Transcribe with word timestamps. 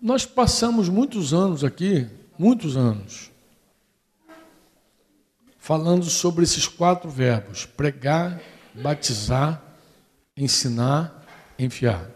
Nós 0.00 0.24
passamos 0.24 0.88
muitos 0.88 1.34
anos 1.34 1.64
aqui, 1.64 2.08
muitos 2.38 2.76
anos, 2.76 3.30
falando 5.58 6.04
sobre 6.04 6.44
esses 6.44 6.68
quatro 6.68 7.10
verbos: 7.10 7.66
pregar, 7.66 8.40
batizar, 8.74 9.62
ensinar, 10.36 11.26
enviar. 11.58 12.08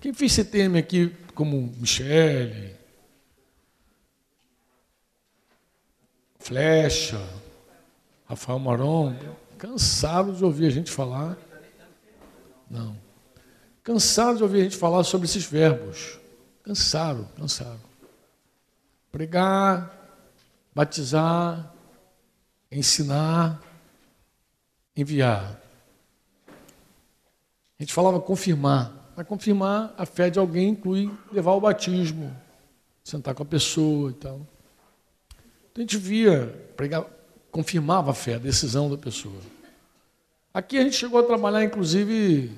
Quem 0.00 0.12
fez 0.12 0.32
CTM 0.32 0.78
aqui, 0.78 1.14
como 1.34 1.72
Michele, 1.78 2.74
Flecha, 6.38 7.20
Rafael 8.26 8.58
Maron, 8.58 9.16
cansados 9.58 10.38
de 10.38 10.44
ouvir 10.44 10.66
a 10.66 10.70
gente 10.70 10.90
falar. 10.90 11.36
Não. 12.70 12.96
Cansados 13.82 14.38
de 14.38 14.42
ouvir 14.42 14.60
a 14.60 14.64
gente 14.64 14.76
falar 14.76 15.04
sobre 15.04 15.26
esses 15.26 15.44
verbos. 15.44 16.18
Cansaram, 16.64 17.28
cansaram. 17.36 17.78
Pregar, 19.12 19.94
batizar, 20.74 21.72
ensinar, 22.72 23.62
enviar. 24.96 25.60
A 27.78 27.82
gente 27.82 27.92
falava 27.92 28.18
confirmar. 28.18 29.12
Mas 29.14 29.26
confirmar 29.26 29.94
a 29.96 30.04
fé 30.04 30.28
de 30.28 30.38
alguém 30.38 30.70
inclui 30.70 31.08
levar 31.30 31.52
o 31.52 31.60
batismo, 31.60 32.34
sentar 33.04 33.34
com 33.34 33.44
a 33.44 33.46
pessoa 33.46 34.10
e 34.10 34.14
tal. 34.14 34.40
Então 35.70 35.76
a 35.76 35.80
gente 35.80 35.98
via, 35.98 36.46
pregar, 36.76 37.04
confirmava 37.52 38.10
a 38.10 38.14
fé, 38.14 38.34
a 38.34 38.38
decisão 38.38 38.90
da 38.90 38.96
pessoa. 38.96 39.40
Aqui 40.52 40.78
a 40.78 40.82
gente 40.82 40.96
chegou 40.96 41.20
a 41.20 41.22
trabalhar, 41.22 41.62
inclusive, 41.62 42.50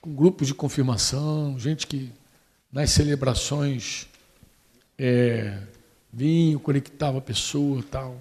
com 0.00 0.14
grupos 0.14 0.46
de 0.46 0.54
confirmação, 0.54 1.58
gente 1.58 1.86
que 1.86 2.12
nas 2.74 2.90
celebrações 2.90 4.08
é, 4.98 5.60
vinha, 6.12 6.58
conectava 6.58 7.18
a 7.18 7.20
pessoa 7.20 7.84
tal. 7.88 8.20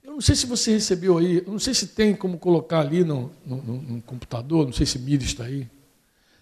Eu 0.00 0.12
não 0.12 0.20
sei 0.20 0.36
se 0.36 0.46
você 0.46 0.74
recebeu 0.74 1.18
aí, 1.18 1.38
eu 1.38 1.50
não 1.50 1.58
sei 1.58 1.74
se 1.74 1.88
tem 1.88 2.14
como 2.14 2.38
colocar 2.38 2.78
ali 2.78 3.02
no, 3.02 3.32
no, 3.44 3.56
no 3.56 4.02
computador, 4.02 4.64
não 4.64 4.72
sei 4.72 4.86
se 4.86 4.96
Mires 5.00 5.26
está 5.26 5.44
aí. 5.44 5.68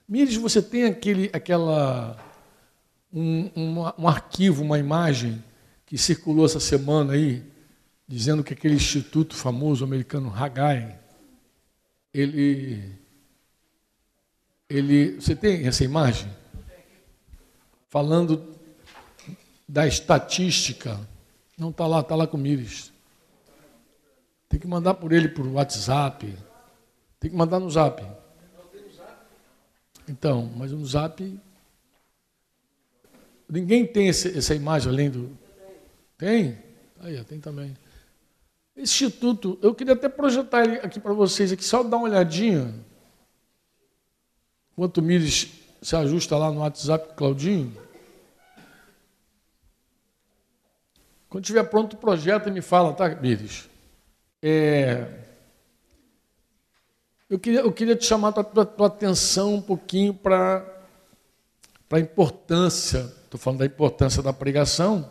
Mires, 0.07 0.37
você 0.37 0.61
tem 0.61 0.85
aquele, 0.85 1.31
aquela, 1.33 2.23
um, 3.11 3.51
um, 3.57 3.79
um 3.99 4.07
arquivo, 4.07 4.63
uma 4.63 4.79
imagem 4.79 5.43
que 5.87 5.97
circulou 5.97 6.45
essa 6.45 6.61
semana 6.61 7.15
aí, 7.15 7.43
dizendo 8.07 8.45
que 8.45 8.53
aquele 8.53 8.75
instituto 8.75 9.35
famoso 9.35 9.85
americano 9.85 10.31
Haggai, 10.37 10.99
ele, 12.13 12.93
ele, 14.69 15.15
você 15.15 15.35
tem 15.35 15.67
essa 15.67 15.83
imagem? 15.83 16.42
Falando 17.93 18.43
da 19.69 19.87
estatística, 19.87 20.99
não 21.59 21.69
está 21.69 21.87
lá, 21.87 22.01
está 22.01 22.17
lá 22.17 22.27
com 22.27 22.39
o 22.39 22.41
Mires. 22.41 22.91
Tem 24.49 24.59
que 24.59 24.67
mandar 24.67 24.95
por 24.95 25.13
ele 25.13 25.29
por 25.29 25.47
WhatsApp. 25.47 26.35
Tem 27.21 27.31
que 27.31 27.37
mandar 27.37 27.61
no 27.61 27.71
Zap. 27.71 28.03
Então, 30.09 30.51
mas 30.57 30.73
no 30.73 30.83
Zap. 30.87 31.39
Ninguém 33.47 33.87
tem 33.87 34.09
esse, 34.09 34.39
essa 34.39 34.55
imagem 34.55 34.91
além 34.91 35.11
do. 35.11 35.31
Tem? 36.17 36.59
Aí, 36.99 37.23
tem 37.25 37.41
também. 37.41 37.77
Instituto, 38.75 39.59
eu 39.61 39.75
queria 39.75 39.93
até 39.93 40.09
projetar 40.09 40.65
ele 40.65 40.77
aqui 40.77 40.99
para 40.99 41.13
vocês, 41.13 41.53
aqui, 41.53 41.63
só 41.63 41.83
dar 41.83 41.99
uma 41.99 42.09
olhadinha. 42.09 42.75
Enquanto 44.73 44.97
o 44.97 45.03
Mires 45.03 45.61
se 45.83 45.97
ajusta 45.97 46.39
lá 46.39 46.51
no 46.51 46.61
WhatsApp 46.61 47.15
Claudinho. 47.17 47.77
Quando 51.29 51.45
tiver 51.45 51.65
pronto 51.65 51.95
o 51.95 51.99
projeto, 51.99 52.51
me 52.53 52.63
fala, 52.63 52.93
tá, 52.93 53.09
Mires? 53.09 53.69
É, 54.41 55.09
eu, 57.29 57.39
queria, 57.39 57.61
eu 57.61 57.73
queria 57.73 57.97
te 57.97 58.05
chamar 58.07 58.29
a 58.29 58.45
tua, 58.45 58.65
tua 58.65 58.87
atenção 58.87 59.55
um 59.55 59.61
pouquinho 59.61 60.15
para 60.15 60.65
a 61.91 61.99
importância, 61.99 63.13
estou 63.25 63.41
falando 63.41 63.61
da 63.61 63.67
importância 63.67 64.23
da 64.23 64.33
pregação, 64.33 65.11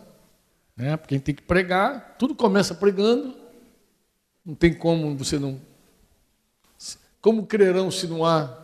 né? 0.76 0.96
porque 0.96 1.16
a 1.16 1.18
gente 1.18 1.26
tem 1.26 1.36
que 1.36 1.42
pregar, 1.42 2.16
tudo 2.18 2.34
começa 2.34 2.74
pregando, 2.74 3.36
não 4.46 4.56
tem 4.56 4.74
como 4.74 5.18
você 5.18 5.38
não. 5.38 5.60
Como 7.22 7.46
crerão 7.46 7.92
se 7.92 8.08
não 8.08 8.26
há 8.26 8.61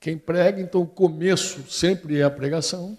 quem 0.00 0.16
prega? 0.16 0.60
Então 0.60 0.82
o 0.82 0.86
começo 0.86 1.70
sempre 1.70 2.18
é 2.18 2.22
a 2.22 2.30
pregação. 2.30 2.96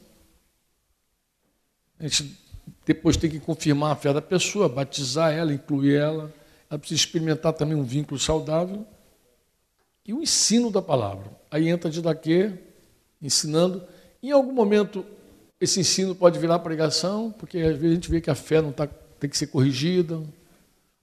A 2.00 2.04
gente 2.04 2.38
depois 2.86 3.18
tem 3.18 3.30
que 3.30 3.40
confirmar 3.40 3.92
a 3.92 3.96
fé 3.96 4.14
da 4.14 4.22
pessoa, 4.22 4.70
batizar 4.70 5.32
ela, 5.34 5.54
incluir 5.54 5.96
ela 5.96 6.34
ela 6.70 6.78
precisa 6.78 7.02
experimentar 7.02 7.54
também 7.54 7.76
um 7.76 7.84
vínculo 7.84 8.20
saudável 8.20 8.86
e 10.06 10.14
o 10.14 10.22
ensino 10.22 10.70
da 10.70 10.82
palavra. 10.82 11.32
Aí 11.50 11.68
entra 11.68 11.90
de 11.90 12.02
daqui, 12.02 12.54
ensinando. 13.22 13.84
Em 14.22 14.32
algum 14.32 14.54
momento, 14.54 15.04
esse 15.60 15.80
ensino 15.80 16.14
pode 16.14 16.38
virar 16.38 16.60
pregação, 16.60 17.32
porque 17.32 17.58
às 17.58 17.78
vezes 17.78 17.92
a 17.92 17.96
gente 17.96 18.12
vê 18.12 18.22
que 18.22 18.30
a 18.30 18.36
fé 18.36 18.62
não 18.62 18.72
tá, 18.72 18.88
tem 19.20 19.30
que 19.30 19.38
ser 19.38 19.48
corrigida, 19.48 20.22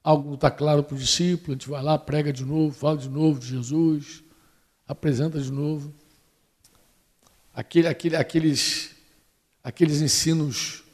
algo 0.05 0.29
não 0.29 0.35
está 0.35 0.51
claro 0.51 0.85
para 0.85 0.95
o 0.95 0.99
discípulo, 0.99 1.53
a 1.53 1.55
gente 1.55 1.69
vai 1.69 1.83
lá, 1.83 1.99
prega 1.99 2.33
de 2.33 2.45
novo, 2.45 2.73
fala 2.73 2.97
de 2.97 3.09
novo 3.09 3.41
de 3.41 3.49
Jesus, 3.49 4.23
apresenta 4.87 5.41
de 5.41 5.51
novo. 5.51 5.93
Aquele, 7.55 7.89
aquele, 7.89 8.17
aqueles, 8.17 8.95
aqueles 9.63 10.01
ensinos 10.01 10.85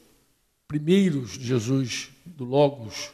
primeiros 0.67 1.37
de 1.37 1.45
Jesus, 1.45 2.09
do 2.25 2.45
Logos, 2.45 3.11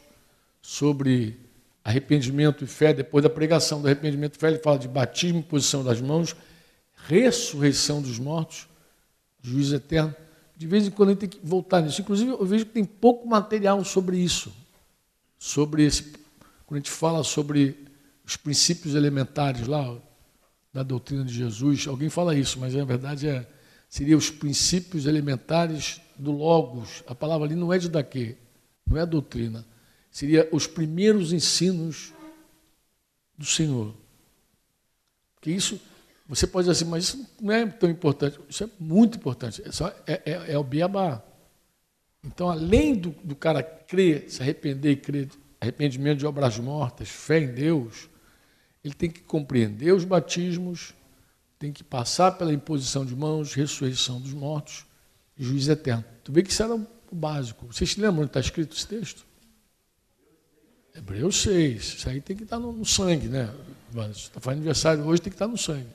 sobre 0.62 1.40
arrependimento 1.84 2.64
e 2.64 2.68
fé, 2.68 2.94
depois 2.94 3.24
da 3.24 3.30
pregação 3.30 3.82
do 3.82 3.88
arrependimento 3.88 4.36
e 4.36 4.40
fé, 4.40 4.50
ele 4.50 4.60
fala 4.60 4.78
de 4.78 4.88
batismo, 4.88 5.42
posição 5.42 5.84
das 5.84 6.00
mãos, 6.00 6.36
ressurreição 7.08 8.02
dos 8.02 8.20
mortos, 8.20 8.68
juízo 9.42 9.76
eterno. 9.76 10.16
De 10.56 10.68
vez 10.68 10.86
em 10.86 10.92
quando 10.92 11.10
a 11.10 11.12
gente 11.14 11.22
tem 11.22 11.30
que 11.30 11.40
voltar 11.42 11.82
nisso. 11.82 12.02
Inclusive, 12.02 12.32
eu 12.32 12.46
vejo 12.46 12.66
que 12.66 12.74
tem 12.74 12.86
pouco 12.86 13.28
material 13.28 13.84
sobre 13.84 14.18
isso. 14.18 14.54
Sobre 15.38 15.86
esse. 15.86 16.04
Quando 16.66 16.78
a 16.78 16.80
gente 16.80 16.92
fala 16.92 17.24
sobre 17.24 17.88
os 18.26 18.36
princípios 18.36 18.94
elementares 18.94 19.66
lá, 19.66 19.98
da 20.74 20.84
doutrina 20.84 21.26
de 21.26 21.34
Jesus, 21.34 21.88
alguém 21.88 22.10
fala 22.10 22.36
isso, 22.36 22.60
mas 22.60 22.74
na 22.74 22.86
verdade 22.86 23.28
é, 23.28 23.48
seria 23.90 24.18
os 24.18 24.30
princípios 24.30 25.06
elementares 25.06 26.00
do 26.18 26.32
Logos. 26.32 27.04
A 27.08 27.16
palavra 27.16 27.48
ali 27.48 27.56
não 27.56 27.74
é 27.74 27.78
de 27.78 27.90
daqui, 27.90 28.38
não 28.86 28.98
é 28.98 29.06
doutrina 29.06 29.66
seria 30.12 30.48
os 30.52 30.68
primeiros 30.68 31.32
ensinos 31.32 32.14
do 33.38 33.46
Senhor. 33.46 33.96
Porque 35.36 35.52
isso, 35.52 35.80
você 36.28 36.46
pode 36.46 36.68
dizer 36.68 36.84
assim, 36.84 36.90
mas 36.90 37.06
isso 37.06 37.30
não 37.42 37.54
é 37.54 37.66
tão 37.66 37.90
importante. 37.90 38.40
Isso 38.50 38.64
é 38.64 38.70
muito 38.80 39.18
importante. 39.18 39.62
É, 39.66 39.72
só, 39.72 39.88
é, 40.06 40.22
é, 40.26 40.54
é 40.54 40.58
o 40.58 40.64
beabá. 40.64 41.24
Então, 42.24 42.50
além 42.50 42.96
do, 42.96 43.12
do 43.24 43.36
cara 43.36 43.64
crer, 43.64 44.30
se 44.30 44.42
arrepender 44.42 44.92
e 44.92 44.96
crer, 44.98 45.30
arrependimento 45.62 46.20
de 46.20 46.26
obras 46.26 46.60
mortas, 46.60 47.08
fé 47.08 47.40
em 47.40 47.54
Deus, 47.54 48.09
ele 48.84 48.94
tem 48.94 49.10
que 49.10 49.22
compreender 49.22 49.94
os 49.94 50.06
batismos, 50.06 50.94
tem 51.58 51.72
que 51.74 51.84
passar 51.84 52.32
pela 52.34 52.54
imposição 52.54 53.06
de 53.06 53.16
mãos, 53.16 53.54
ressurreição 53.54 54.22
dos 54.22 54.34
mortos 54.34 54.86
e 55.38 55.44
juízo 55.44 55.72
eterno. 55.72 56.06
Tu 56.24 56.32
vê 56.32 56.42
que 56.42 56.52
isso 56.52 56.64
era 56.64 56.74
o 56.76 56.88
básico. 57.12 57.68
Vocês 57.68 57.92
se 57.92 58.00
lembram 58.00 58.22
onde 58.22 58.30
está 58.30 58.40
escrito 58.40 58.76
esse 58.76 58.88
texto? 58.88 59.26
Hebreus 60.96 61.42
6. 61.42 61.84
Isso 61.84 62.10
aí 62.10 62.22
tem 62.22 62.36
que 62.36 62.44
estar 62.44 62.60
no, 62.60 62.72
no 62.72 62.86
sangue, 62.86 63.28
né? 63.28 63.54
Está 64.12 64.40
fazendo 64.40 64.60
aniversário 64.60 65.04
hoje, 65.06 65.22
tem 65.22 65.32
que 65.32 65.36
estar 65.36 65.48
no 65.48 65.58
sangue. 65.58 65.88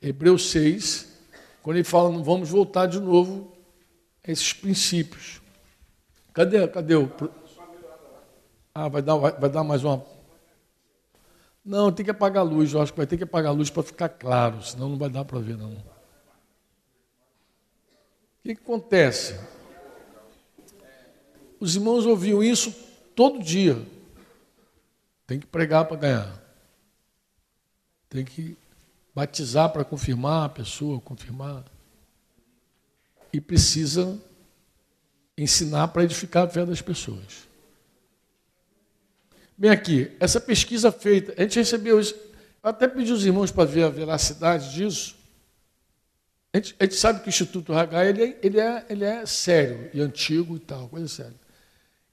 Hebreus 0.00 0.50
6, 0.50 1.08
quando 1.62 1.76
ele 1.76 1.84
fala, 1.84 2.10
não 2.10 2.22
vamos 2.22 2.48
voltar 2.48 2.86
de 2.86 3.00
novo 3.00 3.52
a 4.26 4.30
esses 4.30 4.52
princípios. 4.52 5.40
Cadê, 6.32 6.66
cadê 6.68 6.94
o. 6.94 7.10
Ah, 8.74 8.88
vai 8.88 9.02
dar, 9.02 9.16
vai, 9.16 9.32
vai 9.32 9.50
dar 9.50 9.64
mais 9.64 9.82
uma. 9.82 10.04
Não, 11.68 11.92
tem 11.92 12.02
que 12.02 12.10
apagar 12.10 12.40
a 12.40 12.48
luz. 12.48 12.72
Eu 12.72 12.80
acho 12.80 12.94
que 12.94 12.96
vai 12.96 13.06
ter 13.06 13.18
que 13.18 13.24
apagar 13.24 13.50
a 13.50 13.54
luz 13.54 13.68
para 13.68 13.82
ficar 13.82 14.08
claro, 14.08 14.62
senão 14.62 14.88
não 14.88 14.96
vai 14.96 15.10
dar 15.10 15.22
para 15.26 15.38
ver, 15.38 15.54
não. 15.54 15.72
O 15.72 15.84
que, 18.42 18.54
que 18.54 18.62
acontece? 18.62 19.38
Os 21.60 21.76
irmãos 21.76 22.06
ouviam 22.06 22.42
isso 22.42 22.72
todo 23.14 23.38
dia. 23.38 23.84
Tem 25.26 25.38
que 25.38 25.44
pregar 25.44 25.84
para 25.84 25.98
ganhar. 25.98 26.42
Tem 28.08 28.24
que 28.24 28.56
batizar 29.14 29.70
para 29.70 29.84
confirmar 29.84 30.46
a 30.46 30.48
pessoa, 30.48 30.98
confirmar. 31.02 31.66
E 33.30 33.42
precisa 33.42 34.18
ensinar 35.36 35.88
para 35.88 36.04
edificar 36.04 36.46
a 36.46 36.48
fé 36.48 36.64
das 36.64 36.80
pessoas. 36.80 37.46
Bem 39.58 39.72
aqui, 39.72 40.12
essa 40.20 40.40
pesquisa 40.40 40.92
feita, 40.92 41.34
a 41.36 41.42
gente 41.42 41.58
recebeu 41.58 41.98
isso. 41.98 42.14
Eu 42.62 42.70
até 42.70 42.86
pedi 42.86 43.12
os 43.12 43.26
irmãos 43.26 43.50
para 43.50 43.64
ver 43.64 43.82
a 43.82 43.88
veracidade 43.88 44.72
disso. 44.72 45.16
A 46.52 46.58
gente, 46.58 46.76
a 46.78 46.84
gente 46.84 46.94
sabe 46.94 47.20
que 47.20 47.26
o 47.26 47.28
Instituto 47.28 47.72
Hagai 47.72 48.08
ele 48.08 48.22
é, 48.22 48.38
ele, 48.40 48.60
é, 48.60 48.86
ele 48.88 49.04
é 49.04 49.26
sério 49.26 49.90
e 49.92 50.00
antigo 50.00 50.54
e 50.54 50.60
tal, 50.60 50.88
coisa 50.88 51.08
séria. 51.08 51.34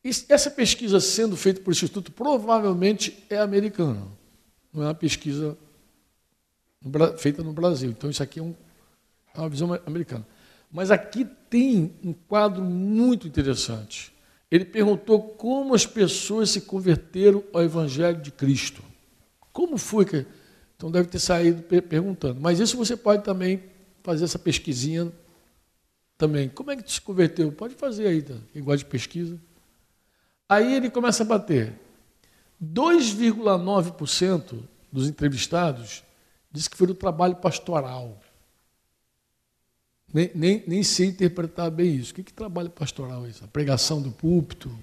E 0.03 0.09
essa 0.27 0.49
pesquisa 0.49 0.99
sendo 0.99 1.37
feita 1.37 1.61
por 1.61 1.69
Instituto 1.69 2.11
provavelmente 2.11 3.23
é 3.29 3.37
americana, 3.37 4.07
não 4.73 4.81
é 4.81 4.87
uma 4.87 4.95
pesquisa 4.95 5.55
feita 7.19 7.43
no 7.43 7.53
Brasil. 7.53 7.91
Então 7.91 8.09
isso 8.09 8.23
aqui 8.23 8.39
é, 8.39 8.43
um, 8.43 8.55
é 9.35 9.39
uma 9.39 9.49
visão 9.49 9.71
americana. 9.85 10.25
Mas 10.71 10.89
aqui 10.89 11.27
tem 11.47 11.93
um 12.03 12.11
quadro 12.11 12.63
muito 12.63 13.27
interessante. 13.27 14.14
Ele 14.49 14.65
perguntou 14.65 15.21
como 15.21 15.73
as 15.73 15.85
pessoas 15.85 16.51
se 16.51 16.61
converteram 16.61 17.43
ao 17.53 17.63
Evangelho 17.63 18.21
de 18.21 18.31
Cristo. 18.31 18.83
Como 19.51 19.77
foi 19.77 20.05
que. 20.05 20.25
Então 20.75 20.91
deve 20.91 21.07
ter 21.07 21.19
saído 21.19 21.63
perguntando. 21.63 22.39
Mas 22.39 22.59
isso 22.59 22.77
você 22.77 22.95
pode 22.97 23.23
também 23.23 23.63
fazer 24.03 24.25
essa 24.25 24.37
pesquisinha 24.37 25.11
também. 26.17 26.49
Como 26.49 26.71
é 26.71 26.75
que 26.75 26.91
se 26.91 27.01
converteu? 27.01 27.51
Pode 27.51 27.73
fazer 27.75 28.07
aí, 28.07 28.21
tá? 28.21 28.35
de 28.75 28.85
pesquisa. 28.85 29.39
Aí 30.47 30.75
ele 30.75 30.89
começa 30.89 31.23
a 31.23 31.25
bater. 31.25 31.73
2,9% 32.63 34.59
dos 34.91 35.07
entrevistados 35.07 36.03
diz 36.51 36.67
que 36.67 36.77
foi 36.77 36.87
do 36.87 36.95
trabalho 36.95 37.35
pastoral. 37.35 38.19
Nem, 40.15 40.31
nem, 40.33 40.63
nem 40.65 40.81
sei 40.81 41.07
interpretar 41.07 41.69
bem 41.69 41.93
isso. 41.93 42.13
O 42.13 42.15
que, 42.15 42.23
que 42.23 42.31
trabalho 42.31 42.69
pastoral 42.69 43.25
é 43.25 43.29
isso? 43.31 43.43
A 43.43 43.47
pregação 43.49 44.01
do 44.01 44.11
púlpito, 44.11 44.73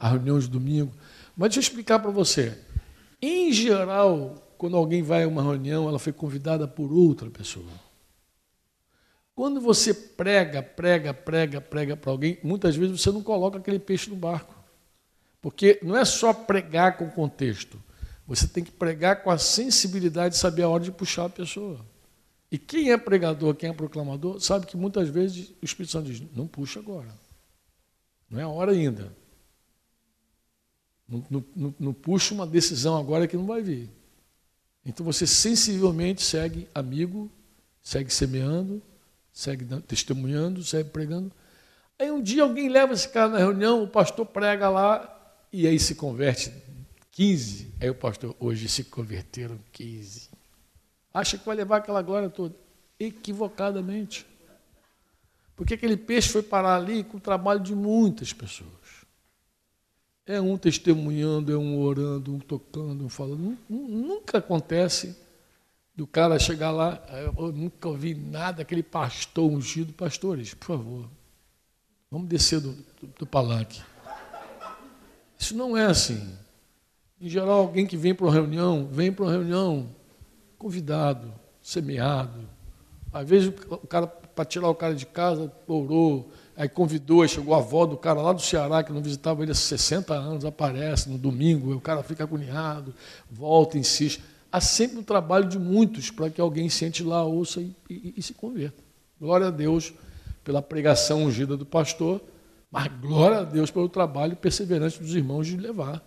a 0.00 0.08
reunião 0.08 0.38
de 0.38 0.48
domingo. 0.48 0.90
Mas 1.36 1.50
deixa 1.50 1.58
eu 1.58 1.70
explicar 1.70 1.98
para 1.98 2.10
você. 2.10 2.56
Em 3.20 3.52
geral, 3.52 4.42
quando 4.56 4.74
alguém 4.74 5.02
vai 5.02 5.24
a 5.24 5.28
uma 5.28 5.42
reunião, 5.42 5.90
ela 5.90 5.98
foi 5.98 6.10
convidada 6.10 6.66
por 6.66 6.90
outra 6.90 7.28
pessoa. 7.28 7.66
Quando 9.34 9.60
você 9.60 9.92
prega, 9.92 10.62
prega, 10.62 11.12
prega, 11.12 11.60
prega 11.60 11.94
para 11.94 12.10
alguém, 12.10 12.38
muitas 12.42 12.74
vezes 12.74 12.98
você 12.98 13.12
não 13.12 13.22
coloca 13.22 13.58
aquele 13.58 13.78
peixe 13.78 14.08
no 14.08 14.16
barco. 14.16 14.54
Porque 15.42 15.78
não 15.82 15.98
é 15.98 16.06
só 16.06 16.32
pregar 16.32 16.96
com 16.96 17.10
contexto. 17.10 17.78
Você 18.26 18.48
tem 18.48 18.64
que 18.64 18.72
pregar 18.72 19.22
com 19.22 19.30
a 19.30 19.36
sensibilidade 19.36 20.32
de 20.32 20.40
saber 20.40 20.62
a 20.62 20.68
hora 20.70 20.82
de 20.82 20.90
puxar 20.90 21.26
a 21.26 21.28
pessoa. 21.28 21.91
E 22.52 22.58
quem 22.58 22.92
é 22.92 22.98
pregador, 22.98 23.54
quem 23.54 23.70
é 23.70 23.72
proclamador, 23.72 24.38
sabe 24.38 24.66
que 24.66 24.76
muitas 24.76 25.08
vezes 25.08 25.48
o 25.62 25.64
Espírito 25.64 25.90
Santo 25.90 26.12
diz: 26.12 26.22
não 26.36 26.46
puxa 26.46 26.80
agora. 26.80 27.08
Não 28.28 28.38
é 28.38 28.42
a 28.42 28.48
hora 28.48 28.72
ainda. 28.72 29.10
Não, 31.08 31.24
não, 31.56 31.74
não 31.80 31.92
puxa 31.94 32.34
uma 32.34 32.46
decisão 32.46 32.94
agora 32.98 33.26
que 33.26 33.38
não 33.38 33.46
vai 33.46 33.62
vir. 33.62 33.88
Então 34.84 35.04
você 35.04 35.26
sensivelmente 35.26 36.22
segue 36.22 36.68
amigo, 36.74 37.30
segue 37.82 38.12
semeando, 38.12 38.82
segue 39.32 39.64
testemunhando, 39.86 40.62
segue 40.62 40.90
pregando. 40.90 41.32
Aí 41.98 42.10
um 42.10 42.20
dia 42.20 42.42
alguém 42.42 42.68
leva 42.68 42.92
esse 42.92 43.08
cara 43.08 43.30
na 43.30 43.38
reunião, 43.38 43.82
o 43.82 43.88
pastor 43.88 44.26
prega 44.26 44.68
lá 44.68 45.38
e 45.50 45.66
aí 45.66 45.78
se 45.78 45.94
converte 45.94 46.52
15. 47.12 47.72
Aí 47.80 47.88
o 47.88 47.94
pastor, 47.94 48.36
hoje 48.38 48.68
se 48.68 48.84
converteram 48.84 49.58
15. 49.72 50.31
Acha 51.12 51.36
que 51.36 51.44
vai 51.44 51.56
levar 51.56 51.78
aquela 51.78 52.02
glória 52.02 52.30
toda. 52.30 52.54
Equivocadamente. 52.98 54.26
Porque 55.54 55.74
aquele 55.74 55.96
peixe 55.96 56.28
foi 56.28 56.42
parar 56.42 56.76
ali 56.76 57.04
com 57.04 57.18
o 57.18 57.20
trabalho 57.20 57.60
de 57.60 57.74
muitas 57.74 58.32
pessoas. 58.32 58.70
É 60.24 60.40
um 60.40 60.56
testemunhando, 60.56 61.52
é 61.52 61.56
um 61.56 61.80
orando, 61.80 62.34
um 62.34 62.38
tocando, 62.38 63.04
um 63.04 63.08
falando. 63.08 63.58
Nunca 63.68 64.38
acontece 64.38 65.16
do 65.94 66.06
cara 66.06 66.38
chegar 66.38 66.70
lá, 66.70 67.02
eu 67.36 67.52
nunca 67.52 67.88
ouvi 67.88 68.14
nada, 68.14 68.62
aquele 68.62 68.82
pastor 68.82 69.50
ungido. 69.50 69.92
Pastores, 69.92 70.54
por 70.54 70.66
favor, 70.66 71.10
vamos 72.10 72.28
descer 72.28 72.60
do, 72.60 72.72
do, 72.72 73.06
do 73.18 73.26
palanque. 73.26 73.82
Isso 75.38 75.56
não 75.56 75.76
é 75.76 75.84
assim. 75.84 76.36
Em 77.20 77.28
geral, 77.28 77.60
alguém 77.60 77.86
que 77.86 77.96
vem 77.96 78.14
para 78.14 78.26
uma 78.26 78.32
reunião, 78.32 78.88
vem 78.90 79.12
para 79.12 79.24
uma 79.24 79.32
reunião 79.32 79.88
convidado, 80.62 81.34
semeado. 81.60 82.48
Às 83.12 83.28
vezes 83.28 83.52
o 83.68 83.86
cara, 83.88 84.06
para 84.06 84.44
tirar 84.44 84.68
o 84.68 84.74
cara 84.74 84.94
de 84.94 85.04
casa, 85.04 85.52
orou, 85.66 86.30
aí 86.56 86.68
convidou, 86.68 87.22
aí 87.22 87.28
chegou 87.28 87.52
a 87.52 87.58
avó 87.58 87.84
do 87.84 87.96
cara 87.96 88.22
lá 88.22 88.32
do 88.32 88.40
Ceará, 88.40 88.84
que 88.84 88.92
não 88.92 89.02
visitava 89.02 89.42
ele 89.42 89.50
há 89.50 89.54
60 89.56 90.14
anos, 90.14 90.44
aparece 90.44 91.10
no 91.10 91.18
domingo, 91.18 91.74
o 91.74 91.80
cara 91.80 92.02
fica 92.04 92.22
agoniado, 92.22 92.94
volta, 93.28 93.76
insiste. 93.76 94.22
Há 94.52 94.60
sempre 94.60 94.98
um 94.98 95.02
trabalho 95.02 95.48
de 95.48 95.58
muitos 95.58 96.10
para 96.10 96.30
que 96.30 96.40
alguém 96.40 96.68
sente 96.68 97.02
lá, 97.02 97.24
ouça 97.24 97.60
e, 97.60 97.74
e, 97.90 98.14
e 98.16 98.22
se 98.22 98.32
converta. 98.32 98.80
Glória 99.20 99.48
a 99.48 99.50
Deus 99.50 99.92
pela 100.44 100.62
pregação 100.62 101.24
ungida 101.24 101.56
do 101.56 101.66
pastor, 101.66 102.20
mas 102.70 102.86
glória 103.00 103.38
a 103.38 103.44
Deus 103.44 103.70
pelo 103.70 103.88
trabalho 103.88 104.36
perseverante 104.36 105.00
dos 105.00 105.14
irmãos 105.14 105.46
de 105.46 105.56
levar, 105.56 106.02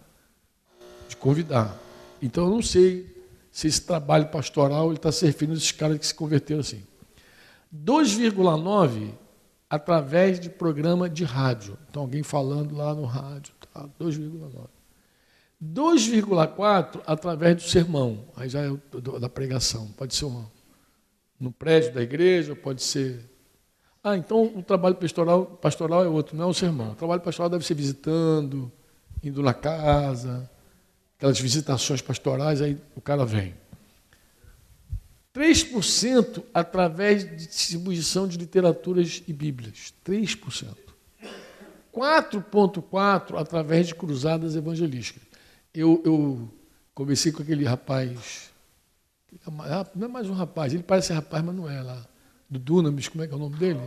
de 1.09 1.17
convidar. 1.17 1.77
Então 2.21 2.45
eu 2.45 2.51
não 2.51 2.61
sei 2.61 3.14
se 3.55 3.67
esse 3.67 3.79
trabalho 3.79 4.27
pastoral 4.27 4.91
está 4.91 5.13
servindo 5.13 5.53
esses 5.53 5.71
caras 5.71 5.97
que 5.97 6.05
se 6.05 6.13
converteram 6.13 6.59
assim. 6.59 6.83
2,9 7.73 9.13
através 9.69 10.41
de 10.41 10.49
programa 10.49 11.09
de 11.09 11.23
rádio. 11.23 11.77
Então, 11.89 12.01
alguém 12.01 12.21
falando 12.21 12.75
lá 12.75 12.93
no 12.93 13.05
rádio, 13.05 13.53
tá, 13.73 13.87
2,9. 13.97 14.67
2,4 15.63 17.01
através 17.07 17.55
do 17.55 17.61
sermão, 17.61 18.25
aí 18.35 18.49
já 18.49 18.59
é 18.59 18.69
da 19.21 19.29
pregação. 19.29 19.87
Pode 19.95 20.13
ser 20.15 20.25
uma, 20.25 20.51
no 21.39 21.49
prédio 21.49 21.93
da 21.93 22.01
igreja, 22.01 22.57
pode 22.57 22.83
ser. 22.83 23.23
Ah, 24.03 24.17
então 24.17 24.51
o 24.53 24.63
trabalho 24.63 24.95
pastoral, 24.95 25.45
pastoral 25.45 26.03
é 26.03 26.09
outro, 26.09 26.35
não 26.35 26.43
é 26.43 26.47
o 26.49 26.53
sermão. 26.53 26.91
O 26.91 26.95
trabalho 26.95 27.21
pastoral 27.21 27.49
deve 27.49 27.65
ser 27.65 27.73
visitando, 27.73 28.69
indo 29.23 29.41
na 29.41 29.53
casa, 29.53 30.51
aquelas 31.17 31.39
visitações 31.39 32.01
pastorais, 32.01 32.61
aí 32.61 32.77
o 32.95 33.01
cara 33.01 33.25
vem. 33.25 33.53
3% 35.33 36.43
através 36.53 37.25
de 37.25 37.47
distribuição 37.47 38.27
de 38.27 38.37
literaturas 38.37 39.21
e 39.27 39.33
bíblias. 39.33 39.93
3%. 40.05 40.75
4,4% 41.93 43.39
através 43.39 43.87
de 43.87 43.95
cruzadas 43.95 44.55
evangelísticas. 44.55 45.23
Eu, 45.73 46.01
eu 46.05 46.49
conversei 46.93 47.31
com 47.31 47.41
aquele 47.41 47.65
rapaz, 47.65 48.49
não 49.95 50.05
é 50.05 50.09
mais 50.09 50.29
um 50.29 50.33
rapaz, 50.33 50.73
ele 50.73 50.83
parece 50.83 51.13
rapaz, 51.13 51.43
mas 51.43 51.55
não 51.55 51.69
é 51.69 51.81
lá, 51.81 52.05
do 52.49 52.59
Dunamis, 52.59 53.07
como 53.07 53.23
é 53.23 53.27
que 53.27 53.33
é 53.33 53.35
o 53.35 53.39
nome 53.39 53.57
dele? 53.57 53.81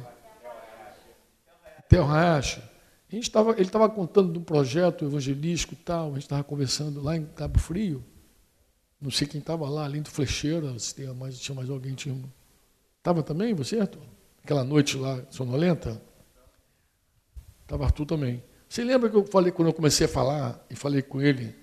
Theo 1.89 2.05
Hayashi. 2.05 2.63
A 3.11 3.15
gente 3.15 3.31
tava, 3.31 3.53
ele 3.53 3.63
estava 3.63 3.89
contando 3.89 4.33
de 4.33 4.39
um 4.39 4.45
projeto 4.45 5.05
evangelístico 5.05 5.75
tal, 5.77 6.11
a 6.11 6.15
gente 6.15 6.25
estava 6.25 6.45
conversando 6.45 7.03
lá 7.03 7.17
em 7.17 7.25
Cabo 7.25 7.59
Frio. 7.59 8.05
Não 9.01 9.11
sei 9.11 9.27
quem 9.27 9.41
estava 9.41 9.69
lá, 9.69 9.85
além 9.85 10.03
do 10.03 10.11
Flecheira, 10.11 10.79
se 10.79 10.95
tinha 10.95 11.15
mais, 11.15 11.39
tinha 11.39 11.55
mais 11.55 11.71
alguém. 11.71 11.95
Tinha... 11.95 12.21
Estava 12.99 13.23
também, 13.23 13.55
você, 13.55 13.79
Arthur? 13.79 14.03
Aquela 14.43 14.65
noite 14.65 14.97
lá, 14.97 15.23
sonolenta? 15.31 16.03
Estava 17.63 17.85
Arthur 17.85 18.07
também. 18.07 18.43
Você 18.69 18.85
lembra 18.85 19.09
que 19.09 19.17
eu 19.17 19.25
falei, 19.25 19.53
quando 19.53 19.69
eu 19.69 19.75
comecei 19.75 20.07
a 20.07 20.09
falar, 20.09 20.63
e 20.69 20.75
falei 20.75 21.01
com 21.01 21.23
ele, 21.23 21.55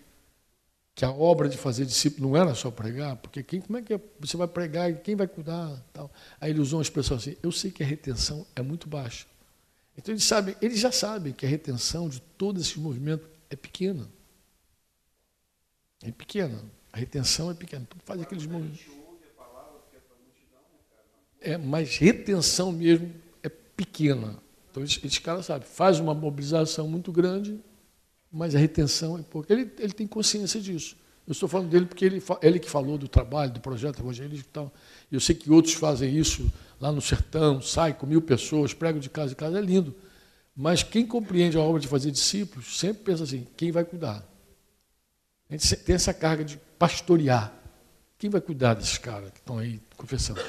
que 0.95 1.03
a 1.03 1.11
obra 1.11 1.49
de 1.49 1.57
fazer 1.57 1.85
discípulo 1.85 2.29
não 2.29 2.37
era 2.37 2.55
só 2.55 2.71
pregar, 2.71 3.17
porque 3.17 3.43
quem, 3.43 3.59
como 3.59 3.77
é 3.77 3.81
que 3.81 3.99
você 4.19 4.37
vai 4.37 4.47
pregar 4.47 4.89
e 4.89 4.95
quem 4.95 5.15
vai 5.15 5.27
cuidar? 5.27 5.83
Tal. 5.93 6.09
Aí 6.39 6.49
ele 6.49 6.61
usou 6.61 6.79
uma 6.79 6.83
expressão 6.83 7.17
assim, 7.17 7.35
eu 7.43 7.51
sei 7.51 7.69
que 7.69 7.83
a 7.83 7.85
retenção 7.85 8.47
é 8.55 8.61
muito 8.61 8.87
baixa. 8.87 9.27
Então 9.97 10.13
eles, 10.13 10.23
sabem, 10.23 10.55
eles 10.61 10.79
já 10.79 10.91
sabem 10.91 11.33
que 11.33 11.45
a 11.45 11.49
retenção 11.49 12.09
de 12.09 12.21
todo 12.21 12.59
esse 12.59 12.79
movimento 12.79 13.27
é 13.49 13.55
pequena. 13.55 14.09
É 16.03 16.11
pequena. 16.11 16.61
A 16.91 16.97
retenção 16.97 17.49
é 17.49 17.53
pequena. 17.53 17.85
Tu 17.89 17.97
faz 18.03 18.21
aqueles 18.21 18.45
movimentos. 18.45 18.85
É, 21.39 21.57
mas 21.57 21.97
retenção 21.97 22.71
mesmo 22.71 23.13
é 23.43 23.49
pequena. 23.49 24.37
Então 24.71 24.83
esses, 24.83 25.03
esses 25.03 25.19
caras 25.19 25.45
sabem, 25.45 25.67
faz 25.67 25.99
uma 25.99 26.13
mobilização 26.13 26.87
muito 26.87 27.11
grande, 27.11 27.59
mas 28.31 28.55
a 28.55 28.59
retenção 28.59 29.17
é 29.17 29.21
pouca. 29.21 29.53
Ele, 29.53 29.71
ele 29.79 29.93
tem 29.93 30.05
consciência 30.07 30.59
disso. 30.59 30.97
Eu 31.27 31.31
estou 31.31 31.49
falando 31.49 31.69
dele 31.69 31.85
porque 31.85 32.05
ele, 32.05 32.21
ele 32.41 32.59
que 32.59 32.69
falou 32.69 32.97
do 32.97 33.07
trabalho, 33.07 33.51
do 33.51 33.59
projeto 33.59 33.99
evangelístico 33.99 34.49
e 34.49 34.53
tal. 34.53 34.73
Eu 35.11 35.19
sei 35.19 35.33
que 35.33 35.49
outros 35.49 35.73
fazem 35.73 36.15
isso 36.15 36.51
lá 36.85 36.91
no 36.91 37.01
sertão, 37.01 37.59
sai 37.61 37.93
com 37.93 38.05
mil 38.05 38.21
pessoas, 38.21 38.73
pregam 38.73 38.99
de 38.99 39.09
casa 39.09 39.31
em 39.33 39.35
casa, 39.35 39.57
é 39.57 39.61
lindo. 39.61 39.95
Mas 40.55 40.83
quem 40.83 41.05
compreende 41.05 41.57
a 41.57 41.59
obra 41.59 41.81
de 41.81 41.87
fazer 41.87 42.11
discípulos 42.11 42.77
sempre 42.79 43.03
pensa 43.03 43.23
assim: 43.23 43.47
quem 43.57 43.71
vai 43.71 43.83
cuidar? 43.83 44.23
A 45.49 45.53
gente 45.53 45.75
tem 45.77 45.95
essa 45.95 46.13
carga 46.13 46.45
de 46.45 46.57
pastorear. 46.77 47.51
Quem 48.17 48.29
vai 48.29 48.39
cuidar 48.39 48.75
desses 48.75 48.97
caras 48.97 49.31
que 49.31 49.39
estão 49.39 49.57
aí 49.57 49.81
confessando? 49.97 50.41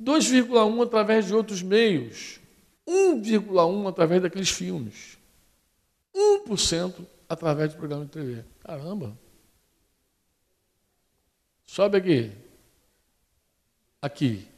2,1 0.00 0.82
através 0.82 1.26
de 1.26 1.34
outros 1.34 1.62
meios. 1.62 2.40
1,1 2.88 3.88
através 3.88 4.22
daqueles 4.22 4.50
filmes. 4.50 5.18
1% 6.14 7.06
através 7.28 7.72
do 7.72 7.76
programa 7.76 8.04
de 8.04 8.10
TV. 8.10 8.44
Caramba! 8.64 9.16
Sobe 11.66 11.98
aqui. 11.98 12.32
Aqui. 14.00 14.49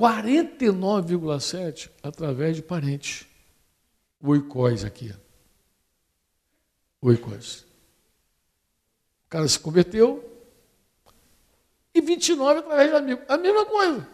49,7 0.00 1.90
através 2.02 2.56
de 2.56 2.62
parentes. 2.62 3.26
Oicós 4.22 4.82
aqui. 4.82 5.14
Oicós. 7.02 7.66
O 9.26 9.28
cara 9.28 9.46
se 9.46 9.60
converteu 9.60 10.26
e 11.94 12.00
29 12.00 12.60
através 12.60 12.88
de 12.90 12.96
amigo. 12.96 13.20
A 13.28 13.36
mesma 13.36 13.66
coisa. 13.66 14.08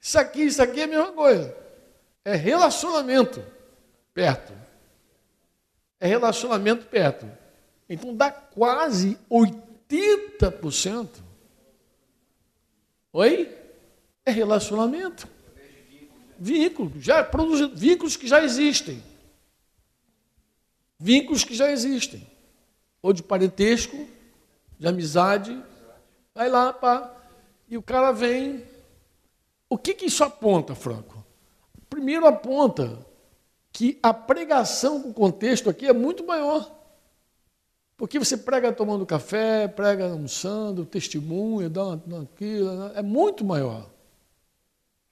Isso 0.00 0.18
aqui, 0.18 0.42
isso 0.42 0.60
aqui 0.60 0.80
é 0.80 0.84
a 0.84 0.88
mesma 0.88 1.12
coisa. 1.12 1.56
É 2.24 2.34
relacionamento 2.34 3.40
perto. 4.12 4.52
É 6.00 6.08
relacionamento 6.08 6.86
perto. 6.86 7.30
Então 7.88 8.12
dá 8.14 8.32
quase 8.32 9.16
80%. 9.30 11.08
Oi? 13.12 13.67
É 14.28 14.30
relacionamento. 14.30 15.26
Vínculo, 16.38 16.92
já 17.00 17.24
produzido, 17.24 17.74
vínculos 17.74 18.14
que 18.14 18.28
já 18.28 18.44
existem. 18.44 19.02
Vínculos 20.98 21.44
que 21.44 21.54
já 21.54 21.72
existem. 21.72 22.26
Ou 23.00 23.14
de 23.14 23.22
parentesco, 23.22 24.06
de 24.78 24.86
amizade. 24.86 25.58
Vai 26.34 26.50
lá, 26.50 26.74
pá. 26.74 27.10
E 27.66 27.78
o 27.78 27.82
cara 27.82 28.12
vem. 28.12 28.62
O 29.66 29.78
que, 29.78 29.94
que 29.94 30.04
isso 30.04 30.22
aponta, 30.22 30.74
Franco? 30.74 31.24
Primeiro 31.88 32.26
aponta 32.26 32.98
que 33.72 33.98
a 34.02 34.12
pregação 34.12 35.00
com 35.00 35.10
contexto 35.10 35.70
aqui 35.70 35.86
é 35.86 35.92
muito 35.94 36.22
maior. 36.26 36.70
Porque 37.96 38.18
você 38.18 38.36
prega 38.36 38.74
tomando 38.74 39.06
café, 39.06 39.66
prega 39.68 40.10
almoçando, 40.10 40.84
testemunha, 40.84 41.70
dá 41.70 41.82
uma, 41.82 42.22
aquilo, 42.24 42.92
é 42.94 43.00
muito 43.00 43.42
maior. 43.42 43.88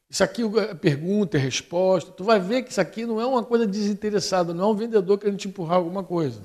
Isso 0.08 0.22
aqui 0.22 0.42
é 0.42 0.74
pergunta, 0.74 1.36
é 1.36 1.40
resposta. 1.40 2.12
Tu 2.12 2.22
vai 2.22 2.38
ver 2.38 2.62
que 2.62 2.70
isso 2.70 2.80
aqui 2.80 3.04
não 3.04 3.20
é 3.20 3.26
uma 3.26 3.44
coisa 3.44 3.66
desinteressada, 3.66 4.54
não 4.54 4.64
é 4.64 4.66
um 4.68 4.76
vendedor 4.76 5.18
querendo 5.18 5.38
te 5.38 5.48
empurrar 5.48 5.76
alguma 5.76 6.04
coisa. 6.04 6.42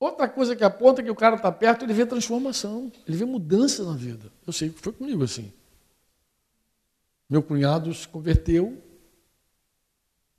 Outra 0.00 0.28
coisa 0.28 0.56
que 0.56 0.64
aponta 0.64 1.02
que 1.02 1.10
o 1.10 1.14
cara 1.14 1.36
está 1.36 1.50
perto, 1.52 1.84
ele 1.84 1.94
vê 1.94 2.04
transformação, 2.04 2.90
ele 3.06 3.16
vê 3.16 3.24
mudança 3.24 3.84
na 3.84 3.94
vida. 3.94 4.30
Eu 4.46 4.52
sei 4.52 4.70
que 4.70 4.80
foi 4.80 4.92
comigo 4.92 5.22
assim. 5.22 5.52
Meu 7.28 7.42
cunhado 7.42 7.92
se 7.94 8.06
converteu. 8.06 8.82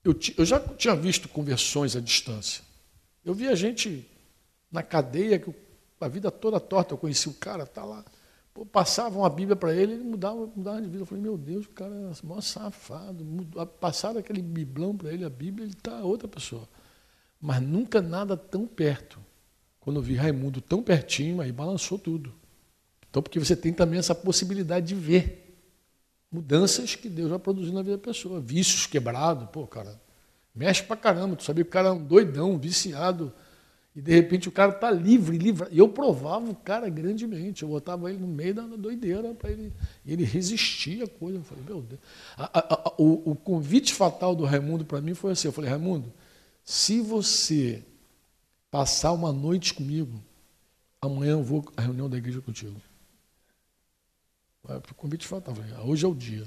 Eu, 0.03 0.15
eu 0.37 0.45
já 0.45 0.59
tinha 0.59 0.95
visto 0.95 1.27
conversões 1.27 1.95
à 1.95 1.99
distância. 1.99 2.63
Eu 3.23 3.33
via 3.33 3.55
gente 3.55 4.07
na 4.71 4.83
cadeia, 4.83 5.39
que 5.39 5.51
a 5.99 6.07
vida 6.07 6.29
toda 6.29 6.59
torta, 6.59 6.93
eu 6.93 6.97
conheci 6.97 7.27
o 7.27 7.33
cara, 7.33 7.65
tá 7.65 7.83
lá. 7.83 8.05
Pô, 8.55 8.65
passavam 8.65 9.23
a 9.23 9.29
Bíblia 9.29 9.55
para 9.55 9.75
ele, 9.75 9.93
ele 9.93 10.03
mudava, 10.03 10.49
mudava 10.55 10.81
de 10.81 10.87
vida. 10.87 11.03
Eu 11.03 11.05
falei, 11.05 11.21
meu 11.21 11.37
Deus, 11.37 11.65
o 11.65 11.69
cara 11.69 11.93
é 11.93 12.25
mó 12.25 12.41
safado. 12.41 13.23
Passaram 13.79 14.17
aquele 14.17 14.41
biblão 14.41 14.97
para 14.97 15.13
ele, 15.13 15.23
a 15.23 15.29
Bíblia, 15.29 15.65
ele 15.65 15.73
está 15.73 16.01
outra 16.03 16.27
pessoa. 16.27 16.67
Mas 17.39 17.61
nunca 17.61 18.01
nada 18.01 18.35
tão 18.35 18.65
perto. 18.65 19.19
Quando 19.79 19.97
eu 19.97 20.01
vi 20.01 20.15
Raimundo 20.15 20.59
tão 20.61 20.81
pertinho, 20.81 21.41
aí 21.41 21.51
balançou 21.51 21.99
tudo. 21.99 22.33
Então, 23.07 23.21
porque 23.21 23.37
você 23.37 23.55
tem 23.55 23.71
também 23.71 23.99
essa 23.99 24.15
possibilidade 24.15 24.87
de 24.87 24.95
ver 24.95 25.61
mudanças 26.31 26.95
que 26.95 27.09
Deus 27.09 27.29
vai 27.29 27.37
produzir 27.37 27.71
na 27.71 27.83
vida 27.83 27.97
da 27.97 28.03
pessoa. 28.03 28.39
Vícios 28.39 28.87
quebrados, 28.87 29.47
pô, 29.51 29.67
cara, 29.67 30.01
Mexe 30.55 30.81
pra 30.81 30.95
caramba. 30.95 31.35
Tu 31.35 31.43
sabia 31.43 31.65
que 31.65 31.69
o 31.69 31.71
cara 31.71 31.89
é 31.89 31.91
um 31.91 32.01
doidão, 32.01 32.57
viciado. 32.57 33.33
E 33.95 34.01
de 34.01 34.11
repente 34.11 34.49
o 34.49 34.51
cara 34.51 34.73
tá 34.73 34.91
livre, 34.91 35.37
livre. 35.37 35.69
E 35.71 35.77
eu 35.77 35.87
provava 35.87 36.49
o 36.49 36.55
cara 36.55 36.89
grandemente. 36.89 37.63
Eu 37.63 37.69
botava 37.69 38.09
ele 38.09 38.19
no 38.19 38.27
meio 38.27 38.53
da 38.53 38.63
doideira 38.63 39.33
para 39.33 39.51
ele. 39.51 39.71
E 40.05 40.11
ele 40.11 40.25
resistia 40.25 41.05
à 41.05 41.07
coisa. 41.07 41.37
Eu 41.37 41.43
falei, 41.43 41.63
meu 41.63 41.81
Deus. 41.81 42.01
A, 42.35 42.59
a, 42.59 42.73
a, 42.73 42.93
o, 42.97 43.31
o, 43.31 43.35
convite 43.35 43.93
fatal 43.93 44.35
do 44.35 44.43
Raimundo 44.43 44.83
para 44.83 44.99
mim 44.99 45.13
foi 45.13 45.31
assim: 45.31 45.47
eu 45.47 45.53
falei, 45.53 45.69
Raimundo, 45.69 46.11
se 46.63 46.99
você 46.99 47.81
passar 48.69 49.13
uma 49.13 49.31
noite 49.31 49.73
comigo, 49.73 50.21
amanhã 51.01 51.31
eu 51.31 51.43
vou 51.43 51.63
à 51.77 51.81
reunião 51.81 52.09
da 52.09 52.17
igreja 52.17 52.41
contigo. 52.41 52.75
O 54.63 54.95
convite 54.95 55.25
fatal. 55.25 55.55
Falei, 55.55 55.71
ah, 55.73 55.83
hoje 55.83 56.03
é 56.03 56.07
o 56.07 56.13
dia 56.13 56.43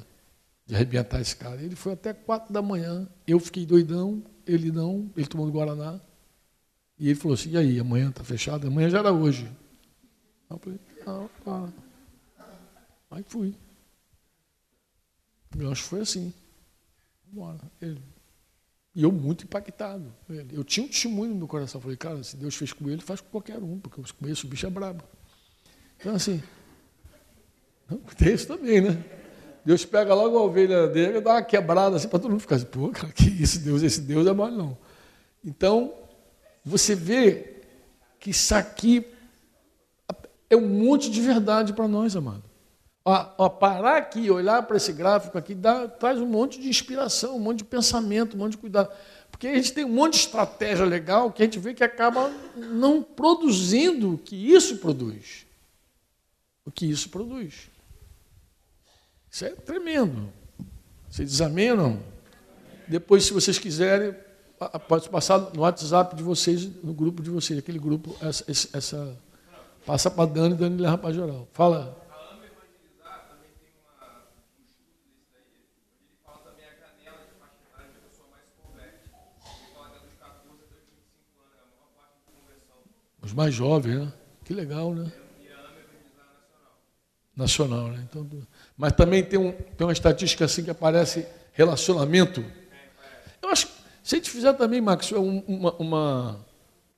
de 0.67 0.75
arrebentar 0.75 1.19
esse 1.19 1.35
cara. 1.35 1.62
Ele 1.62 1.75
foi 1.75 1.95
até 1.95 2.12
quatro 2.12 2.52
da 2.52 2.61
manhã, 2.61 3.09
eu 3.26 3.40
fiquei 3.40 3.64
doidão, 3.64 4.23
ele 4.47 4.71
não, 4.71 5.11
ele 5.17 5.26
tomando 5.26 5.50
Guaraná. 5.50 5.99
E 6.99 7.09
ele 7.11 7.14
falou 7.14 7.35
assim, 7.35 7.50
e 7.50 7.57
aí, 7.57 7.78
amanhã 7.78 8.11
está 8.11 8.25
fechado? 8.25 8.67
Amanhã 8.67 8.90
já 8.90 8.99
era 8.99 9.12
hoje. 9.12 9.50
Eu 10.50 10.59
falei, 10.59 10.81
não, 11.07 11.31
para. 11.45 11.73
Aí 13.11 13.25
fui. 13.26 13.55
Eu 15.59 15.71
acho 15.71 15.83
que 15.83 15.88
foi 15.88 16.00
assim. 16.00 16.33
Vambora. 17.26 17.61
Ele. 17.81 18.02
E 18.95 19.02
eu 19.02 19.12
muito 19.12 19.45
impactado. 19.45 20.12
Eu 20.52 20.64
tinha 20.64 20.85
um 20.85 20.88
testemunho 20.88 21.31
no 21.31 21.38
meu 21.38 21.49
coração. 21.49 21.78
Eu 21.78 21.83
falei, 21.83 21.97
cara, 21.97 22.23
se 22.25 22.37
Deus 22.37 22.57
fez 22.57 22.73
com 22.73 22.88
ele, 22.90 23.00
faz 23.00 23.21
com 23.21 23.28
qualquer 23.28 23.59
um, 23.59 23.78
porque 23.78 24.00
eu 24.00 24.05
conheço 24.19 24.47
o 24.47 24.50
bicho 24.50 24.67
é 24.67 24.71
brabo. 24.71 25.05
Então, 26.00 26.14
assim, 26.14 26.43
tem 28.17 28.35
isso 28.35 28.47
também, 28.47 28.81
né? 28.81 29.05
Deus 29.64 29.85
pega 29.85 30.14
logo 30.14 30.37
a 30.38 30.43
ovelha 30.43 30.88
dele 30.88 31.21
dá 31.21 31.35
uma 31.35 31.43
quebrada 31.43 31.97
assim 31.97 32.09
para 32.09 32.19
todo 32.19 32.31
mundo 32.31 32.40
ficar 32.40 32.57
assim, 32.57 32.67
pô, 32.67 32.88
cara, 32.88 33.12
que 33.12 33.28
isso, 33.28 33.61
Deus, 33.61 33.83
esse 33.83 34.00
Deus 34.00 34.26
é 34.26 34.33
mole 34.33 34.57
não. 34.57 34.76
Então, 35.45 35.93
você 36.68 36.94
vê 36.94 37.56
que 38.20 38.30
isso 38.30 38.54
aqui 38.54 39.06
é 40.50 40.56
um 40.56 40.68
monte 40.68 41.10
de 41.10 41.20
verdade 41.20 41.72
para 41.72 41.88
nós, 41.88 42.14
amado. 42.14 42.44
Ó, 43.04 43.48
parar 43.48 43.96
aqui 43.96 44.30
olhar 44.30 44.62
para 44.64 44.76
esse 44.76 44.92
gráfico 44.92 45.38
aqui 45.38 45.54
dá, 45.54 45.88
traz 45.88 46.20
um 46.20 46.26
monte 46.26 46.60
de 46.60 46.68
inspiração, 46.68 47.37
um 47.37 47.40
monte 47.40 47.58
de 47.58 47.64
pensamento, 47.64 48.37
um 48.37 48.40
monte 48.40 48.52
de 48.52 48.58
cuidado. 48.58 48.90
Porque 49.30 49.46
a 49.46 49.54
gente 49.54 49.72
tem 49.72 49.84
um 49.84 49.92
monte 49.92 50.14
de 50.14 50.20
estratégia 50.20 50.84
legal 50.84 51.32
que 51.32 51.42
a 51.42 51.46
gente 51.46 51.58
vê 51.58 51.72
que 51.72 51.82
acaba 51.82 52.30
não 52.54 53.02
produzindo 53.02 54.14
o 54.14 54.18
que 54.18 54.37
isso 54.37 54.76
produz. 54.76 55.46
O 56.66 56.70
que 56.70 56.84
isso 56.84 57.08
produz. 57.08 57.70
Isso 59.30 59.44
é 59.46 59.50
tremendo. 59.50 60.30
Vocês 61.08 61.40
amém 61.40 61.70
ou 61.70 61.76
não? 61.76 62.02
Depois, 62.87 63.25
se 63.25 63.32
vocês 63.32 63.58
quiserem, 63.58 64.14
pode 64.88 65.08
passar 65.08 65.38
no 65.54 65.62
WhatsApp 65.62 66.16
de 66.16 66.22
vocês, 66.22 66.64
no 66.82 66.92
grupo 66.92 67.22
de 67.22 67.30
vocês, 67.30 67.58
aquele 67.58 67.78
grupo, 67.78 68.16
essa, 68.20 68.44
essa 68.76 69.16
passa 69.86 70.10
para 70.10 70.28
Dani, 70.28 70.54
Dani 70.54 70.82
leva 70.82 70.98
para 70.98 71.14
geral. 71.14 71.48
Fala. 71.52 71.96
Os 83.22 83.32
mais 83.32 83.54
jovens, 83.54 83.98
né? 83.98 84.12
Que 84.44 84.54
legal, 84.54 84.94
né? 84.94 85.12
Nacional, 87.36 87.88
né? 87.88 88.06
Então, 88.08 88.26
mas 88.76 88.92
também 88.92 89.22
tem, 89.22 89.38
um, 89.38 89.52
tem 89.52 89.86
uma 89.86 89.92
estatística 89.92 90.46
assim 90.46 90.64
que 90.64 90.70
aparece 90.70 91.26
relacionamento. 91.52 92.44
Eu 93.40 93.50
acho 93.50 93.77
se 94.08 94.14
a 94.14 94.18
gente 94.18 94.30
fizer 94.30 94.54
também, 94.54 94.80
Max, 94.80 95.12
uma, 95.12 95.74
uma, 95.74 96.46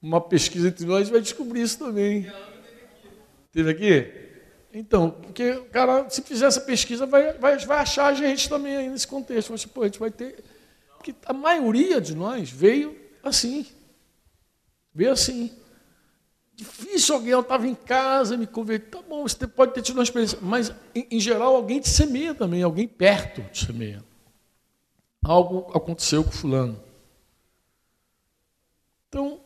uma 0.00 0.20
pesquisa 0.20 0.68
entre 0.68 0.86
nós, 0.86 1.08
vai 1.08 1.20
descobrir 1.20 1.62
isso 1.62 1.76
também. 1.76 2.30
Teve 3.50 3.68
aqui? 3.68 4.12
Então, 4.72 5.10
porque 5.10 5.50
o 5.50 5.64
cara, 5.64 6.08
se 6.08 6.22
fizer 6.22 6.46
essa 6.46 6.60
pesquisa, 6.60 7.06
vai, 7.06 7.32
vai, 7.32 7.58
vai 7.58 7.78
achar 7.78 8.06
a 8.06 8.14
gente 8.14 8.48
também 8.48 8.76
aí 8.76 8.88
nesse 8.88 9.08
contexto. 9.08 9.50
Você, 9.50 9.66
pô, 9.66 9.82
a 9.82 9.86
gente 9.86 9.98
vai 9.98 10.12
ter. 10.12 10.44
Porque 10.98 11.12
a 11.26 11.32
maioria 11.32 12.00
de 12.00 12.14
nós 12.14 12.48
veio 12.48 12.96
assim. 13.24 13.66
Veio 14.94 15.10
assim. 15.10 15.50
Difícil 16.54 17.16
alguém, 17.16 17.32
eu 17.32 17.40
estava 17.40 17.66
em 17.66 17.74
casa, 17.74 18.36
me 18.36 18.46
converti. 18.46 18.86
Tá 18.86 19.02
bom, 19.02 19.26
você 19.26 19.48
pode 19.48 19.74
ter 19.74 19.82
tido 19.82 19.96
uma 19.96 20.04
experiência, 20.04 20.38
mas 20.40 20.72
em, 20.94 21.08
em 21.10 21.18
geral 21.18 21.56
alguém 21.56 21.80
te 21.80 21.88
semeia 21.88 22.36
também, 22.36 22.62
alguém 22.62 22.86
perto 22.86 23.42
te 23.50 23.66
semeia. 23.66 24.00
Algo 25.24 25.76
aconteceu 25.76 26.22
com 26.22 26.30
fulano. 26.30 26.89
Então, 29.10 29.40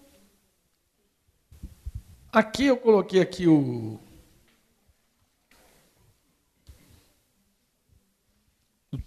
aqui 2.31 2.67
eu 2.67 2.77
coloquei 2.77 3.19
aqui 3.19 3.49
o 3.49 3.99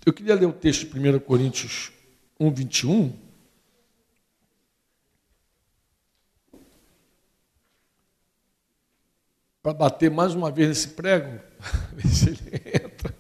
Eu 0.04 0.12
queria 0.12 0.34
ler 0.34 0.48
o 0.48 0.54
texto 0.54 0.88
de 0.88 1.10
1 1.10 1.20
Coríntios 1.20 1.92
1, 2.40 2.52
21. 2.52 3.28
para 9.62 9.74
bater 9.74 10.10
mais 10.10 10.34
uma 10.34 10.50
vez 10.50 10.70
nesse 10.70 10.88
prego, 10.88 11.42
ver 11.92 12.08
se 12.08 12.30
ele 12.30 12.62
entra. 12.74 13.14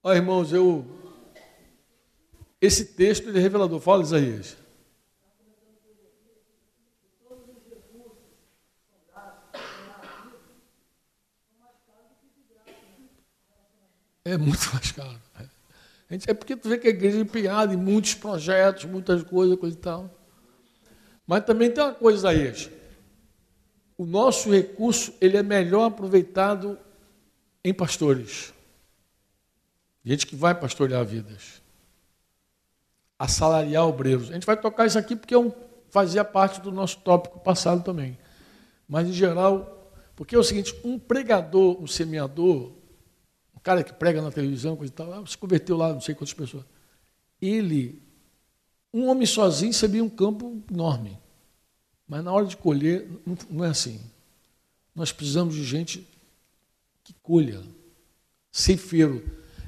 Olha, 0.00 0.16
irmãos, 0.16 0.52
eu. 0.52 1.01
Esse 2.62 2.84
texto 2.84 3.28
é 3.28 3.40
revelador. 3.40 3.80
Fala, 3.80 4.04
Isaías. 4.04 4.56
É 14.24 14.38
muito 14.38 14.72
mais 14.72 14.92
caro. 14.92 15.20
É 16.08 16.34
porque 16.34 16.54
tu 16.54 16.68
vê 16.68 16.78
que 16.78 16.86
a 16.86 16.90
igreja 16.90 17.18
é 17.18 17.20
empenhada 17.20 17.74
em 17.74 17.76
muitos 17.76 18.14
projetos, 18.14 18.84
muitas 18.84 19.24
coisas, 19.24 19.58
coisa 19.58 19.76
e 19.76 19.80
tal. 19.80 20.10
Mas 21.26 21.44
também 21.44 21.68
tem 21.68 21.82
uma 21.82 21.92
coisa 21.92 22.28
aí. 22.28 22.52
O 23.98 24.06
nosso 24.06 24.52
recurso 24.52 25.12
ele 25.20 25.36
é 25.36 25.42
melhor 25.42 25.86
aproveitado 25.86 26.78
em 27.64 27.74
pastores. 27.74 28.52
Gente 30.04 30.28
que 30.28 30.36
vai 30.36 30.54
pastorear 30.54 31.04
vidas. 31.04 31.61
Assalariar 33.22 33.86
obreiros. 33.86 34.30
A 34.30 34.34
gente 34.34 34.44
vai 34.44 34.56
tocar 34.56 34.84
isso 34.84 34.98
aqui 34.98 35.14
porque 35.14 35.32
é 35.32 35.52
fazia 35.90 36.24
parte 36.24 36.60
do 36.60 36.72
nosso 36.72 36.98
tópico 36.98 37.38
passado 37.38 37.84
também. 37.84 38.18
Mas, 38.88 39.08
em 39.08 39.12
geral, 39.12 39.92
porque 40.16 40.34
é 40.34 40.38
o 40.38 40.42
seguinte: 40.42 40.74
um 40.82 40.98
pregador, 40.98 41.80
um 41.80 41.86
semeador, 41.86 42.72
um 43.54 43.60
cara 43.62 43.84
que 43.84 43.92
prega 43.92 44.20
na 44.20 44.32
televisão, 44.32 44.74
coisa 44.74 44.92
e 44.92 44.96
tal, 44.96 45.24
se 45.24 45.38
converteu 45.38 45.76
lá, 45.76 45.92
não 45.92 46.00
sei 46.00 46.16
quantas 46.16 46.34
pessoas. 46.34 46.64
Ele, 47.40 48.02
um 48.92 49.06
homem 49.06 49.24
sozinho, 49.24 49.72
sabia 49.72 50.02
um 50.02 50.10
campo 50.10 50.60
enorme. 50.68 51.16
Mas 52.08 52.24
na 52.24 52.32
hora 52.32 52.46
de 52.46 52.56
colher, 52.56 53.08
não 53.48 53.64
é 53.64 53.68
assim. 53.68 54.00
Nós 54.96 55.12
precisamos 55.12 55.54
de 55.54 55.62
gente 55.62 56.08
que 57.04 57.14
colha, 57.22 57.62
ceifeiro. 58.50 59.24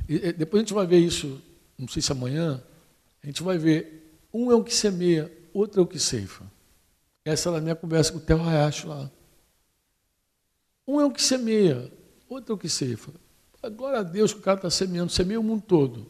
E, 0.08 0.32
depois 0.32 0.60
a 0.60 0.64
gente 0.64 0.74
vai 0.74 0.88
ver 0.88 0.98
isso, 0.98 1.40
não 1.78 1.86
sei 1.86 2.02
se 2.02 2.10
amanhã, 2.10 2.60
a 3.24 3.26
gente 3.26 3.42
vai 3.42 3.56
ver, 3.56 4.20
um 4.32 4.52
é 4.52 4.54
o 4.54 4.62
que 4.62 4.74
semeia, 4.74 5.32
outro 5.54 5.80
é 5.80 5.82
o 5.82 5.86
que 5.86 5.98
ceifa. 5.98 6.44
Essa 7.24 7.48
era 7.48 7.56
a 7.56 7.60
minha 7.60 7.74
conversa 7.74 8.12
com 8.12 8.18
o 8.18 8.20
Theo 8.20 8.42
Hayashi 8.42 8.86
lá. 8.86 9.10
Um 10.86 11.00
é 11.00 11.06
o 11.06 11.10
que 11.10 11.22
semeia, 11.22 11.90
outro 12.28 12.52
é 12.52 12.54
o 12.54 12.58
que 12.58 12.68
ceifa. 12.68 13.10
Glória 13.74 14.00
a 14.00 14.02
Deus 14.02 14.34
que 14.34 14.40
o 14.40 14.42
cara 14.42 14.58
está 14.58 14.68
semeando, 14.68 15.10
semeia 15.10 15.40
o 15.40 15.42
mundo 15.42 15.64
todo. 15.66 16.06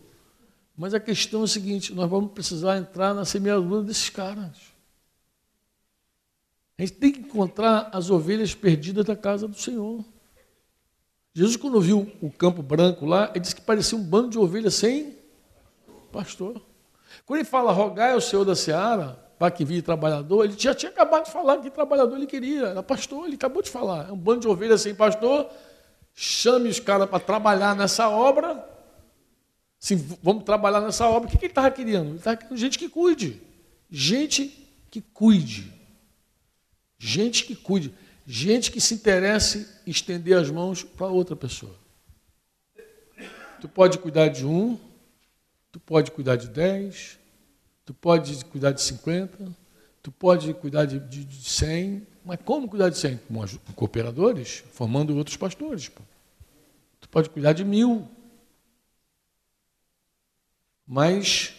Mas 0.77 0.93
a 0.93 0.99
questão 0.99 1.43
é 1.43 1.45
a 1.45 1.47
seguinte: 1.47 1.95
nós 1.95 2.11
vamos 2.11 2.33
precisar 2.33 2.79
entrar 2.79 3.15
na 3.15 3.25
semeadura 3.25 3.85
desses 3.85 4.11
caras. 4.11 4.75
A 6.77 6.83
gente 6.83 6.95
tem 6.95 7.13
que 7.13 7.21
encontrar 7.21 7.91
as 7.93 8.11
ovelhas 8.11 8.57
perdidas 8.57 9.05
da 9.05 9.15
casa 9.15 9.47
do 9.47 9.57
Senhor. 9.57 10.05
Jesus, 11.33 11.57
quando 11.57 11.81
viu 11.81 12.11
o 12.21 12.29
campo 12.29 12.61
branco 12.61 13.07
lá, 13.07 13.31
ele 13.31 13.41
disse 13.41 13.55
que 13.55 13.63
parecia 13.63 13.97
um 13.97 14.03
bando 14.03 14.31
de 14.31 14.39
ovelhas 14.39 14.75
sem 14.75 15.17
pastor. 16.11 16.61
Quando 17.27 17.41
ele 17.41 17.49
fala 17.49 17.73
rogai 17.73 18.13
ao 18.13 18.21
Senhor 18.21 18.45
da 18.45 18.55
Seara 18.55 19.19
para 19.39 19.51
que 19.51 19.65
vire 19.65 19.83
trabalhador, 19.83 20.45
ele 20.45 20.55
já 20.59 20.75
tinha 20.75 20.91
acabado 20.91 21.25
de 21.25 21.33
falar 21.33 21.59
que 21.59 21.71
trabalhador 21.71 22.17
ele 22.17 22.27
queria, 22.27 22.67
era 22.67 22.83
pastor, 22.83 23.27
ele 23.27 23.37
acabou 23.37 23.63
de 23.63 23.71
falar. 23.71 24.09
É 24.09 24.13
um 24.13 24.17
bando 24.17 24.41
de 24.41 24.49
ovelhas 24.49 24.83
sem 24.83 24.95
pastor, 24.95 25.49
chame 26.15 26.69
os 26.69 26.79
caras 26.79 27.09
para 27.09 27.19
trabalhar 27.19 27.75
nessa 27.75 28.09
obra. 28.09 28.65
Sim, 29.79 29.97
vamos 30.23 30.45
trabalhar 30.45 30.81
nessa 30.81 31.07
obra. 31.09 31.29
O 31.29 31.31
que 31.31 31.37
ele 31.37 31.47
estava 31.47 31.71
querendo? 31.71 32.09
Ele 32.09 32.17
estava 32.17 32.37
querendo 32.37 32.57
gente 32.57 32.79
que 32.79 32.89
cuide. 32.89 33.43
Gente 33.91 34.49
que 34.91 35.01
cuide. 35.01 35.73
Gente 36.99 37.45
que 37.45 37.55
cuide. 37.55 37.93
Gente 38.27 38.71
que 38.71 38.81
se 38.81 38.95
interesse 38.95 39.69
em 39.87 39.91
estender 39.91 40.39
as 40.39 40.51
mãos 40.51 40.83
para 40.83 41.07
outra 41.07 41.37
pessoa. 41.37 41.75
Tu 43.61 43.69
pode 43.69 43.99
cuidar 43.99 44.29
de 44.29 44.47
um, 44.47 44.79
tu 45.75 45.81
pode 45.81 46.13
cuidar 46.13 46.37
de 46.37 46.47
dez, 46.47 47.19
tu 47.85 47.93
pode 47.93 48.45
cuidar 48.45 48.71
de 48.71 48.81
cinquenta, 48.81 49.53
tu 50.01 50.13
pode 50.13 50.55
cuidar 50.55 50.85
de, 50.85 51.01
de, 51.01 51.25
de 51.25 51.51
cem, 51.51 52.07
mas 52.25 52.39
como 52.45 52.69
cuidar 52.69 52.91
de 52.91 52.97
cem? 52.97 53.17
Com, 53.27 53.45
com 53.45 53.73
cooperadores, 53.73 54.63
formando 54.71 55.17
outros 55.17 55.37
pastores. 55.37 55.89
Pô. 55.89 56.01
Tu 57.01 57.09
pode 57.09 57.29
cuidar 57.29 57.55
de 57.55 57.65
mil. 57.65 58.09
Mas 60.87 61.53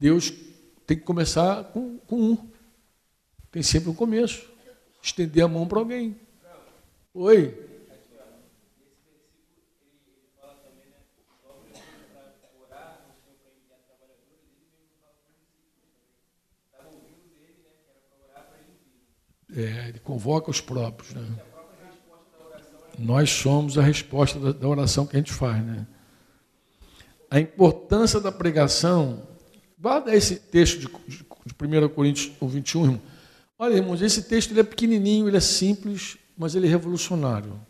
Deus 0.00 0.32
tem 0.86 0.96
que 0.96 1.04
começar 1.04 1.62
com, 1.64 1.98
com 1.98 2.16
um. 2.16 2.50
Tem 3.50 3.62
sempre 3.62 3.90
um 3.90 3.94
começo 3.94 4.48
estender 5.02 5.44
a 5.44 5.48
mão 5.48 5.68
para 5.68 5.78
alguém. 5.78 6.18
Oi? 7.12 7.67
É, 19.58 19.88
ele 19.88 19.98
convoca 19.98 20.50
os 20.50 20.60
próprios. 20.60 21.12
Né? 21.14 21.26
Nós 22.96 23.30
somos 23.30 23.76
a 23.76 23.82
resposta 23.82 24.52
da, 24.52 24.68
oração 24.68 25.04
que 25.04 25.16
a 25.16 25.18
gente 25.18 25.32
faz. 25.32 25.64
Né? 25.64 25.86
A 27.28 27.40
importância 27.40 28.20
da 28.20 28.30
pregação. 28.30 29.26
Guarda 29.76 30.14
esse 30.14 30.36
texto 30.36 30.78
de, 30.78 30.86
de, 31.08 31.18
de 31.18 31.86
1 31.86 31.88
Coríntios 31.88 32.32
21, 32.40 32.84
irmão. 32.84 33.00
Olha, 33.58 33.74
irmãos, 33.74 34.00
esse 34.00 34.22
texto 34.22 34.52
ele 34.52 34.60
é 34.60 34.64
pequenininho, 34.64 35.26
ele 35.26 35.36
é 35.36 35.40
simples, 35.40 36.16
mas 36.36 36.54
ele 36.54 36.66
é 36.68 36.70
revolucionário. 36.70 37.60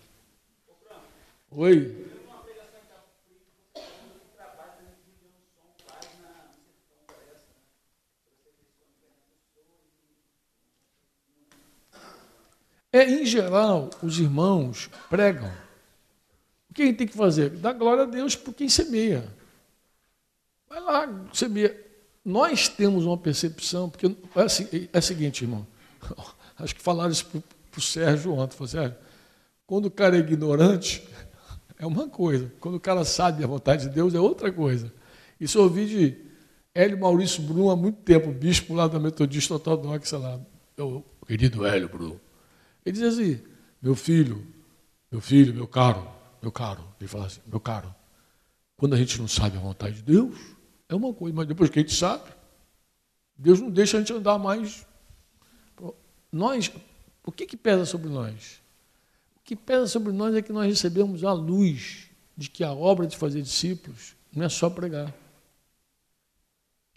Oi? 1.51 2.07
É, 12.92 13.05
em 13.05 13.24
geral, 13.24 13.90
os 14.03 14.18
irmãos 14.18 14.88
pregam. 15.11 15.51
O 16.70 16.74
que 16.74 16.83
a 16.83 16.87
gente 16.87 16.96
tem 16.96 17.07
que 17.07 17.16
fazer? 17.16 17.51
Dar 17.51 17.72
glória 17.72 18.05
a 18.05 18.07
Deus 18.07 18.35
por 18.35 18.55
quem 18.55 18.68
semeia. 18.68 19.24
Vai 20.68 20.81
lá, 20.81 21.24
semeia. 21.33 21.87
Nós 22.24 22.68
temos 22.68 23.05
uma 23.05 23.16
percepção, 23.16 23.88
porque 23.88 24.07
é, 24.07 24.42
assim, 24.42 24.88
é 24.92 24.98
o 24.98 25.03
seguinte, 25.03 25.44
irmão. 25.44 25.66
Acho 26.59 26.74
que 26.74 26.83
falaram 26.83 27.11
isso 27.11 27.27
para 27.27 27.79
o 27.79 27.81
Sérgio 27.81 28.33
ontem. 28.35 28.57
Falou, 28.57 28.68
Sérgio, 28.68 28.96
quando 29.66 29.87
o 29.87 29.90
cara 29.90 30.16
é 30.16 30.20
ignorante, 30.20 31.07
é 31.79 31.87
uma 31.87 32.09
coisa. 32.09 32.53
Quando 32.61 32.77
o 32.77 32.81
cara 32.81 33.05
sabe 33.05 33.44
a 33.44 33.46
vontade 33.46 33.83
de 33.83 33.90
Deus, 33.90 34.14
é 34.14 34.20
outra 34.20 34.51
coisa. 34.51 34.92
Isso 35.40 35.59
eu 35.59 35.62
ouvi 35.62 35.87
de 35.87 36.16
Hélio 36.74 36.98
Maurício 36.98 37.42
Bruno 37.42 37.70
há 37.70 37.77
muito 37.77 38.01
tempo, 38.03 38.31
bispo 38.31 38.74
lá 38.74 38.88
da 38.88 38.98
Metodista 38.98 39.55
Ortodoxa 39.55 40.18
lá. 40.18 40.40
O 40.79 41.03
querido 41.27 41.66
Hélio 41.66 41.88
Bruno. 41.88 42.20
Ele 42.88 42.92
diz 42.92 43.03
assim, 43.03 43.38
meu 43.83 43.94
filho, 43.94 44.46
meu 45.12 45.20
filho, 45.20 45.53
meu 45.53 45.68
caro, 45.68 46.09
meu 46.40 46.51
caro. 46.51 46.83
Ele 46.98 47.07
fala 47.07 47.27
assim, 47.27 47.40
meu 47.46 47.61
caro, 47.61 47.94
quando 48.79 48.94
a 48.94 48.96
gente 48.96 49.20
não 49.20 49.29
sabe 49.29 49.59
a 49.59 49.61
vontade 49.61 49.96
de 49.96 50.03
Deus, 50.03 50.35
é 50.88 50.94
uma 50.94 51.12
coisa, 51.12 51.37
mas 51.37 51.46
depois 51.46 51.68
que 51.68 51.79
a 51.79 51.83
gente 51.83 51.94
sabe, 51.94 52.24
Deus 53.37 53.61
não 53.61 53.70
deixa 53.70 53.98
a 53.98 54.01
gente 54.01 54.12
andar 54.12 54.38
mais 54.38 54.87
nós, 56.33 56.72
o 57.24 57.31
que, 57.31 57.46
que 57.46 57.59
pesa 57.59 57.85
sobre 57.85 58.09
nós? 58.09 58.62
O 59.37 59.40
que 59.44 59.55
pesa 59.55 59.87
sobre 59.87 60.11
nós 60.11 60.35
é 60.35 60.40
que 60.40 60.53
nós 60.53 60.66
recebemos 60.66 61.24
a 61.24 61.33
luz 61.33 62.09
de 62.37 62.48
que 62.48 62.64
a 62.64 62.72
obra 62.72 63.07
de 63.07 63.18
fazer 63.18 63.42
discípulos 63.42 64.14
não 64.35 64.46
é 64.46 64.48
só 64.48 64.70
pregar. 64.70 65.12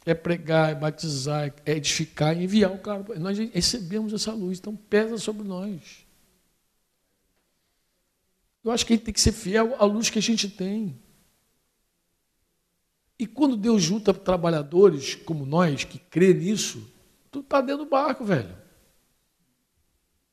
É 0.05 0.13
pregar, 0.13 0.71
é 0.71 0.75
batizar, 0.75 1.53
é 1.65 1.73
edificar, 1.73 2.35
é 2.35 2.43
enviar 2.43 2.71
o 2.71 2.79
cara. 2.79 3.03
Nós 3.19 3.37
recebemos 3.37 4.13
essa 4.13 4.33
luz, 4.33 4.57
então 4.57 4.75
pesa 4.75 5.17
sobre 5.17 5.47
nós. 5.47 6.05
Eu 8.63 8.71
acho 8.71 8.85
que 8.85 8.93
a 8.93 8.95
gente 8.95 9.05
tem 9.05 9.13
que 9.13 9.21
ser 9.21 9.31
fiel 9.31 9.75
à 9.79 9.85
luz 9.85 10.09
que 10.09 10.19
a 10.19 10.21
gente 10.21 10.49
tem. 10.49 10.99
E 13.17 13.27
quando 13.27 13.55
Deus 13.55 13.83
junta 13.83 14.13
trabalhadores 14.13 15.13
como 15.13 15.45
nós, 15.45 15.83
que 15.83 15.99
crê 15.99 16.33
nisso, 16.33 16.91
tu 17.29 17.41
está 17.41 17.61
dentro 17.61 17.85
do 17.85 17.89
barco, 17.89 18.25
velho. 18.25 18.57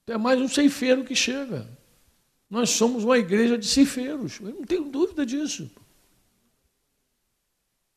É 0.07 0.17
mais 0.17 0.41
um 0.41 0.49
ceifeiro 0.49 1.05
que 1.05 1.15
chega. 1.15 1.69
Nós 2.49 2.71
somos 2.71 3.05
uma 3.05 3.19
igreja 3.19 3.59
de 3.59 3.67
ceifeiros. 3.67 4.41
Eu 4.41 4.55
não 4.55 4.65
tenho 4.65 4.85
dúvida 4.85 5.27
disso. 5.27 5.71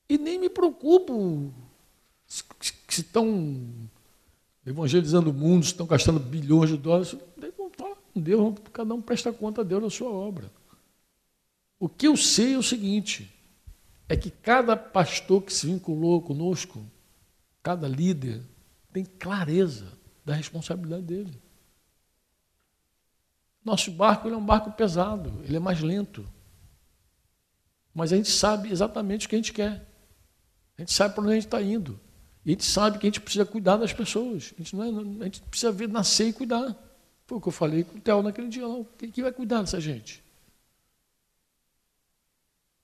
E 0.10 0.17
nem 0.17 0.38
me 0.38 0.49
preocupo 0.49 1.53
se 2.32 3.02
estão 3.02 3.89
evangelizando 4.65 5.32
o 5.32 5.34
mundo, 5.34 5.63
estão 5.63 5.86
gastando 5.86 6.20
bilhões 6.20 6.70
de 6.70 6.78
dólares. 6.78 7.13
Deus, 8.15 8.58
cada 8.72 8.94
um 8.94 9.02
presta 9.02 9.34
conta 9.34 9.62
a 9.62 9.63
Deus 9.63 9.84
da 9.84 9.89
sua 9.89 10.10
obra. 10.10 10.50
O 11.78 11.89
que 11.89 12.08
eu 12.08 12.15
sei 12.15 12.54
é 12.54 12.58
o 12.58 12.63
seguinte: 12.63 13.30
é 14.08 14.15
que 14.15 14.32
cada 14.32 14.78
pastor 14.78 15.41
que 15.41 15.54
se 15.54 15.67
vinculou 15.67 16.22
conosco, 16.22 16.86
cada 17.62 17.88
líder, 17.88 18.41
tem 18.94 19.04
clareza 19.04 19.91
da 20.24 20.34
responsabilidade 20.34 21.04
dele. 21.04 21.41
Nosso 23.63 23.91
barco 23.91 24.30
é 24.30 24.36
um 24.36 24.46
barco 24.46 24.72
pesado, 24.72 25.32
ele 25.44 25.58
é 25.58 25.60
mais 25.60 25.82
lento. 25.82 26.26
Mas 27.94 28.13
a 28.13 28.15
gente 28.15 28.30
sabe 28.30 28.72
exatamente 28.72 29.26
o 29.26 29.30
que 29.30 29.36
a 29.36 29.38
gente 29.38 29.54
quer. 29.54 29.86
A 30.78 30.82
gente 30.82 30.94
sabe 30.94 31.13
para 31.13 31.24
onde 31.24 31.32
a 31.34 31.36
gente 31.36 31.46
está 31.46 31.62
indo. 31.62 32.00
E 32.45 32.49
a 32.49 32.54
gente 32.54 32.65
sabe 32.65 32.97
que 32.97 33.06
a 33.06 33.10
gente 33.10 33.21
precisa 33.21 33.45
cuidar 33.45 33.77
das 33.77 33.93
pessoas. 33.93 34.54
A 34.56 34.58
gente, 34.58 34.75
não 34.75 34.84
é, 34.84 35.21
a 35.21 35.25
gente 35.25 35.41
precisa 35.41 35.71
ver 35.71 35.88
nascer 35.88 36.27
e 36.30 36.34
cuidar. 36.34 36.75
Foi 37.27 37.38
o 37.38 37.41
que 37.41 37.47
eu 37.47 37.51
falei 37.51 37.84
com 37.84 37.97
o 37.97 38.01
Theo 38.01 38.21
naquele 38.21 38.47
dia. 38.47 38.63
Quem 38.97 39.12
que 39.12 39.21
vai 39.21 39.32
cuidar 39.32 39.62
dessa 39.62 39.80
gente? 39.80 40.23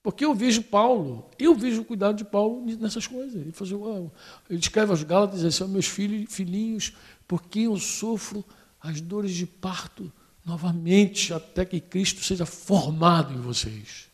Porque 0.07 0.23
eu 0.23 0.33
vejo 0.33 0.63
Paulo, 0.63 1.29
eu 1.37 1.53
vejo 1.53 1.81
o 1.81 1.85
cuidado 1.85 2.15
de 2.15 2.23
Paulo 2.23 2.65
nessas 2.79 3.05
coisas. 3.05 3.35
Ele, 3.35 3.51
faz, 3.51 3.71
ele 3.71 4.59
escreve 4.59 4.91
aos 4.91 5.03
Gálatas 5.03 5.43
assim, 5.43 5.67
meus 5.67 5.85
filhos, 5.85 6.33
filhinhos, 6.33 6.93
por 7.27 7.43
quem 7.43 7.65
eu 7.65 7.75
sofro 7.75 8.45
as 8.79 9.01
dores 9.01 9.33
de 9.33 9.45
parto 9.45 10.09
novamente, 10.45 11.33
até 11.33 11.65
que 11.65 11.81
Cristo 11.81 12.23
seja 12.23 12.45
formado 12.45 13.33
em 13.33 13.41
vocês. 13.41 14.07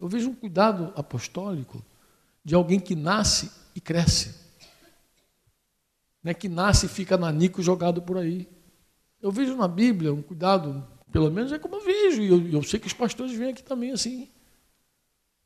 Eu 0.00 0.08
vejo 0.08 0.30
um 0.30 0.34
cuidado 0.34 0.92
apostólico 0.96 1.84
de 2.44 2.56
alguém 2.56 2.80
que 2.80 2.96
nasce 2.96 3.48
e 3.76 3.80
cresce. 3.80 4.41
Não 6.22 6.30
é 6.30 6.34
que 6.34 6.48
nasce 6.48 6.86
e 6.86 6.88
fica 6.88 7.16
nanico 7.16 7.62
jogado 7.62 8.02
por 8.02 8.16
aí. 8.18 8.48
Eu 9.20 9.30
vejo 9.30 9.56
na 9.56 9.68
Bíblia 9.68 10.12
um 10.12 10.22
cuidado, 10.22 10.86
pelo 11.10 11.30
menos 11.30 11.52
é 11.52 11.58
como 11.58 11.76
eu 11.76 11.84
vejo, 11.84 12.22
e 12.22 12.28
eu, 12.28 12.48
eu 12.48 12.62
sei 12.62 12.78
que 12.78 12.86
os 12.86 12.92
pastores 12.92 13.32
vêm 13.32 13.50
aqui 13.50 13.62
também 13.62 13.92
assim 13.92 14.28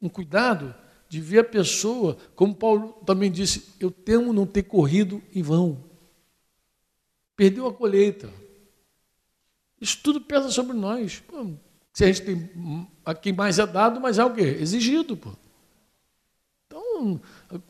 um 0.00 0.08
cuidado 0.08 0.74
de 1.08 1.20
ver 1.20 1.40
a 1.40 1.44
pessoa, 1.44 2.16
como 2.34 2.54
Paulo 2.54 2.94
também 3.04 3.30
disse, 3.30 3.74
eu 3.78 3.90
temo 3.90 4.32
não 4.32 4.46
ter 4.46 4.64
corrido 4.64 5.22
em 5.34 5.42
vão. 5.42 5.84
Perdeu 7.36 7.66
a 7.66 7.72
colheita. 7.72 8.32
Isso 9.80 9.98
tudo 10.02 10.20
pesa 10.20 10.50
sobre 10.50 10.76
nós. 10.76 11.20
Pô, 11.20 11.52
se 11.92 12.04
a 12.04 12.06
gente 12.08 12.22
tem 12.22 12.88
a 13.04 13.14
quem 13.14 13.32
mais 13.32 13.58
é 13.58 13.66
dado, 13.66 14.00
mas 14.00 14.18
é 14.18 14.24
o 14.24 14.34
quê? 14.34 14.42
Exigido. 14.42 15.16
Pô. 15.16 15.32
Então, 16.66 17.20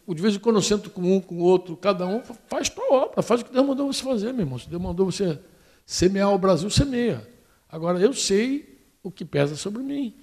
de 0.09 0.23
vez 0.23 0.35
em 0.35 0.39
quando 0.39 0.57
eu 0.57 0.63
sento 0.63 0.91
com 0.91 1.17
um, 1.17 1.21
com 1.21 1.37
o 1.37 1.41
outro, 1.41 1.77
cada 1.77 2.07
um 2.07 2.23
faz 2.49 2.69
para 2.69 2.85
a 2.85 2.95
obra, 2.95 3.23
faz 3.23 3.41
o 3.41 3.45
que 3.45 3.53
Deus 3.53 3.67
mandou 3.67 3.93
você 3.93 4.03
fazer, 4.03 4.33
meu 4.33 4.43
irmão. 4.43 4.59
Se 4.59 4.69
Deus 4.69 4.81
mandou 4.81 5.11
você 5.11 5.39
semear 5.85 6.33
o 6.33 6.39
Brasil, 6.39 6.71
semeia. 6.71 7.27
Agora, 7.69 7.99
eu 7.99 8.13
sei 8.13 8.79
o 9.03 9.11
que 9.11 9.25
pesa 9.25 9.57
sobre 9.57 9.83
mim 9.83 10.15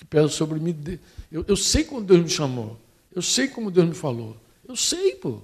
que 0.00 0.04
pesa 0.06 0.28
sobre 0.28 0.58
mim. 0.58 0.98
Eu, 1.30 1.44
eu 1.46 1.56
sei 1.56 1.84
como 1.84 2.00
Deus 2.00 2.22
me 2.22 2.30
chamou. 2.30 2.80
Eu 3.14 3.20
sei 3.20 3.48
como 3.48 3.70
Deus 3.70 3.86
me 3.86 3.94
falou. 3.94 4.34
Eu 4.66 4.74
sei, 4.74 5.14
pô. 5.16 5.42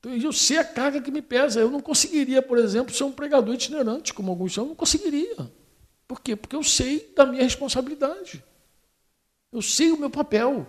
Então, 0.00 0.14
eu 0.16 0.32
sei 0.32 0.56
a 0.56 0.64
carga 0.64 1.02
que 1.02 1.10
me 1.10 1.20
pesa. 1.20 1.60
Eu 1.60 1.70
não 1.70 1.80
conseguiria, 1.80 2.40
por 2.40 2.56
exemplo, 2.56 2.94
ser 2.94 3.04
um 3.04 3.12
pregador 3.12 3.54
itinerante, 3.54 4.14
como 4.14 4.30
alguns 4.30 4.54
são. 4.54 4.64
Eu 4.64 4.68
não 4.68 4.74
conseguiria. 4.74 5.52
Por 6.06 6.18
quê? 6.22 6.34
Porque 6.34 6.56
eu 6.56 6.62
sei 6.62 7.12
da 7.14 7.26
minha 7.26 7.42
responsabilidade. 7.42 8.42
Eu 9.52 9.60
sei 9.60 9.90
o 9.90 9.98
meu 9.98 10.08
papel. 10.08 10.66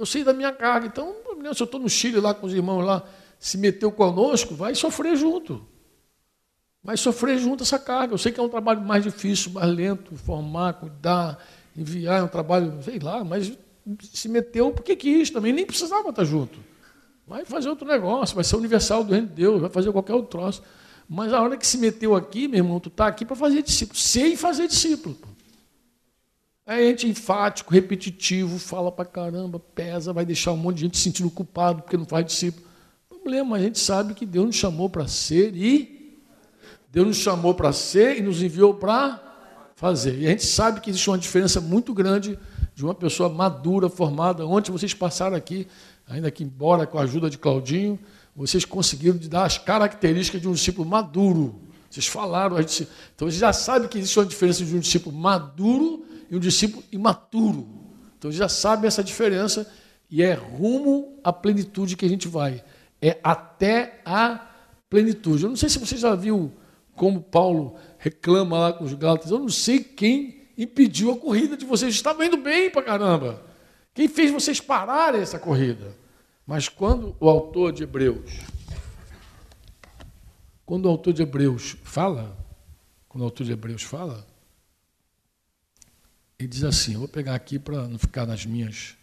Eu 0.00 0.06
sei 0.06 0.24
da 0.24 0.32
minha 0.32 0.50
carga. 0.50 0.86
Então, 0.86 1.14
se 1.52 1.62
eu 1.62 1.64
estou 1.66 1.78
no 1.78 1.86
Chile 1.86 2.20
lá 2.20 2.32
com 2.32 2.46
os 2.46 2.54
irmãos 2.54 2.80
lá, 2.80 3.04
se 3.38 3.58
meteu 3.58 3.92
conosco, 3.92 4.54
vai 4.54 4.74
sofrer 4.74 5.14
junto. 5.14 5.62
Vai 6.82 6.96
sofrer 6.96 7.38
junto 7.38 7.64
essa 7.64 7.78
carga. 7.78 8.14
Eu 8.14 8.18
sei 8.18 8.32
que 8.32 8.40
é 8.40 8.42
um 8.42 8.48
trabalho 8.48 8.80
mais 8.80 9.04
difícil, 9.04 9.52
mais 9.52 9.70
lento, 9.70 10.16
formar, 10.16 10.72
cuidar, 10.72 11.38
enviar, 11.76 12.20
é 12.20 12.22
um 12.22 12.28
trabalho, 12.28 12.82
sei 12.82 12.98
lá, 12.98 13.22
mas 13.22 13.52
se 14.10 14.26
meteu 14.26 14.72
porque 14.72 14.96
quis 14.96 15.28
também, 15.28 15.52
nem 15.52 15.66
precisava 15.66 16.08
estar 16.08 16.24
junto. 16.24 16.58
Vai 17.26 17.44
fazer 17.44 17.68
outro 17.68 17.86
negócio, 17.86 18.34
vai 18.34 18.42
ser 18.42 18.56
universal 18.56 19.04
do 19.04 19.12
reino 19.12 19.26
de 19.26 19.34
Deus, 19.34 19.60
vai 19.60 19.68
fazer 19.68 19.92
qualquer 19.92 20.14
outro 20.14 20.30
troço. 20.30 20.62
Mas 21.06 21.30
a 21.34 21.42
hora 21.42 21.58
que 21.58 21.66
se 21.66 21.76
meteu 21.76 22.16
aqui, 22.16 22.48
meu 22.48 22.60
irmão, 22.60 22.80
tu 22.80 22.88
está 22.88 23.06
aqui 23.06 23.26
para 23.26 23.36
fazer 23.36 23.60
discípulo, 23.62 23.98
sem 23.98 24.34
fazer 24.34 24.66
discípulo. 24.66 25.18
Aí 26.70 26.86
a 26.86 26.88
gente 26.90 27.08
enfático, 27.08 27.74
repetitivo, 27.74 28.56
fala 28.56 28.92
para 28.92 29.04
caramba, 29.04 29.58
pesa, 29.58 30.12
vai 30.12 30.24
deixar 30.24 30.52
um 30.52 30.56
monte 30.56 30.76
de 30.76 30.82
gente 30.82 30.98
se 30.98 31.02
sentindo 31.02 31.28
culpado 31.28 31.82
porque 31.82 31.96
não 31.96 32.04
faz 32.04 32.24
discípulo. 32.24 32.64
Problema, 33.08 33.56
a 33.56 33.58
gente 33.58 33.76
sabe 33.80 34.14
que 34.14 34.24
Deus 34.24 34.46
nos 34.46 34.54
chamou 34.54 34.88
para 34.88 35.08
ser 35.08 35.52
e 35.56 36.22
Deus 36.92 37.08
nos 37.08 37.16
chamou 37.16 37.54
para 37.54 37.72
ser 37.72 38.18
e 38.18 38.22
nos 38.22 38.40
enviou 38.40 38.72
para 38.72 39.20
fazer. 39.74 40.16
E 40.16 40.28
a 40.28 40.30
gente 40.30 40.46
sabe 40.46 40.80
que 40.80 40.90
existe 40.90 41.10
uma 41.10 41.18
diferença 41.18 41.60
muito 41.60 41.92
grande 41.92 42.38
de 42.72 42.84
uma 42.84 42.94
pessoa 42.94 43.28
madura, 43.28 43.88
formada. 43.88 44.46
Ontem 44.46 44.70
vocês 44.70 44.94
passaram 44.94 45.36
aqui, 45.36 45.66
ainda 46.06 46.30
que 46.30 46.44
embora 46.44 46.86
com 46.86 47.00
a 47.00 47.02
ajuda 47.02 47.28
de 47.28 47.36
Claudinho, 47.36 47.98
vocês 48.32 48.64
conseguiram 48.64 49.18
dar 49.22 49.42
as 49.42 49.58
características 49.58 50.40
de 50.40 50.46
um 50.46 50.52
discípulo 50.52 50.88
maduro. 50.88 51.62
Vocês 51.90 52.06
falaram, 52.06 52.60
então 52.60 53.26
vocês 53.26 53.34
já 53.40 53.52
sabem 53.52 53.88
que 53.88 53.98
existe 53.98 54.20
uma 54.20 54.24
diferença 54.24 54.64
de 54.64 54.76
um 54.76 54.78
discípulo 54.78 55.16
maduro 55.16 56.08
e 56.30 56.36
um 56.36 56.38
discípulo 56.38 56.84
imaturo. 56.92 57.66
Então 58.16 58.30
já 58.30 58.48
sabem 58.48 58.86
essa 58.86 59.02
diferença 59.02 59.70
e 60.08 60.22
é 60.22 60.32
rumo 60.32 61.18
à 61.24 61.32
plenitude 61.32 61.96
que 61.96 62.04
a 62.06 62.08
gente 62.08 62.28
vai. 62.28 62.62
É 63.02 63.18
até 63.22 64.00
a 64.04 64.48
plenitude. 64.88 65.44
Eu 65.44 65.48
não 65.48 65.56
sei 65.56 65.68
se 65.68 65.78
você 65.78 65.96
já 65.96 66.14
viu 66.14 66.52
como 66.94 67.20
Paulo 67.20 67.76
reclama 67.98 68.58
lá 68.58 68.72
com 68.72 68.84
os 68.84 68.94
Gálatas. 68.94 69.30
Eu 69.30 69.38
não 69.38 69.48
sei 69.48 69.80
quem 69.80 70.48
impediu 70.56 71.10
a 71.10 71.16
corrida 71.16 71.56
de 71.56 71.64
vocês. 71.64 71.94
Estavam 71.94 72.24
indo 72.24 72.36
bem 72.36 72.70
para 72.70 72.82
caramba. 72.82 73.42
Quem 73.94 74.06
fez 74.06 74.30
vocês 74.30 74.60
pararem 74.60 75.20
essa 75.20 75.38
corrida? 75.38 75.96
Mas 76.46 76.68
quando 76.68 77.16
o 77.18 77.28
autor 77.28 77.72
de 77.72 77.84
Hebreus, 77.84 78.40
quando 80.66 80.86
o 80.86 80.88
autor 80.88 81.12
de 81.12 81.22
Hebreus 81.22 81.76
fala, 81.82 82.36
quando 83.08 83.22
o 83.22 83.24
autor 83.24 83.44
de 83.44 83.52
Hebreus 83.52 83.82
fala, 83.82 84.26
ele 86.40 86.48
diz 86.48 86.64
assim, 86.64 86.94
eu 86.94 87.00
vou 87.00 87.08
pegar 87.08 87.34
aqui 87.34 87.58
para 87.58 87.86
não 87.86 87.98
ficar 87.98 88.26
nas 88.26 88.44
minhas 88.44 88.96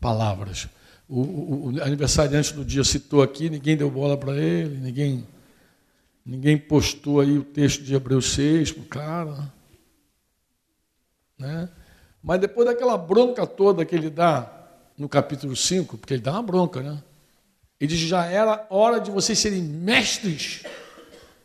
palavras. 0.00 0.68
O, 1.08 1.20
o, 1.20 1.72
o 1.72 1.82
aniversariante 1.82 2.54
do 2.54 2.64
dia 2.64 2.84
citou 2.84 3.22
aqui, 3.22 3.50
ninguém 3.50 3.76
deu 3.76 3.90
bola 3.90 4.16
para 4.16 4.34
ele, 4.36 4.78
ninguém 4.78 5.26
Ninguém 6.24 6.56
postou 6.56 7.20
aí 7.20 7.36
o 7.36 7.42
texto 7.42 7.82
de 7.82 7.94
Hebreus 7.94 8.32
6 8.32 8.72
para 8.72 8.82
o 8.82 8.86
cara. 8.86 9.52
Né? 11.36 11.68
Mas 12.22 12.40
depois 12.40 12.66
daquela 12.66 12.96
bronca 12.96 13.44
toda 13.44 13.84
que 13.84 13.94
ele 13.94 14.08
dá 14.08 14.50
no 14.96 15.08
capítulo 15.08 15.56
5, 15.56 15.98
porque 15.98 16.14
ele 16.14 16.22
dá 16.22 16.32
uma 16.32 16.42
bronca, 16.42 16.80
né? 16.80 17.02
Ele 17.80 17.88
diz: 17.92 17.98
já 17.98 18.24
era 18.24 18.64
hora 18.70 19.00
de 19.00 19.10
vocês 19.10 19.36
serem 19.36 19.62
mestres, 19.62 20.62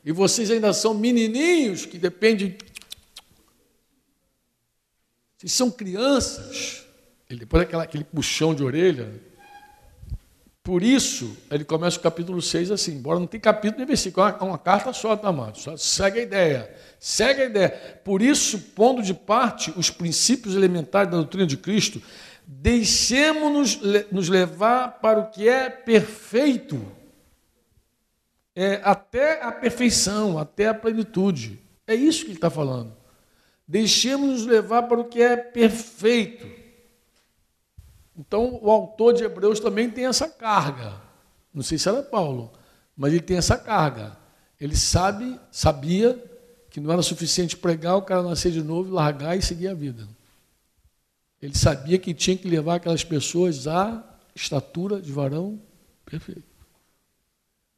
e 0.06 0.12
vocês 0.12 0.52
ainda 0.52 0.72
são 0.74 0.94
menininhos 0.94 1.86
que 1.86 1.98
dependem. 1.98 2.56
Vocês 5.38 5.54
são 5.54 5.69
crianças. 5.69 6.86
Ele, 7.30 7.41
depois 7.41 7.67
aquele 7.73 8.04
puxão 8.04 8.56
de 8.56 8.63
orelha, 8.63 9.21
por 10.63 10.84
isso, 10.84 11.38
ele 11.50 11.63
começa 11.63 11.97
o 11.97 12.02
capítulo 12.02 12.41
6 12.41 12.71
assim, 12.71 12.95
embora 12.95 13.19
não 13.19 13.26
tem 13.26 13.39
capítulo 13.39 13.78
nem 13.78 13.88
versículo, 13.88 14.28
é 14.28 14.32
uma, 14.32 14.43
uma 14.43 14.58
carta 14.58 14.91
só, 14.91 15.15
tá, 15.15 15.30
amado? 15.30 15.58
Só 15.58 15.78
segue 15.78 16.19
a 16.19 16.23
ideia. 16.23 16.76
Segue 17.00 17.43
a 17.43 17.45
ideia. 17.45 17.69
Por 18.04 18.21
isso, 18.21 18.60
pondo 18.76 19.02
de 19.02 19.13
parte 19.13 19.71
os 19.78 19.89
princípios 19.89 20.56
elementares 20.56 21.10
da 21.10 21.17
doutrina 21.17 21.45
de 21.45 21.56
Cristo, 21.56 22.02
deixemos-nos 22.45 23.80
nos 24.12 24.28
levar 24.28 25.00
para 25.00 25.19
o 25.19 25.30
que 25.30 25.47
é 25.47 25.69
perfeito, 25.69 26.86
é, 28.56 28.82
até 28.84 29.41
a 29.41 29.52
perfeição, 29.52 30.38
até 30.38 30.67
a 30.67 30.73
plenitude. 30.73 31.60
É 31.86 31.95
isso 31.95 32.21
que 32.26 32.32
ele 32.32 32.38
está 32.38 32.50
falando. 32.50 32.93
Deixemos-nos 33.68 34.46
levar 34.46 34.84
para 34.84 35.00
o 35.00 35.06
que 35.06 35.22
é 35.22 35.36
perfeito. 35.36 36.48
Então, 38.18 38.60
o 38.62 38.72
autor 38.72 39.14
de 39.14 39.24
Hebreus 39.24 39.60
também 39.60 39.90
tem 39.90 40.06
essa 40.06 40.30
carga. 40.30 41.02
Não 41.54 41.62
sei 41.62 41.78
se 41.78 41.90
era 41.90 42.02
Paulo, 42.02 42.52
mas 42.96 43.12
ele 43.12 43.22
tem 43.22 43.38
essa 43.38 43.58
carga. 43.58 44.18
Ele 44.60 44.76
sabe, 44.76 45.40
sabia 45.52 46.24
que 46.70 46.80
não 46.80 46.92
era 46.92 47.02
suficiente 47.02 47.58
pregar, 47.58 47.98
o 47.98 48.02
cara 48.02 48.24
nascer 48.24 48.52
de 48.52 48.64
novo, 48.64 48.94
largar 48.94 49.38
e 49.38 49.42
seguir 49.42 49.68
a 49.68 49.74
vida. 49.74 50.08
Ele 51.42 51.56
sabia 51.56 52.00
que 52.00 52.14
tinha 52.14 52.38
que 52.38 52.50
levar 52.50 52.76
aquelas 52.76 53.04
pessoas 53.04 53.68
à 53.68 54.04
estatura 54.36 55.02
de 55.02 55.12
varão 55.12 55.62
perfeito. 56.06 56.44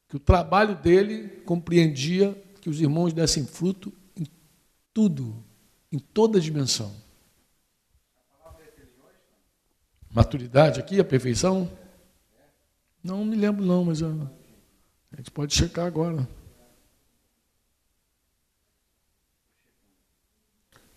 Que 0.07 0.15
o 0.15 0.19
trabalho 0.19 0.75
dele 0.75 1.27
compreendia 1.45 2.35
que 2.61 2.69
os 2.69 2.79
irmãos 2.79 3.13
dessem 3.13 3.45
fruto 3.45 3.93
em 4.17 4.25
tudo, 4.93 5.43
em 5.91 5.99
toda 5.99 6.39
dimensão. 6.39 6.93
Maturidade 10.11 10.79
aqui, 10.79 10.99
a 10.99 11.05
perfeição? 11.05 11.69
Não 13.03 13.23
me 13.23 13.35
lembro 13.35 13.65
não, 13.65 13.85
mas 13.85 14.01
eu, 14.01 14.09
a 15.11 15.17
gente 15.17 15.31
pode 15.31 15.53
checar 15.53 15.85
agora. 15.85 16.27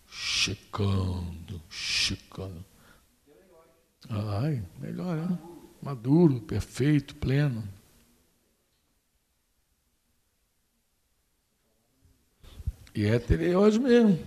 Checando, 0.07 1.61
checando. 1.69 2.65
Ai, 4.09 4.63
melhor, 4.79 5.15
né? 5.15 5.39
Maduro, 5.81 6.41
perfeito, 6.41 7.15
pleno. 7.15 7.63
E 12.95 13.05
é 13.05 13.17
tereose 13.17 13.79
mesmo. 13.79 14.19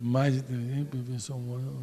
Mais 0.00 0.34
de 0.34 0.84
perfeição 0.90 1.38
moral. 1.38 1.82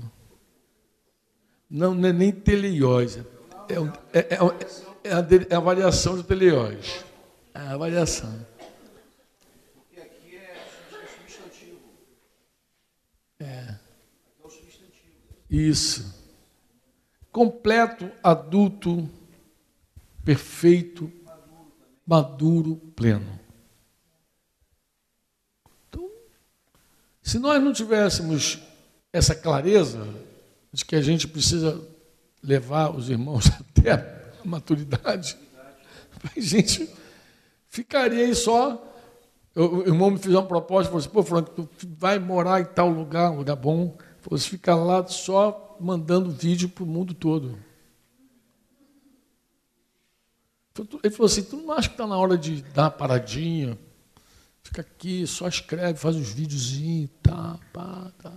Não, 1.70 1.94
não 1.94 2.10
é 2.10 2.14
nem 2.14 2.32
teleiose. 2.32 3.24
É, 3.70 3.80
um, 3.80 3.88
é, 4.12 4.20
é, 4.20 4.38
é, 5.04 5.14
a, 5.14 5.28
é 5.50 5.56
a 5.56 5.60
variação 5.60 6.18
de 6.18 6.24
teleiose. 6.24 7.04
É 7.54 7.60
a 7.60 7.78
variação. 7.78 8.34
Porque 9.76 10.00
aqui 10.00 10.36
é 10.36 10.66
substantivo. 11.28 11.80
É. 13.40 13.46
É. 13.46 13.80
Isso. 15.50 16.16
Completo, 17.32 18.10
adulto, 18.24 19.08
perfeito, 20.26 21.12
maduro, 22.06 22.78
pleno. 22.96 23.47
Se 27.28 27.40
nós 27.40 27.62
não 27.62 27.74
tivéssemos 27.74 28.58
essa 29.12 29.36
clareza 29.36 30.08
de 30.72 30.86
que 30.86 30.96
a 30.96 31.02
gente 31.02 31.28
precisa 31.28 31.86
levar 32.42 32.96
os 32.96 33.10
irmãos 33.10 33.48
até 33.60 33.92
a 33.92 34.46
maturidade, 34.46 35.38
a 36.24 36.40
gente 36.40 36.90
ficaria 37.68 38.24
aí 38.24 38.34
só. 38.34 38.82
O 39.54 39.82
irmão 39.82 40.12
me 40.12 40.18
fez 40.18 40.34
uma 40.34 40.46
proposta, 40.46 40.86
falou 40.86 41.00
assim, 41.00 41.10
pô, 41.10 41.22
Franco, 41.22 41.52
tu 41.52 41.88
vai 41.98 42.18
morar 42.18 42.62
em 42.62 42.66
tal 42.66 42.90
lugar, 42.90 43.32
um 43.32 43.40
lugar 43.40 43.58
bom, 43.58 43.98
você 44.24 44.48
fica 44.48 44.74
lá 44.74 45.06
só 45.06 45.76
mandando 45.82 46.32
vídeo 46.32 46.70
para 46.70 46.86
o 46.86 46.88
mundo 46.88 47.14
todo. 47.14 47.60
Ele 51.04 51.14
falou 51.14 51.26
assim, 51.26 51.44
tu 51.44 51.58
não 51.58 51.74
acha 51.74 51.90
que 51.90 51.96
está 51.96 52.08
na 52.08 52.18
hora 52.18 52.38
de 52.38 52.62
dar 52.62 52.84
uma 52.84 52.92
paradinha? 52.92 53.78
Fica 54.68 54.82
aqui, 54.82 55.26
só 55.26 55.48
escreve, 55.48 55.98
faz 55.98 56.18
uns 56.18 56.34
videozinhos, 56.34 57.10
tá, 57.24 57.58
pá, 57.72 58.12
tá. 58.22 58.34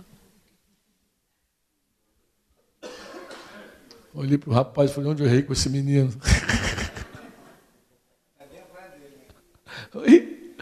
Olhei 4.13 4.37
para 4.37 4.49
o 4.49 4.53
rapaz 4.53 4.91
e 4.91 4.93
falei, 4.93 5.11
onde 5.11 5.23
eu 5.23 5.27
errei 5.27 5.43
com 5.43 5.51
esse 5.51 5.69
menino? 5.69 6.07
Oi? 9.93 10.55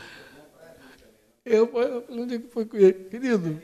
Eu 1.45 1.71
falei, 1.71 2.03
onde 2.09 2.33
é 2.33 2.39
que 2.39 2.47
foi 2.47 2.65
com 2.65 2.75
ele? 2.75 3.03
Querido, 3.03 3.61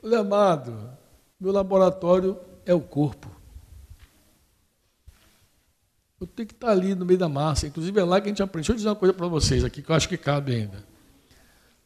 falei, 0.00 0.18
amado, 0.18 0.96
meu 1.38 1.52
laboratório 1.52 2.40
é 2.64 2.72
o 2.72 2.80
corpo. 2.80 3.38
Eu 6.20 6.26
tenho 6.26 6.46
que 6.46 6.54
estar 6.54 6.70
ali 6.70 6.94
no 6.94 7.06
meio 7.06 7.18
da 7.18 7.28
massa. 7.28 7.66
Inclusive 7.66 7.98
é 7.98 8.04
lá 8.04 8.20
que 8.20 8.26
a 8.26 8.28
gente 8.28 8.42
aprende. 8.42 8.66
Deixa 8.66 8.72
eu 8.72 8.76
dizer 8.76 8.88
uma 8.88 8.96
coisa 8.96 9.14
para 9.14 9.26
vocês 9.26 9.64
aqui 9.64 9.82
que 9.82 9.90
eu 9.90 9.96
acho 9.96 10.08
que 10.08 10.18
cabe 10.18 10.54
ainda. 10.54 10.84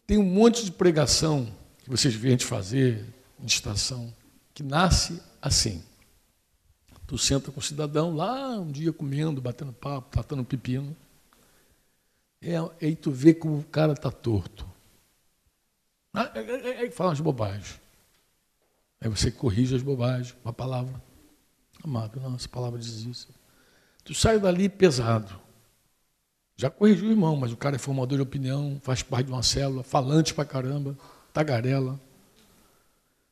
Tem 0.06 0.18
um 0.18 0.24
monte 0.24 0.64
de 0.64 0.72
pregação 0.72 1.48
que 1.82 1.88
vocês 1.88 2.14
veem 2.14 2.34
a 2.34 2.36
gente 2.36 2.44
fazer, 2.44 3.06
meditação, 3.38 4.12
que 4.52 4.62
nasce 4.62 5.22
assim. 5.40 5.84
Tu 7.06 7.16
senta 7.16 7.52
com 7.52 7.60
o 7.60 7.62
cidadão 7.62 8.16
lá 8.16 8.58
um 8.58 8.70
dia 8.70 8.92
comendo, 8.92 9.40
batendo 9.40 9.72
papo, 9.72 10.10
tratando 10.10 10.44
pepino. 10.44 10.96
É, 12.42 12.56
aí 12.82 12.96
tu 12.96 13.10
vê 13.10 13.32
como 13.32 13.58
o 13.58 13.64
cara 13.64 13.92
está 13.92 14.10
torto. 14.10 14.66
Aí 16.12 16.26
ah, 16.26 16.32
é, 16.34 16.40
é, 16.40 16.86
é, 16.86 16.90
fala 16.90 17.10
umas 17.10 17.20
bobagens. 17.20 17.80
Aí 19.00 19.08
você 19.08 19.30
corrige 19.30 19.76
as 19.76 19.82
bobagens, 19.82 20.34
uma 20.44 20.52
palavra. 20.52 21.02
Amado, 21.82 22.20
não, 22.20 22.34
essa 22.34 22.48
palavra 22.48 22.78
diz 22.78 23.04
isso. 23.04 23.28
Tu 24.04 24.14
sai 24.14 24.38
dali 24.38 24.68
pesado. 24.68 25.40
Já 26.56 26.70
corrigiu 26.70 27.08
o 27.08 27.10
irmão, 27.10 27.34
mas 27.36 27.52
o 27.52 27.56
cara 27.56 27.76
é 27.76 27.78
formador 27.78 28.18
de 28.18 28.22
opinião, 28.22 28.78
faz 28.82 29.02
parte 29.02 29.26
de 29.26 29.32
uma 29.32 29.42
célula, 29.42 29.82
falante 29.82 30.32
pra 30.32 30.44
caramba, 30.44 30.96
tagarela. 31.32 31.98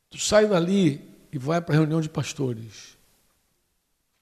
Tu 0.09 0.17
sai 0.17 0.47
dali 0.47 1.01
e 1.31 1.37
vai 1.37 1.61
para 1.61 1.75
a 1.75 1.77
reunião 1.77 2.01
de 2.01 2.09
pastores. 2.09 2.97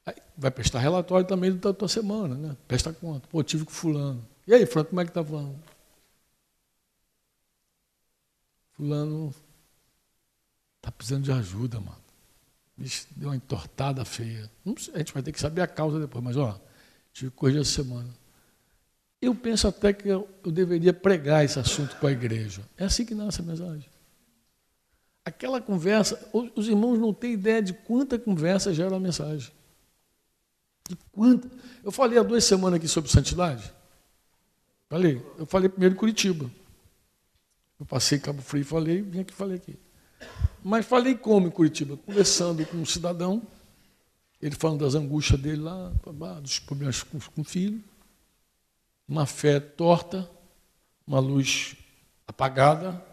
Aí 0.06 0.16
vai 0.38 0.52
prestar 0.52 0.80
relatório 0.80 1.26
também 1.26 1.56
da 1.56 1.74
tua 1.74 1.88
semana, 1.88 2.36
né? 2.36 2.58
Presta 2.68 2.94
conta. 2.94 3.28
Pô, 3.28 3.42
tive 3.44 3.66
com 3.66 3.72
fulano. 3.72 4.26
E 4.46 4.54
aí, 4.54 4.66
Franco, 4.66 4.90
como 4.90 5.02
é 5.02 5.06
que 5.06 5.12
tá 5.12 5.24
falando? 5.24 5.56
Fulano 8.74 9.34
tá 10.82 10.92
precisando 10.92 11.24
de 11.24 11.32
ajuda, 11.32 11.80
mano. 11.80 12.01
Deu 12.78 13.30
uma 13.30 13.36
entortada 13.36 14.04
feia. 14.04 14.50
Sei, 14.78 14.94
a 14.96 14.98
gente 15.00 15.14
vai 15.14 15.22
ter 15.22 15.32
que 15.32 15.40
saber 15.40 15.62
a 15.62 15.68
causa 15.68 16.00
depois, 16.00 16.24
mas 16.24 16.38
ó, 16.38 16.60
tive 17.14 17.32
que 17.32 17.38
corrigir 17.38 17.62
essa 17.62 17.72
semana. 17.72 18.10
Eu 19.22 19.36
penso 19.36 19.68
até 19.68 19.94
que 19.94 20.08
eu, 20.08 20.28
eu 20.44 20.52
deveria 20.52 20.92
pregar 20.92 21.46
esse 21.46 21.60
assunto 21.60 21.96
com 21.98 22.08
a 22.08 22.12
igreja. 22.12 22.64
É 22.76 22.86
assim 22.86 23.06
que 23.06 23.14
nasce 23.14 23.42
a 23.42 23.44
mensagem. 23.44 23.88
Aquela 25.24 25.62
conversa, 25.62 26.20
os 26.56 26.68
irmãos 26.68 26.98
não 26.98 27.14
têm 27.14 27.34
ideia 27.34 27.62
de 27.62 27.74
quanta 27.74 28.18
conversa 28.18 28.74
gera 28.74 28.96
a 28.96 29.00
mensagem. 29.00 29.52
De 30.90 30.96
quanta. 31.12 31.48
Eu 31.84 31.92
falei 31.92 32.18
há 32.18 32.24
duas 32.24 32.44
semanas 32.44 32.78
aqui 32.78 32.88
sobre 32.88 33.12
santidade. 33.12 33.72
Falei. 34.90 35.24
Eu 35.38 35.46
falei 35.46 35.70
primeiro 35.70 35.94
em 35.94 35.98
Curitiba. 35.98 36.50
Eu 37.80 37.86
passei 37.86 38.18
Cabo 38.18 38.42
Frio 38.42 38.62
e 38.62 38.64
falei, 38.64 39.02
vim 39.02 39.20
aqui 39.20 39.34
falei 39.34 39.58
aqui. 39.58 39.78
Mas 40.64 40.86
falei 40.86 41.16
como 41.16 41.48
em 41.48 41.52
Curitiba? 41.52 41.98
Conversando 41.98 42.66
com 42.66 42.78
um 42.78 42.86
cidadão, 42.86 43.42
ele 44.42 44.56
falando 44.56 44.84
das 44.84 44.96
angústias 44.96 45.40
dele 45.40 45.62
lá, 45.62 45.92
dos 46.42 46.60
problemas 46.60 47.04
com, 47.04 47.20
o 47.38 47.44
filho, 47.44 47.84
uma 49.08 49.26
fé 49.26 49.60
torta, 49.60 50.30
uma 51.06 51.20
luz 51.20 51.76
apagada, 52.28 53.04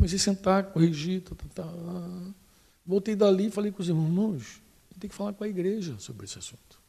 Comecei 0.00 0.16
a 0.16 0.20
sentar, 0.20 0.64
corrigir, 0.72 1.20
tá, 1.20 1.34
tá, 1.34 1.62
tá. 1.62 2.34
voltei 2.86 3.14
dali 3.14 3.48
e 3.48 3.50
falei 3.50 3.70
com 3.70 3.82
os 3.82 3.88
irmãos, 3.90 4.62
tem 4.98 5.10
que 5.10 5.14
falar 5.14 5.34
com 5.34 5.44
a 5.44 5.48
igreja 5.48 5.98
sobre 5.98 6.24
esse 6.24 6.38
assunto. 6.38 6.80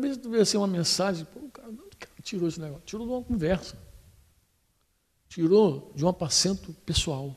Vezes 0.00 0.16
tu 0.16 0.34
assim 0.34 0.56
uma 0.56 0.66
mensagem, 0.66 1.24
pô, 1.26 1.38
o 1.38 1.50
cara, 1.52 1.68
não, 1.68 1.84
o 1.84 1.96
cara 1.96 2.12
tirou 2.24 2.48
esse 2.48 2.60
negócio? 2.60 2.82
Tirou 2.84 3.06
de 3.06 3.12
uma 3.12 3.22
conversa. 3.22 3.78
Tirou 5.28 5.92
de 5.94 6.04
um 6.04 6.08
apacento 6.08 6.72
pessoal. 6.84 7.36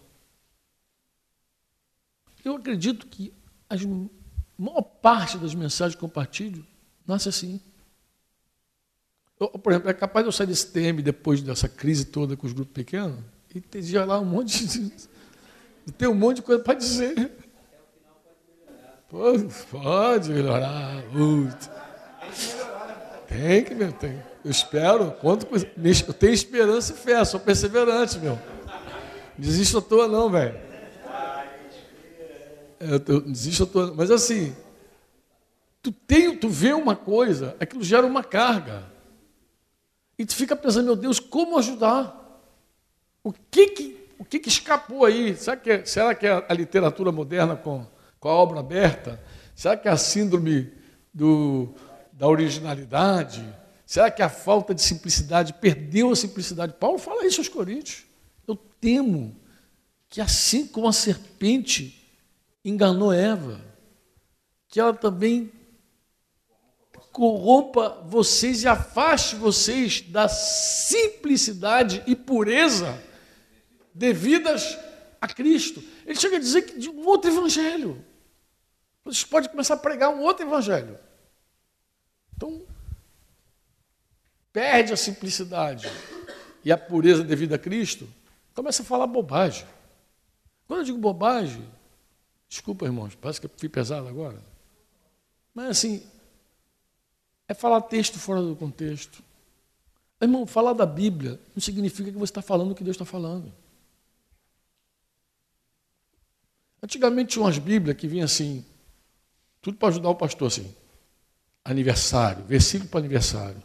Eu 2.47 2.55
acredito 2.55 3.07
que 3.07 3.33
a 3.69 3.75
maior 4.57 4.81
parte 4.81 5.37
das 5.37 5.53
mensagens 5.53 5.95
que 5.95 5.99
compartilho 5.99 6.65
nasce 7.05 7.27
assim. 7.27 7.59
Eu, 9.37 9.49
por 9.49 9.73
exemplo, 9.73 9.89
é 9.89 9.93
capaz 9.93 10.23
de 10.23 10.29
eu 10.29 10.31
sair 10.31 10.47
desse 10.47 10.71
TM 10.71 11.01
depois 11.01 11.41
dessa 11.41 11.67
crise 11.67 12.05
toda 12.05 12.37
com 12.37 12.47
os 12.47 12.53
grupos 12.53 12.73
pequenos 12.73 13.19
e 13.53 13.59
ter 13.59 14.05
lá 14.05 14.17
um 14.19 14.25
monte 14.25 14.65
de. 14.65 14.93
Tem 15.97 16.07
um 16.07 16.15
monte 16.15 16.37
de 16.37 16.41
coisa 16.43 16.63
para 16.63 16.73
dizer. 16.75 17.31
Pode, 19.09 19.47
pode 19.69 20.31
melhorar. 20.31 21.03
Tem 23.27 23.63
que, 23.63 23.73
meu, 23.73 23.91
tem. 23.93 24.21
Eu 24.43 24.51
espero, 24.51 25.11
conto 25.13 25.47
eu 25.53 26.13
tenho 26.13 26.33
esperança 26.33 26.91
e 26.91 26.95
fé, 26.97 27.23
sou 27.23 27.39
perseverante, 27.39 28.19
meu. 28.19 28.37
Desisto 29.37 29.77
à 29.77 29.81
toa, 29.81 30.09
não, 30.09 30.29
velho. 30.29 30.66
É, 32.79 32.85
eu, 32.85 33.15
eu 33.15 33.21
desisto 33.21 33.63
à 33.63 33.65
toa. 33.65 33.93
Mas 33.95 34.11
assim, 34.11 34.55
tu 35.81 35.91
tem, 35.91 36.37
tu 36.37 36.49
vê 36.49 36.73
uma 36.73 36.95
coisa, 36.95 37.55
aquilo 37.59 37.83
gera 37.83 38.05
uma 38.05 38.23
carga. 38.23 38.85
E 40.17 40.25
tu 40.25 40.35
fica 40.35 40.55
pensando, 40.55 40.85
meu 40.85 40.95
Deus, 40.95 41.19
como 41.19 41.57
ajudar? 41.57 42.41
O 43.23 43.31
que 43.31 43.67
que, 43.67 44.07
o 44.17 44.25
que, 44.25 44.39
que 44.39 44.49
escapou 44.49 45.05
aí? 45.05 45.35
Será 45.35 45.57
que, 45.57 45.69
é, 45.69 45.85
será 45.85 46.15
que 46.15 46.25
é 46.25 46.45
a 46.47 46.53
literatura 46.53 47.11
moderna 47.11 47.55
com, 47.55 47.85
com 48.19 48.29
a 48.29 48.33
obra 48.33 48.59
aberta? 48.59 49.21
Será 49.55 49.77
que 49.77 49.87
é 49.87 49.91
a 49.91 49.97
síndrome 49.97 50.71
do, 51.13 51.73
da 52.13 52.27
originalidade? 52.27 53.43
Será 53.85 54.11
que 54.11 54.21
a 54.21 54.29
falta 54.29 54.73
de 54.73 54.81
simplicidade 54.81 55.53
perdeu 55.53 56.11
a 56.11 56.15
simplicidade? 56.15 56.73
Paulo 56.79 56.97
fala 56.97 57.25
isso 57.25 57.39
aos 57.39 57.47
Coríntios. 57.47 58.05
Eu 58.47 58.55
temo 58.55 59.35
que 60.09 60.19
assim 60.19 60.67
como 60.67 60.87
a 60.87 60.93
serpente 60.93 61.96
enganou 62.69 63.13
Eva, 63.13 63.61
que 64.67 64.79
ela 64.79 64.93
também 64.93 65.51
corrompa 67.11 68.01
vocês 68.05 68.63
e 68.63 68.67
afaste 68.67 69.35
vocês 69.35 70.01
da 70.01 70.27
simplicidade 70.27 72.03
e 72.05 72.15
pureza 72.15 73.01
devidas 73.93 74.77
a 75.19 75.27
Cristo. 75.27 75.83
Ele 76.05 76.19
chega 76.19 76.35
a 76.35 76.39
dizer 76.39 76.63
que 76.63 76.77
de 76.77 76.89
um 76.89 77.05
outro 77.07 77.31
evangelho. 77.31 78.05
Você 79.03 79.25
pode 79.25 79.49
começar 79.49 79.75
a 79.75 79.77
pregar 79.77 80.09
um 80.09 80.21
outro 80.21 80.45
evangelho. 80.45 80.99
Então, 82.35 82.61
perde 84.51 84.91
a 84.91 84.97
simplicidade 84.97 85.89
e 86.63 86.71
a 86.71 86.77
pureza 86.77 87.23
devida 87.23 87.55
a 87.55 87.59
Cristo, 87.59 88.07
começa 88.53 88.83
a 88.83 88.85
falar 88.85 89.07
bobagem. 89.07 89.65
Quando 90.67 90.81
eu 90.81 90.85
digo 90.85 90.97
bobagem, 90.97 91.65
desculpa, 92.47 92.85
irmãos, 92.85 93.15
parece 93.15 93.39
que 93.39 93.47
eu 93.47 93.51
fui 93.57 93.69
pesado 93.69 94.07
agora. 94.07 94.41
Mas 95.53 95.69
assim, 95.69 96.03
é 97.47 97.53
falar 97.53 97.81
texto 97.81 98.19
fora 98.19 98.41
do 98.41 98.55
contexto. 98.55 99.23
Irmão, 100.21 100.45
falar 100.45 100.73
da 100.73 100.85
Bíblia 100.85 101.39
não 101.55 101.61
significa 101.61 102.11
que 102.11 102.17
você 102.17 102.31
está 102.31 102.41
falando 102.41 102.71
o 102.71 102.75
que 102.75 102.83
Deus 102.83 102.95
está 102.95 103.05
falando. 103.05 103.53
Antigamente 106.81 107.31
tinha 107.31 107.43
umas 107.43 107.57
Bíblias 107.57 107.97
que 107.97 108.07
vinham 108.07 108.25
assim, 108.25 108.65
tudo 109.61 109.77
para 109.77 109.89
ajudar 109.89 110.09
o 110.09 110.15
pastor 110.15 110.47
assim. 110.47 110.73
Aniversário, 111.63 112.43
versículo 112.45 112.89
para 112.89 112.99
aniversário, 112.99 113.61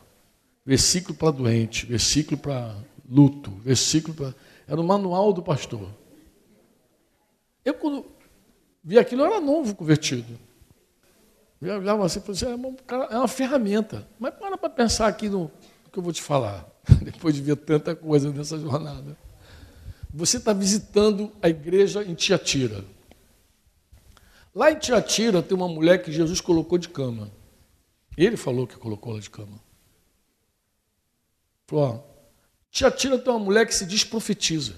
versículo 0.65 1.17
para 1.17 1.31
doente, 1.31 1.87
versículo 1.87 2.37
para 2.37 2.77
luto, 3.09 3.51
versículo 3.51 4.15
para. 4.15 4.35
Era 4.67 4.81
o 4.81 4.85
manual 4.85 5.33
do 5.33 5.43
pastor. 5.43 5.89
Eu, 7.65 7.75
quando 7.75 8.05
vi 8.83 8.99
aquilo, 8.99 9.23
eu 9.23 9.27
era 9.27 9.41
novo 9.41 9.75
convertido. 9.75 10.39
Eu 11.61 11.77
olhava 11.77 12.05
assim 12.05 12.21
e 12.27 12.31
assim, 12.31 12.47
é 13.11 13.17
uma 13.17 13.29
ferramenta. 13.29 14.07
Mas 14.19 14.35
para 14.35 14.59
para 14.59 14.69
pensar 14.69 15.07
aqui 15.07 15.29
no, 15.29 15.43
no 15.45 15.91
que 15.93 15.99
eu 15.99 16.03
vou 16.03 16.13
te 16.13 16.21
falar, 16.21 16.67
depois 17.03 17.35
de 17.35 17.41
ver 17.41 17.57
tanta 17.57 17.95
coisa 17.95 18.33
nessa 18.33 18.59
jornada. 18.59 19.17
Você 20.13 20.39
está 20.39 20.53
visitando 20.53 21.33
a 21.41 21.49
igreja 21.49 22.03
em 22.03 22.15
Tiatira. 22.15 22.85
Lá 24.55 24.71
em 24.71 24.79
Tiatira 24.79 25.43
tem 25.43 25.57
uma 25.57 25.69
mulher 25.69 26.03
que 26.03 26.13
Jesus 26.13 26.41
colocou 26.41 26.77
de 26.77 26.89
cama. 26.89 27.31
Ele 28.17 28.37
falou 28.37 28.67
que 28.67 28.77
colocou 28.77 29.13
ela 29.13 29.23
de 29.23 29.31
cama. 29.31 29.59
Falou, 31.67 31.85
ó, 31.85 32.13
Tiatira 32.71 33.19
tem 33.19 33.33
uma 33.33 33.39
mulher 33.39 33.67
que 33.67 33.75
se 33.75 33.87
diz 33.87 34.05
profetiza. 34.05 34.75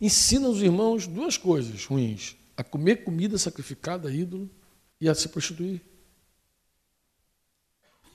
Ensina 0.00 0.48
os 0.48 0.62
irmãos 0.62 1.06
duas 1.06 1.36
coisas 1.36 1.84
ruins: 1.84 2.36
a 2.56 2.64
comer 2.64 3.04
comida 3.04 3.36
sacrificada 3.36 4.08
a 4.08 4.12
ídolo 4.12 4.50
e 5.00 5.08
a 5.08 5.14
se 5.14 5.28
prostituir. 5.28 5.82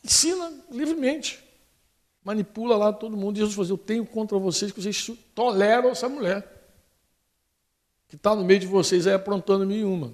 Ensina 0.04 0.52
livremente. 0.72 1.44
Manipula 2.24 2.76
lá 2.76 2.92
todo 2.92 3.16
mundo. 3.16 3.38
Jesus 3.38 3.56
falou: 3.56 3.70
Eu 3.70 3.78
tenho 3.78 4.06
contra 4.06 4.38
vocês 4.38 4.72
que 4.72 4.82
vocês 4.82 5.12
toleram 5.34 5.90
essa 5.90 6.10
mulher. 6.10 6.52
Que 8.08 8.16
está 8.16 8.36
no 8.36 8.44
meio 8.44 8.60
de 8.60 8.68
vocês 8.68 9.06
aí 9.06 9.14
aprontando 9.14 9.72
e 9.72 9.84
uma. 9.84 10.14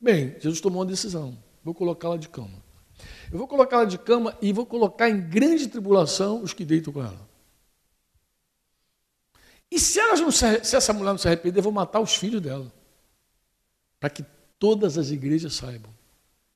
Bem, 0.00 0.36
Jesus 0.40 0.60
tomou 0.60 0.80
uma 0.80 0.86
decisão. 0.86 1.36
Vou 1.64 1.74
colocá-la 1.74 2.16
de 2.16 2.28
cama. 2.28 2.62
Eu 3.30 3.38
vou 3.38 3.48
colocá-la 3.48 3.84
de 3.84 3.98
cama 3.98 4.36
e 4.40 4.52
vou 4.52 4.64
colocar 4.64 5.08
em 5.08 5.20
grande 5.20 5.66
tribulação 5.66 6.42
os 6.42 6.52
que 6.52 6.64
deitam 6.64 6.92
com 6.92 7.02
ela. 7.02 7.28
E 9.70 9.78
se, 9.78 9.98
elas 9.98 10.20
não 10.20 10.30
se, 10.30 10.64
se 10.64 10.76
essa 10.76 10.92
mulher 10.92 11.10
não 11.10 11.18
se 11.18 11.26
arrepender, 11.26 11.58
eu 11.58 11.64
vou 11.64 11.72
matar 11.72 12.00
os 12.00 12.14
filhos 12.14 12.40
dela. 12.40 12.72
Para 13.98 14.10
que 14.10 14.24
todas 14.58 14.96
as 14.96 15.10
igrejas 15.10 15.54
saibam 15.54 15.96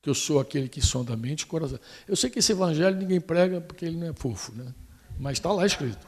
que 0.03 0.09
eu 0.09 0.14
sou 0.14 0.40
aquele 0.40 0.68
que 0.68 0.81
sonda 0.81 1.12
a 1.12 1.16
mente 1.16 1.42
e 1.42 1.46
coração. 1.46 1.79
Eu 2.09 2.16
sei 2.16 2.31
que 2.31 2.38
esse 2.38 2.53
evangelho 2.53 2.96
ninguém 2.96 3.20
prega 3.20 3.61
porque 3.61 3.85
ele 3.85 3.96
não 3.96 4.09
é 4.09 4.12
fofo, 4.12 4.53
né? 4.53 4.73
Mas 5.18 5.35
está 5.35 5.53
lá 5.53 5.66
escrito. 5.66 6.07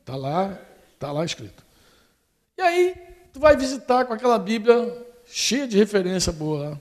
Está 0.00 0.16
lá, 0.16 0.58
está 0.94 1.12
lá 1.12 1.24
escrito. 1.24 1.64
E 2.58 2.62
aí, 2.62 2.96
tu 3.32 3.38
vai 3.38 3.56
visitar 3.56 4.04
com 4.04 4.12
aquela 4.12 4.38
Bíblia 4.38 5.06
cheia 5.26 5.68
de 5.68 5.76
referência 5.76 6.32
boa 6.32 6.70
lá. 6.70 6.80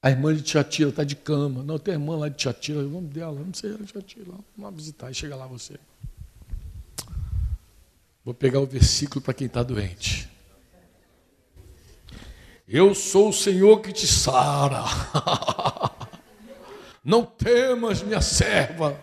A 0.00 0.10
irmã 0.10 0.34
de 0.34 0.42
Tiatira 0.42 0.90
está 0.90 1.04
de 1.04 1.16
cama. 1.16 1.62
Não, 1.62 1.78
tem 1.78 1.94
irmã 1.94 2.16
lá 2.16 2.28
de 2.28 2.36
Tiatira, 2.36 2.80
o 2.80 2.88
nome 2.88 3.08
dela, 3.08 3.38
não 3.40 3.54
sei, 3.54 3.72
era 3.72 3.84
Tiatira. 3.84 4.26
Vamos 4.26 4.44
lá 4.58 4.70
visitar 4.70 5.10
e 5.10 5.14
chega 5.14 5.34
lá 5.34 5.46
você. 5.46 5.78
Vou 8.24 8.32
pegar 8.32 8.60
o 8.60 8.66
versículo 8.66 9.20
para 9.20 9.34
quem 9.34 9.46
está 9.46 9.62
doente. 9.62 10.28
Eu 12.68 12.94
sou 12.94 13.30
o 13.30 13.32
Senhor 13.32 13.80
que 13.80 13.92
te 13.92 14.06
sara. 14.06 14.84
Não 17.04 17.24
temas, 17.24 18.02
minha 18.02 18.20
serva. 18.20 19.02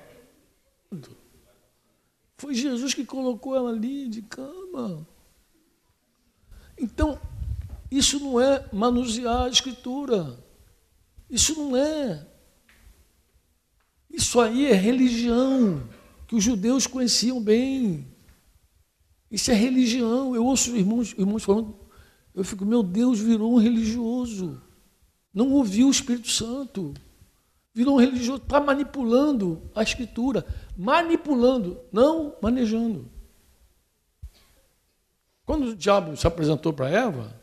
Foi 2.38 2.56
Jesus 2.56 2.94
que 2.94 3.06
colocou 3.06 3.56
ela 3.56 3.70
ali 3.70 4.08
de 4.08 4.22
cama. 4.22 5.06
Então, 6.78 7.20
isso 7.92 8.18
não 8.22 8.40
é 8.40 8.66
manusear 8.72 9.44
a 9.44 9.50
escritura. 9.50 10.42
Isso 11.30 11.54
não 11.56 11.76
é. 11.76 12.26
Isso 14.10 14.40
aí 14.40 14.68
é 14.68 14.74
religião 14.74 15.88
que 16.26 16.36
os 16.36 16.44
judeus 16.44 16.88
conheciam 16.88 17.42
bem. 17.42 18.09
Isso 19.32 19.52
é 19.52 19.54
religião. 19.54 20.36
Eu 20.36 20.46
ouço 20.46 20.76
irmãos, 20.76 21.14
irmãos 21.18 21.44
falando, 21.44 21.76
eu 22.34 22.44
fico, 22.44 22.66
meu 22.66 22.82
Deus, 22.82 23.20
virou 23.20 23.54
um 23.54 23.58
religioso. 23.58 24.62
Não 25.34 25.52
ouviu 25.52 25.88
o 25.88 25.92
Espírito 25.92 26.30
Santo. 26.30 26.94
Virou 27.74 27.96
um 27.96 28.00
religioso, 28.00 28.42
está 28.42 28.60
manipulando 28.60 29.62
a 29.76 29.84
escritura. 29.84 30.46
Manipulando, 30.76 31.80
não 31.92 32.36
manejando. 32.42 33.10
Quando 35.46 35.70
o 35.70 35.76
diabo 35.76 36.16
se 36.16 36.28
apresentou 36.28 36.74
para 36.74 36.90
Eva, 36.90 37.34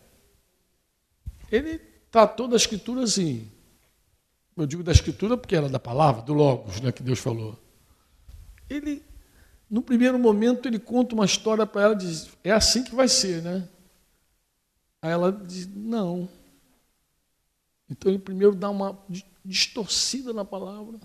ele 1.50 1.78
tratou 2.10 2.48
da 2.48 2.56
escritura 2.56 3.02
assim. 3.02 3.50
Eu 4.56 4.66
digo 4.66 4.82
da 4.82 4.92
escritura 4.92 5.36
porque 5.36 5.54
era 5.54 5.68
da 5.68 5.78
palavra, 5.78 6.22
do 6.22 6.32
Logos, 6.32 6.80
né, 6.80 6.90
que 6.90 7.02
Deus 7.02 7.18
falou. 7.18 7.58
Ele, 8.70 9.02
no 9.68 9.82
primeiro 9.82 10.18
momento, 10.18 10.66
ele 10.66 10.78
conta 10.78 11.14
uma 11.14 11.24
história 11.24 11.66
para 11.66 11.82
ela 11.82 11.94
e 11.94 11.98
diz: 11.98 12.30
é 12.44 12.52
assim 12.52 12.84
que 12.84 12.94
vai 12.94 13.08
ser, 13.08 13.42
né? 13.42 13.68
Aí 15.02 15.10
ela 15.10 15.32
diz: 15.32 15.66
não. 15.66 16.28
Então 17.88 18.10
ele 18.10 18.18
primeiro 18.18 18.54
dá 18.54 18.70
uma 18.70 18.98
distorcida 19.44 20.32
na 20.32 20.44
palavra. 20.44 20.98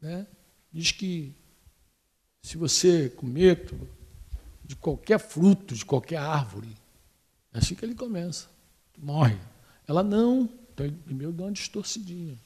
Né? 0.00 0.26
Diz 0.72 0.92
que 0.92 1.34
se 2.42 2.56
você 2.56 3.08
comer 3.10 3.68
de 4.64 4.74
qualquer 4.76 5.18
fruto, 5.18 5.74
de 5.74 5.84
qualquer 5.84 6.16
árvore, 6.16 6.74
é 7.52 7.58
assim 7.58 7.74
que 7.74 7.84
ele 7.84 7.94
começa. 7.94 8.48
Morre. 8.96 9.38
Ela 9.86 10.02
não. 10.02 10.48
Então 10.72 10.86
ele 10.86 10.96
primeiro 10.96 11.32
dá 11.32 11.44
uma 11.44 11.52
distorcidinha. 11.52 12.38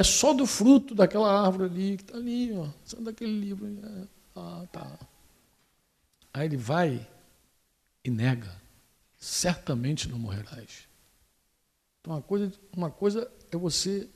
É 0.00 0.02
só 0.02 0.32
do 0.32 0.46
fruto 0.46 0.94
daquela 0.94 1.44
árvore 1.44 1.64
ali, 1.64 1.96
que 1.98 2.04
está 2.04 2.16
ali, 2.16 2.54
ó, 2.54 2.66
só 2.86 2.98
daquele 3.02 3.38
livro. 3.38 3.66
É, 3.66 4.08
ah, 4.34 4.66
tá. 4.72 4.98
Aí 6.32 6.46
ele 6.46 6.56
vai 6.56 7.06
e 8.02 8.10
nega. 8.10 8.50
Certamente 9.18 10.08
não 10.08 10.18
morrerás. 10.18 10.88
Então, 12.00 12.14
uma 12.14 12.22
coisa, 12.22 12.50
uma 12.74 12.90
coisa 12.90 13.30
é 13.52 13.56
você 13.58 14.08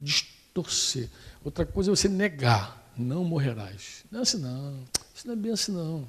distorcer, 0.00 1.10
outra 1.44 1.66
coisa 1.66 1.90
é 1.90 1.94
você 1.94 2.08
negar. 2.08 2.90
Não 2.96 3.22
morrerás. 3.22 4.06
Não 4.10 4.20
é 4.20 4.22
assim, 4.22 4.38
não. 4.38 4.82
Isso 5.14 5.26
não 5.26 5.34
é 5.34 5.36
bem 5.36 5.52
assim, 5.52 5.72
não. 5.72 6.08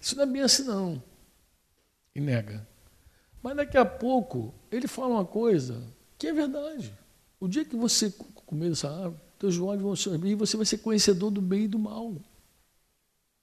Isso 0.00 0.14
não 0.14 0.22
é 0.22 0.26
bem 0.26 0.42
assim, 0.42 0.62
não. 0.62 1.02
E 2.14 2.20
nega. 2.20 2.64
Mas 3.42 3.56
daqui 3.56 3.76
a 3.76 3.84
pouco 3.84 4.54
ele 4.70 4.86
fala 4.86 5.14
uma 5.14 5.24
coisa 5.24 5.82
que 6.16 6.28
é 6.28 6.32
verdade. 6.32 6.96
O 7.40 7.46
dia 7.48 7.64
que 7.64 7.76
você 7.76 8.12
comer 8.46 8.72
essa 8.72 8.88
árvore, 8.88 9.20
teus 9.38 9.58
olhos 9.58 9.82
vão 9.82 9.94
se 9.94 10.08
abrir 10.08 10.30
e 10.30 10.34
você 10.34 10.56
vai 10.56 10.66
ser 10.66 10.78
conhecedor 10.78 11.30
do 11.30 11.40
bem 11.40 11.64
e 11.64 11.68
do 11.68 11.78
mal. 11.78 12.16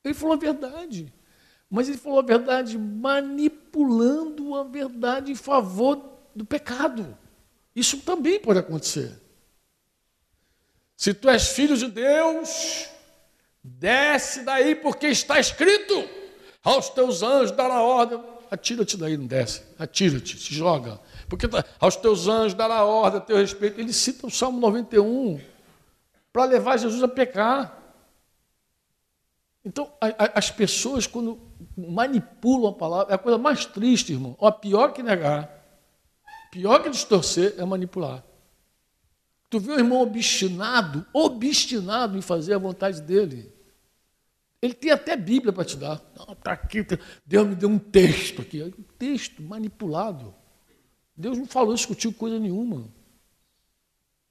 Ele 0.03 0.13
falou 0.13 0.35
a 0.35 0.39
verdade. 0.39 1.13
Mas 1.69 1.87
ele 1.87 1.97
falou 1.97 2.19
a 2.19 2.23
verdade 2.23 2.77
manipulando 2.77 4.55
a 4.55 4.63
verdade 4.63 5.31
em 5.31 5.35
favor 5.35 6.01
do 6.35 6.45
pecado. 6.45 7.17
Isso 7.75 7.99
também 7.99 8.39
pode 8.39 8.59
acontecer. 8.59 9.19
Se 10.95 11.13
tu 11.13 11.29
és 11.29 11.49
filho 11.49 11.75
de 11.75 11.89
Deus, 11.89 12.87
desce 13.63 14.43
daí, 14.43 14.75
porque 14.75 15.07
está 15.07 15.39
escrito: 15.39 16.07
aos 16.63 16.89
teus 16.89 17.21
anjos 17.21 17.51
dará 17.51 17.81
ordem 17.81 18.19
atira-te 18.49 18.97
daí, 18.97 19.17
não 19.17 19.27
desce, 19.27 19.61
atira-te, 19.77 20.37
se 20.37 20.53
joga. 20.53 20.99
Porque 21.29 21.47
tá, 21.47 21.63
aos 21.79 21.95
teus 21.95 22.27
anjos 22.27 22.53
dará 22.53 22.83
ordem 22.83 23.19
a 23.19 23.23
teu 23.23 23.37
respeito. 23.37 23.79
Ele 23.79 23.93
cita 23.93 24.27
o 24.27 24.31
Salmo 24.31 24.59
91 24.59 25.39
para 26.31 26.45
levar 26.45 26.77
Jesus 26.77 27.01
a 27.01 27.07
pecar. 27.07 27.81
Então, 29.63 29.91
a, 29.99 30.07
a, 30.07 30.39
as 30.39 30.51
pessoas, 30.51 31.07
quando 31.07 31.39
manipulam 31.75 32.71
a 32.71 32.73
palavra, 32.73 33.13
é 33.13 33.15
a 33.15 33.17
coisa 33.17 33.37
mais 33.37 33.65
triste, 33.65 34.13
irmão. 34.13 34.35
Ó, 34.39 34.51
pior 34.51 34.93
que 34.93 35.01
negar, 35.01 35.49
pior 36.51 36.83
que 36.83 36.89
distorcer 36.89 37.55
é 37.57 37.65
manipular. 37.65 38.23
Tu 39.49 39.59
vê 39.59 39.71
um 39.73 39.77
irmão 39.77 40.01
obstinado, 40.01 41.05
obstinado 41.13 42.17
em 42.17 42.21
fazer 42.21 42.53
a 42.53 42.59
vontade 42.59 43.01
dele. 43.01 43.53
Ele 44.61 44.73
tem 44.73 44.91
até 44.91 45.15
Bíblia 45.15 45.53
para 45.53 45.65
te 45.65 45.77
dar. 45.77 46.01
Está 46.31 46.51
aqui, 46.51 46.85
Deus 47.25 47.47
me 47.47 47.55
deu 47.55 47.69
um 47.69 47.79
texto 47.79 48.41
aqui. 48.41 48.63
Um 48.63 48.83
texto 48.97 49.41
manipulado. 49.41 50.33
Deus 51.15 51.37
não 51.37 51.45
falou 51.45 51.73
isso 51.73 51.87
contigo 51.87 52.13
coisa 52.13 52.37
nenhuma. 52.37 52.87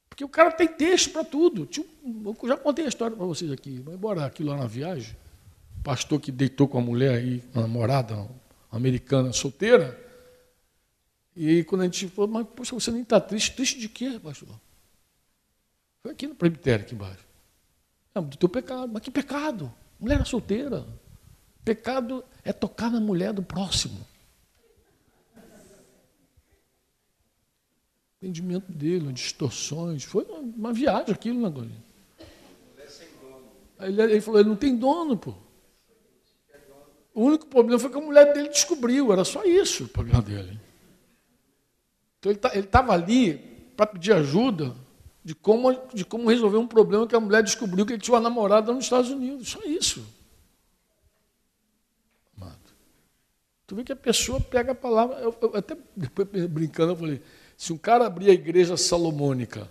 Porque 0.09 0.25
o 0.25 0.29
cara 0.29 0.53
tem 0.53 0.69
texto 0.69 1.11
para 1.11 1.25
tudo. 1.25 1.69
Eu 1.73 2.49
já 2.49 2.57
contei 2.57 2.85
a 2.85 2.89
história 2.89 3.17
para 3.17 3.27
vocês 3.27 3.51
aqui. 3.51 3.81
Vai 3.81 3.95
embora 3.95 4.25
aqui 4.25 4.45
lá 4.45 4.57
na 4.57 4.67
viagem. 4.67 5.17
Pastor 5.83 6.21
que 6.21 6.31
deitou 6.31 6.69
com 6.69 6.79
a 6.79 6.81
mulher 6.81 7.17
aí, 7.17 7.43
uma 7.53 7.63
namorada 7.63 8.15
uma 8.15 8.31
americana 8.71 9.33
solteira. 9.33 10.01
E 11.35 11.65
quando 11.65 11.81
a 11.81 11.85
gente 11.85 12.07
falou, 12.09 12.31
mas 12.31 12.47
poxa, 12.55 12.75
você 12.75 12.93
nem 12.93 13.03
está 13.03 13.21
triste. 13.21 13.57
Triste 13.57 13.81
de 13.81 13.89
quê, 13.89 14.21
pastor? 14.23 14.49
Foi 16.01 16.13
aqui 16.13 16.29
no 16.29 16.35
presbitério, 16.35 16.85
aqui 16.85 16.95
embaixo. 16.95 17.25
É, 18.15 18.21
do 18.21 18.37
teu 18.37 18.49
pecado. 18.49 18.91
Mas 18.93 19.03
que 19.03 19.11
pecado? 19.11 19.73
Mulher 19.99 20.17
era 20.17 20.25
solteira. 20.25 20.87
Pecado 21.65 22.25
é 22.45 22.53
tocar 22.53 22.91
na 22.91 23.01
mulher 23.01 23.33
do 23.33 23.43
próximo. 23.43 24.07
Entendimento 28.25 28.73
dele, 28.73 29.13
distorções. 29.13 30.03
Foi 30.03 30.25
uma, 30.25 30.73
viagem 30.73 31.13
aquilo, 31.13 31.43
né, 31.43 31.51
Golinho? 31.51 31.83
Aí 33.79 33.93
ele, 33.93 34.03
ele 34.03 34.21
falou, 34.23 34.41
ele 34.41 34.49
não 34.49 34.57
tem 34.57 34.75
dono, 34.75 35.15
pô. 35.15 35.35
O 37.13 37.25
único 37.25 37.47
problema 37.47 37.79
foi 37.79 37.91
que 37.91 37.99
a 37.99 38.01
mulher 38.01 38.33
dele 38.33 38.49
descobriu, 38.49 39.13
era 39.13 39.25
só 39.25 39.45
isso 39.45 39.85
o 39.85 39.89
problema 39.89 40.23
dele. 40.23 40.59
Então 42.19 42.33
ele 42.33 42.39
tá, 42.39 42.59
estava 42.59 42.95
ali 42.95 43.37
para 43.77 43.87
pedir 43.87 44.15
ajuda 44.15 44.75
de 45.23 45.35
como, 45.35 45.71
de 45.93 46.05
como 46.07 46.31
resolver 46.31 46.57
um 46.57 46.67
problema 46.67 47.07
que 47.07 47.15
a 47.15 47.21
mulher 47.21 47.43
descobriu 47.43 47.85
que 47.85 47.93
ele 47.93 48.01
tinha 48.01 48.15
uma 48.15 48.23
namorada 48.23 48.73
nos 48.73 48.85
Estados 48.85 49.11
Unidos. 49.11 49.51
Só 49.51 49.61
isso. 49.65 50.03
Tu 53.67 53.75
vê 53.75 53.85
que 53.85 53.93
a 53.93 53.97
pessoa 53.97 54.41
pega 54.41 54.73
a 54.73 54.75
palavra. 54.75 55.17
Eu, 55.17 55.35
eu, 55.41 55.57
até 55.57 55.77
depois 55.97 56.29
brincando, 56.49 56.93
eu 56.93 56.97
falei: 56.97 57.23
se 57.57 57.73
um 57.73 57.79
cara 57.79 58.07
abrir 58.07 58.31
a 58.31 58.35
igreja 58.35 58.77
salomônica, 58.77 59.69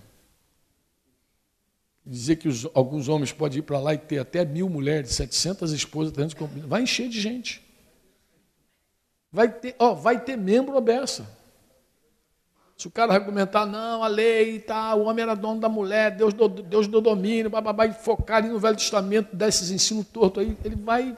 dizer 2.05 2.35
que 2.35 2.47
os, 2.47 2.67
alguns 2.73 3.07
homens 3.07 3.31
podem 3.31 3.59
ir 3.59 3.61
para 3.63 3.79
lá 3.79 3.93
e 3.93 3.97
ter 3.97 4.19
até 4.19 4.43
mil 4.43 4.69
mulheres, 4.69 5.11
700 5.11 5.71
esposas, 5.71 6.13
vai 6.67 6.83
encher 6.83 7.09
de 7.09 7.19
gente. 7.19 7.61
Vai 9.31 9.49
ter, 9.49 9.75
ó, 9.79 9.93
vai 9.93 10.19
ter 10.19 10.37
membro 10.37 10.77
abessa. 10.77 11.27
Se 12.77 12.87
o 12.87 12.91
cara 12.91 13.13
argumentar, 13.13 13.65
não, 13.65 14.03
a 14.03 14.07
lei, 14.07 14.59
tá, 14.59 14.93
o 14.95 15.03
homem 15.03 15.23
era 15.23 15.35
dono 15.35 15.59
da 15.59 15.69
mulher, 15.69 16.15
Deus 16.15 16.33
deu, 16.33 16.49
Deus 16.49 16.87
deu 16.87 17.01
domínio, 17.01 17.49
e 17.49 17.93
focar 17.93 18.37
ali 18.37 18.49
no 18.49 18.59
Velho 18.59 18.75
Testamento, 18.75 19.35
dar 19.35 19.47
esses 19.47 19.71
ensinos 19.71 20.07
tortos 20.07 20.43
aí, 20.43 20.57
ele 20.63 20.75
vai 20.75 21.15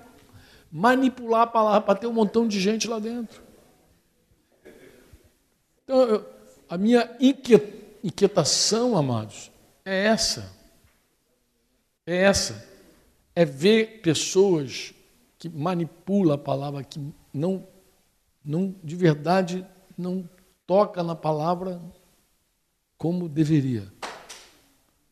manipular 0.72 1.42
a 1.42 1.48
palavra 1.48 1.82
para 1.82 2.00
ter 2.00 2.08
um 2.08 2.14
montão 2.14 2.48
de 2.48 2.60
gente 2.60 2.88
lá 2.88 3.00
dentro. 3.00 3.42
Então, 5.84 6.02
eu, 6.02 6.35
a 6.70 6.78
minha 6.78 7.10
inquietação, 8.04 8.98
amados, 8.98 9.52
é 9.84 10.06
essa. 10.06 10.54
É 12.06 12.24
essa. 12.24 12.68
É 13.36 13.46
ver 13.46 14.02
pessoas 14.02 14.94
que 15.38 15.50
manipulam 15.50 16.34
a 16.34 16.38
palavra, 16.38 16.84
que 16.84 17.00
não, 17.34 17.68
não 18.44 18.76
de 18.84 18.96
verdade 18.96 19.66
não 19.98 20.28
toca 20.66 21.04
na 21.04 21.16
palavra 21.16 21.82
como 22.98 23.30
deveria. 23.30 23.92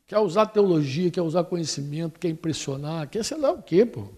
Quer 0.07 0.19
usar 0.19 0.47
teologia, 0.47 1.11
quer 1.11 1.21
usar 1.21 1.43
conhecimento, 1.43 2.19
quer 2.19 2.29
impressionar, 2.29 3.09
quer 3.09 3.23
sei 3.23 3.37
lá 3.37 3.51
o 3.51 3.61
quê, 3.61 3.85
pô. 3.85 4.09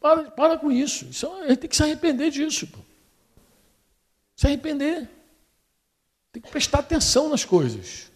Para, 0.00 0.30
para 0.30 0.58
com 0.58 0.70
isso. 0.70 1.06
isso. 1.06 1.26
É 1.26 1.44
a 1.44 1.48
gente 1.48 1.58
tem 1.58 1.70
que 1.70 1.76
se 1.76 1.82
arrepender 1.82 2.30
disso, 2.30 2.66
pô. 2.66 2.78
Se 4.36 4.46
arrepender. 4.46 5.08
Tem 6.32 6.40
que 6.40 6.50
prestar 6.50 6.78
atenção 6.78 7.28
nas 7.28 7.44
coisas. 7.44 8.10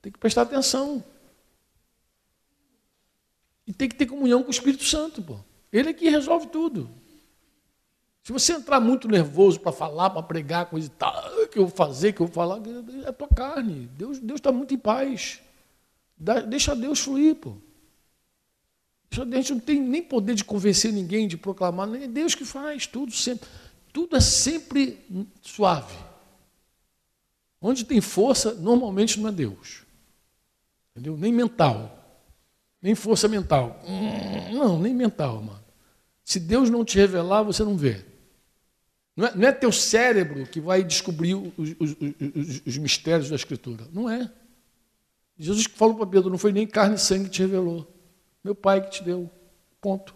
Tem 0.00 0.12
que 0.12 0.18
prestar 0.18 0.42
atenção. 0.42 1.02
E 3.66 3.72
tem 3.72 3.88
que 3.88 3.96
ter 3.96 4.06
comunhão 4.06 4.42
com 4.42 4.48
o 4.48 4.52
Espírito 4.52 4.84
Santo, 4.84 5.20
pô. 5.20 5.38
Ele 5.72 5.90
é 5.90 5.92
que 5.92 6.08
resolve 6.08 6.46
tudo. 6.46 6.88
Se 8.22 8.32
você 8.32 8.52
entrar 8.52 8.80
muito 8.80 9.08
nervoso 9.08 9.58
para 9.58 9.72
falar, 9.72 10.10
para 10.10 10.22
pregar, 10.22 10.66
coisa 10.66 10.86
e 10.86 10.90
tal, 10.90 11.46
que 11.48 11.58
eu 11.58 11.66
vou 11.66 11.76
fazer, 11.76 12.12
que 12.12 12.20
eu 12.20 12.26
vou 12.26 12.34
falar, 12.34 12.60
é 13.06 13.12
tua 13.12 13.28
carne. 13.28 13.88
Deus 13.94 14.20
está 14.34 14.52
muito 14.52 14.74
em 14.74 14.78
paz. 14.78 15.40
Deixa 16.46 16.76
Deus 16.76 17.00
fluir, 17.00 17.36
pô. 17.36 17.56
A 19.10 19.36
gente 19.36 19.52
não 19.52 19.60
tem 19.60 19.80
nem 19.80 20.02
poder 20.02 20.34
de 20.34 20.44
convencer 20.44 20.92
ninguém, 20.92 21.26
de 21.26 21.36
proclamar, 21.36 21.92
é 21.94 22.06
Deus 22.06 22.34
que 22.34 22.44
faz 22.44 22.86
tudo 22.86 23.12
sempre. 23.12 23.48
Tudo 23.92 24.16
é 24.16 24.20
sempre 24.20 24.98
suave. 25.42 25.96
Onde 27.60 27.84
tem 27.84 28.00
força, 28.00 28.54
normalmente 28.54 29.18
não 29.20 29.28
é 29.28 29.32
Deus. 29.32 29.82
Entendeu? 30.92 31.16
Nem 31.16 31.32
mental. 31.32 31.94
Nem 32.80 32.94
força 32.94 33.26
mental. 33.26 33.80
Não, 34.52 34.78
nem 34.78 34.94
mental, 34.94 35.42
mano. 35.42 35.64
Se 36.24 36.38
Deus 36.38 36.70
não 36.70 36.84
te 36.84 36.98
revelar, 36.98 37.42
você 37.42 37.64
não 37.64 37.76
vê. 37.76 38.04
Não 39.16 39.26
é, 39.26 39.34
não 39.34 39.48
é 39.48 39.52
teu 39.52 39.72
cérebro 39.72 40.46
que 40.46 40.60
vai 40.60 40.84
descobrir 40.84 41.34
os, 41.34 41.52
os, 41.56 41.96
os, 41.98 42.62
os 42.66 42.78
mistérios 42.78 43.28
da 43.28 43.34
Escritura. 43.34 43.84
Não 43.92 44.08
é. 44.08 44.30
Jesus 45.36 45.66
falou 45.66 45.96
para 45.96 46.06
Pedro: 46.06 46.30
não 46.30 46.38
foi 46.38 46.52
nem 46.52 46.66
carne 46.66 46.94
e 46.94 46.98
sangue 46.98 47.24
que 47.24 47.30
te 47.30 47.42
revelou. 47.42 47.92
Meu 48.44 48.54
pai 48.54 48.80
que 48.80 48.90
te 48.90 49.02
deu. 49.02 49.28
Ponto. 49.80 50.14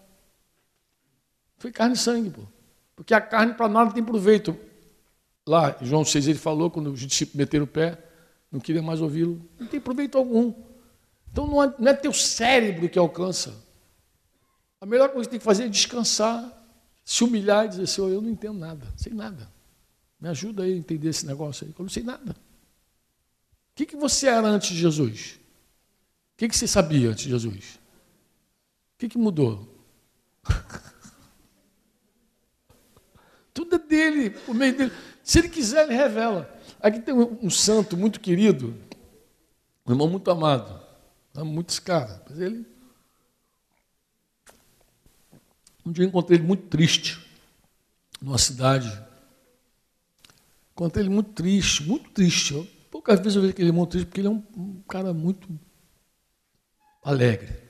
Foi 1.58 1.72
carne 1.72 1.94
e 1.94 1.98
sangue, 1.98 2.30
pô. 2.30 2.42
Porque 2.94 3.14
a 3.14 3.20
carne 3.20 3.54
para 3.54 3.68
nada 3.68 3.92
tem 3.92 4.04
proveito. 4.04 4.56
Lá, 5.46 5.76
João 5.82 6.04
6, 6.04 6.28
ele 6.28 6.38
falou, 6.38 6.70
quando 6.70 6.92
os 6.92 7.00
discípulos 7.00 7.36
meteram 7.36 7.64
o 7.64 7.68
pé, 7.68 7.98
não 8.50 8.60
queria 8.60 8.82
mais 8.82 9.00
ouvi-lo. 9.00 9.40
Não 9.58 9.66
tem 9.66 9.80
proveito 9.80 10.16
algum. 10.16 10.54
Então 11.30 11.46
não 11.46 11.62
é, 11.62 11.74
não 11.78 11.88
é 11.88 11.94
teu 11.94 12.12
cérebro 12.12 12.88
que 12.88 12.98
alcança. 12.98 13.54
A 14.80 14.86
melhor 14.86 15.08
coisa 15.10 15.28
que 15.28 15.30
tem 15.30 15.38
que 15.38 15.44
fazer 15.44 15.64
é 15.64 15.68
descansar 15.68 16.62
se 17.04 17.24
humilhar 17.24 17.66
e 17.66 17.68
dizer, 17.68 17.86
Senhor, 17.86 18.10
eu 18.10 18.20
não 18.20 18.30
entendo 18.30 18.58
nada, 18.58 18.86
sei 18.96 19.12
nada. 19.12 19.50
Me 20.20 20.28
ajuda 20.28 20.62
aí 20.62 20.72
a 20.72 20.76
entender 20.76 21.08
esse 21.08 21.26
negócio 21.26 21.66
aí, 21.66 21.74
eu 21.76 21.82
não 21.82 21.90
sei 21.90 22.02
nada. 22.02 22.32
O 22.32 23.74
que, 23.74 23.86
que 23.86 23.96
você 23.96 24.28
era 24.28 24.46
antes 24.46 24.70
de 24.70 24.78
Jesus? 24.78 25.40
O 26.34 26.36
que, 26.36 26.48
que 26.48 26.56
você 26.56 26.66
sabia 26.66 27.10
antes 27.10 27.24
de 27.24 27.30
Jesus? 27.30 27.80
O 28.94 28.98
que, 28.98 29.08
que 29.08 29.18
mudou? 29.18 29.68
Tudo 33.52 33.76
é 33.76 33.78
dele, 33.78 34.30
por 34.30 34.54
meio 34.54 34.76
dele. 34.76 34.92
Se 35.22 35.38
ele 35.38 35.48
quiser, 35.48 35.84
ele 35.84 35.94
revela. 35.94 36.52
Aqui 36.80 37.00
tem 37.00 37.14
um, 37.14 37.38
um 37.42 37.50
santo 37.50 37.96
muito 37.96 38.20
querido, 38.20 38.76
um 39.86 39.92
irmão 39.92 40.08
muito 40.08 40.30
amado. 40.30 40.80
Muito 41.34 41.70
esse 41.70 41.80
cara, 41.80 42.22
mas 42.28 42.38
ele 42.38 42.66
Um 45.84 45.90
dia 45.90 46.04
eu 46.04 46.08
encontrei 46.08 46.38
ele 46.38 46.46
muito 46.46 46.68
triste, 46.68 47.20
numa 48.20 48.38
cidade. 48.38 48.88
Encontrei 50.72 51.04
ele 51.04 51.12
muito 51.12 51.32
triste, 51.32 51.82
muito 51.82 52.10
triste. 52.10 52.54
Poucas 52.90 53.18
vezes 53.18 53.34
eu 53.34 53.42
vejo 53.42 53.52
aquele 53.52 53.72
muito 53.72 53.90
triste, 53.90 54.06
porque 54.06 54.20
ele 54.20 54.28
é 54.28 54.30
um, 54.30 54.44
um 54.56 54.82
cara 54.82 55.12
muito 55.12 55.48
alegre. 57.02 57.60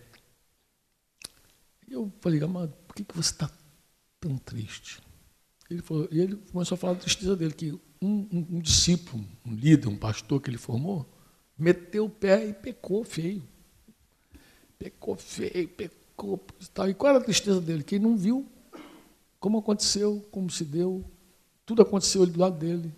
E 1.89 1.93
eu 1.95 2.13
falei, 2.21 2.43
amado, 2.43 2.75
por 2.87 2.95
que, 2.95 3.05
que 3.05 3.17
você 3.17 3.31
está 3.31 3.51
tão 4.21 4.37
triste? 4.37 5.01
Ele 5.73 5.83
falou, 5.83 6.09
e 6.11 6.21
ele 6.21 6.37
começou 6.53 6.75
a 6.75 6.79
falar 6.79 6.95
da 6.95 7.01
tristeza 7.01 7.37
dele, 7.37 7.55
que 7.55 7.73
um, 8.01 8.29
um, 8.33 8.47
um 8.51 8.61
discípulo, 8.61 9.25
um 9.47 9.55
líder, 9.55 9.89
um 9.89 9.97
pastor 9.97 10.41
que 10.41 10.51
ele 10.51 10.59
formou, 10.59 11.07
meteu 11.57 12.07
o 12.07 12.11
pé 12.11 12.47
e 12.49 12.53
pecou 12.53 13.05
feio. 13.05 13.43
Pecou 14.79 15.17
feio, 15.17 15.69
pecou 15.69 16.45
tal. 16.75 16.89
E 16.89 16.95
qual 16.95 17.11
era 17.11 17.23
a 17.23 17.25
tristeza 17.25 17.61
dele? 17.61 17.83
Que 17.83 17.97
ele 17.97 18.05
não 18.05 18.17
viu 18.17 18.47
como 19.39 19.59
aconteceu, 19.59 20.27
como 20.31 20.51
se 20.51 20.65
deu. 20.65 21.05
Tudo 21.65 21.83
aconteceu 21.83 22.23
ali 22.23 22.33
do 22.33 22.41
lado 22.41 22.59
dele. 22.59 22.93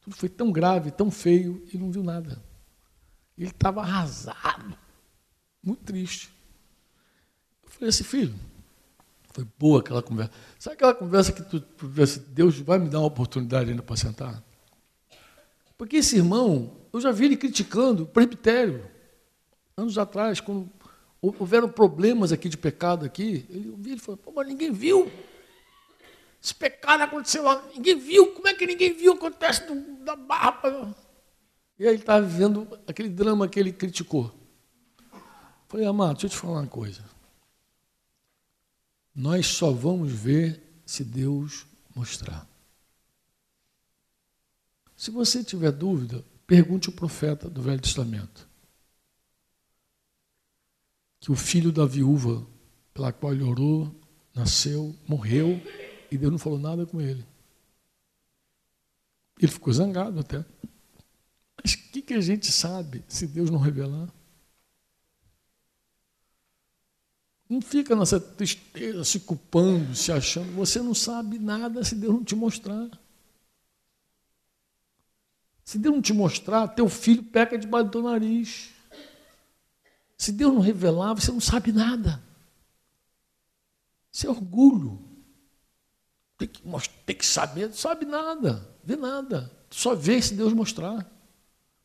Tudo 0.00 0.16
foi 0.16 0.28
tão 0.28 0.50
grave, 0.50 0.90
tão 0.90 1.10
feio, 1.10 1.64
e 1.72 1.78
não 1.78 1.90
viu 1.90 2.02
nada. 2.02 2.42
Ele 3.36 3.48
estava 3.48 3.80
arrasado, 3.80 4.76
muito 5.62 5.82
triste. 5.84 6.30
Eu 7.62 7.70
falei 7.70 7.88
assim, 7.88 8.04
filho, 8.04 8.34
foi 9.32 9.46
boa 9.58 9.80
aquela 9.80 10.02
conversa. 10.02 10.32
Sabe 10.58 10.74
aquela 10.74 10.94
conversa 10.94 11.32
que 11.32 11.42
tu, 11.42 11.60
tu 11.60 11.88
Deus 12.28 12.58
vai 12.58 12.78
me 12.78 12.88
dar 12.88 12.98
uma 12.98 13.06
oportunidade 13.06 13.70
ainda 13.70 13.82
para 13.82 13.96
sentar? 13.96 14.42
Porque 15.78 15.96
esse 15.96 16.16
irmão, 16.16 16.76
eu 16.92 17.00
já 17.00 17.10
vi 17.10 17.26
ele 17.26 17.36
criticando 17.36 18.02
o 18.02 18.06
presbitério, 18.06 18.84
anos 19.76 19.96
atrás, 19.96 20.40
quando 20.40 20.68
houveram 21.22 21.68
problemas 21.68 22.32
aqui 22.32 22.48
de 22.48 22.56
pecado 22.56 23.04
aqui, 23.04 23.46
ele 23.48 23.74
ele 23.86 23.98
falou, 23.98 24.18
Pô, 24.18 24.32
mas 24.32 24.46
ninguém 24.46 24.72
viu. 24.72 25.10
Esse 26.42 26.54
pecado 26.54 27.02
aconteceu 27.02 27.42
lá, 27.42 27.62
ninguém 27.74 27.98
viu. 27.98 28.28
Como 28.32 28.48
é 28.48 28.54
que 28.54 28.66
ninguém 28.66 28.94
viu? 28.94 29.12
Acontece 29.12 29.66
do, 29.66 30.04
da 30.04 30.16
barra. 30.16 30.94
E 31.78 31.84
aí 31.84 31.90
ele 31.90 32.00
estava 32.00 32.24
vivendo 32.24 32.66
aquele 32.86 33.08
drama 33.08 33.48
que 33.48 33.60
ele 33.60 33.72
criticou. 33.72 34.34
Falei, 35.68 35.86
amado, 35.86 36.14
deixa 36.14 36.26
eu 36.26 36.30
te 36.30 36.36
falar 36.36 36.60
uma 36.60 36.66
coisa. 36.66 37.04
Nós 39.20 39.48
só 39.48 39.70
vamos 39.70 40.10
ver 40.10 40.62
se 40.86 41.04
Deus 41.04 41.66
mostrar. 41.94 42.48
Se 44.96 45.10
você 45.10 45.44
tiver 45.44 45.72
dúvida, 45.72 46.24
pergunte 46.46 46.88
o 46.88 46.92
profeta 46.92 47.46
do 47.50 47.60
Velho 47.60 47.82
Testamento 47.82 48.48
que 51.20 51.30
o 51.30 51.36
filho 51.36 51.70
da 51.70 51.84
viúva 51.84 52.46
pela 52.94 53.12
qual 53.12 53.34
ele 53.34 53.42
orou 53.42 53.94
nasceu, 54.34 54.96
morreu 55.06 55.60
e 56.10 56.16
Deus 56.16 56.32
não 56.32 56.38
falou 56.38 56.58
nada 56.58 56.86
com 56.86 56.98
ele. 56.98 57.22
Ele 59.38 59.52
ficou 59.52 59.70
zangado 59.70 60.18
até. 60.18 60.42
Mas 61.62 61.74
o 61.74 61.78
que, 61.92 62.00
que 62.00 62.14
a 62.14 62.22
gente 62.22 62.50
sabe 62.50 63.04
se 63.06 63.26
Deus 63.26 63.50
não 63.50 63.58
revelar? 63.58 64.08
Não 67.50 67.60
fica 67.60 67.96
nessa 67.96 68.20
tristeza, 68.20 69.02
se 69.02 69.18
culpando, 69.18 69.96
se 69.96 70.12
achando. 70.12 70.52
Você 70.52 70.80
não 70.80 70.94
sabe 70.94 71.36
nada 71.36 71.82
se 71.82 71.96
Deus 71.96 72.14
não 72.14 72.22
te 72.22 72.36
mostrar. 72.36 72.88
Se 75.64 75.76
Deus 75.76 75.96
não 75.96 76.00
te 76.00 76.12
mostrar, 76.12 76.68
teu 76.68 76.88
filho 76.88 77.24
peca 77.24 77.58
debaixo 77.58 77.86
do 77.86 77.90
teu 77.90 78.02
nariz. 78.02 78.70
Se 80.16 80.30
Deus 80.30 80.54
não 80.54 80.60
revelar, 80.60 81.14
você 81.14 81.32
não 81.32 81.40
sabe 81.40 81.72
nada. 81.72 82.22
Isso 84.12 84.28
é 84.28 84.30
orgulho. 84.30 85.02
Tem 86.38 86.46
que, 86.46 86.62
tem 87.04 87.16
que 87.16 87.26
saber, 87.26 87.66
não 87.66 87.74
sabe 87.74 88.06
nada, 88.06 88.64
vê 88.84 88.94
nada. 88.94 89.50
Só 89.70 89.92
vê 89.92 90.22
se 90.22 90.34
Deus 90.34 90.52
mostrar. 90.52 91.04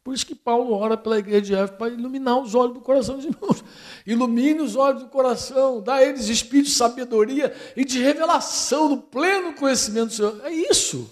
Por 0.05 0.13
isso 0.13 0.27
que 0.27 0.35
Paulo 0.35 0.71
ora 0.71 0.95
pela 0.95 1.17
igreja 1.17 1.41
de 1.41 1.55
Éfeso 1.55 1.79
para 1.79 1.91
iluminar 1.91 2.39
os 2.39 2.53
olhos 2.53 2.75
do 2.75 2.79
coração 2.79 3.15
dos 3.15 3.25
irmãos. 3.25 3.63
Ilumine 4.05 4.61
os 4.61 4.75
olhos 4.75 5.01
do 5.01 5.09
coração, 5.09 5.81
dá 5.81 5.95
a 5.95 6.03
eles 6.03 6.29
espírito 6.29 6.67
de 6.67 6.75
sabedoria 6.75 7.51
e 7.75 7.83
de 7.83 7.99
revelação 7.99 8.87
do 8.87 8.97
pleno 8.97 9.53
conhecimento 9.53 10.09
do 10.09 10.13
Senhor. 10.13 10.41
É 10.43 10.51
isso. 10.51 11.09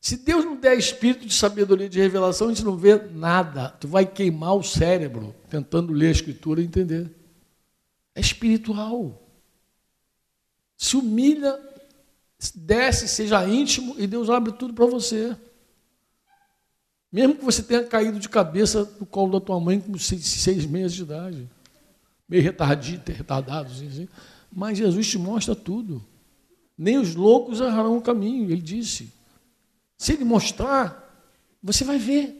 Se 0.00 0.16
Deus 0.16 0.44
não 0.44 0.56
der 0.56 0.76
espírito 0.76 1.24
de 1.24 1.32
sabedoria 1.32 1.86
e 1.86 1.88
de 1.88 2.00
revelação, 2.00 2.48
a 2.48 2.50
gente 2.50 2.64
não 2.64 2.76
vê 2.76 2.96
nada. 2.96 3.68
Tu 3.78 3.86
vai 3.86 4.04
queimar 4.04 4.56
o 4.56 4.62
cérebro 4.64 5.32
tentando 5.48 5.92
ler 5.92 6.08
a 6.08 6.10
escritura 6.10 6.60
e 6.60 6.64
entender. 6.64 7.08
É 8.12 8.20
espiritual. 8.20 9.22
Se 10.76 10.96
humilha, 10.96 11.56
desce, 12.56 13.06
seja 13.06 13.46
íntimo 13.46 13.94
e 13.98 14.08
Deus 14.08 14.28
abre 14.28 14.50
tudo 14.50 14.74
para 14.74 14.86
você. 14.86 15.36
Mesmo 17.12 17.34
que 17.34 17.44
você 17.44 17.62
tenha 17.62 17.84
caído 17.84 18.18
de 18.18 18.28
cabeça 18.28 18.88
no 19.00 19.06
colo 19.06 19.38
da 19.38 19.44
tua 19.44 19.58
mãe 19.58 19.80
com 19.80 19.98
seis, 19.98 20.24
seis 20.24 20.64
meses 20.64 20.92
de 20.92 21.02
idade, 21.02 21.50
meio 22.28 22.42
retardado, 22.42 23.02
retardado 23.12 23.72
assim, 23.72 24.08
mas 24.52 24.78
Jesus 24.78 25.08
te 25.08 25.18
mostra 25.18 25.54
tudo. 25.56 26.04
Nem 26.78 26.98
os 26.98 27.14
loucos 27.14 27.60
errarão 27.60 27.96
o 27.98 28.02
caminho, 28.02 28.50
ele 28.50 28.62
disse. 28.62 29.12
Se 29.98 30.12
ele 30.12 30.24
mostrar, 30.24 31.28
você 31.62 31.84
vai 31.84 31.98
ver. 31.98 32.36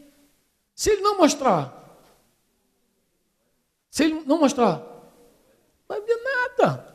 Se 0.73 0.89
ele 0.89 1.01
não 1.01 1.17
mostrar, 1.17 1.81
se 3.91 4.05
ele 4.05 4.21
não 4.25 4.39
mostrar, 4.39 4.81
vai 5.87 6.01
ver 6.01 6.17
nada. 6.23 6.87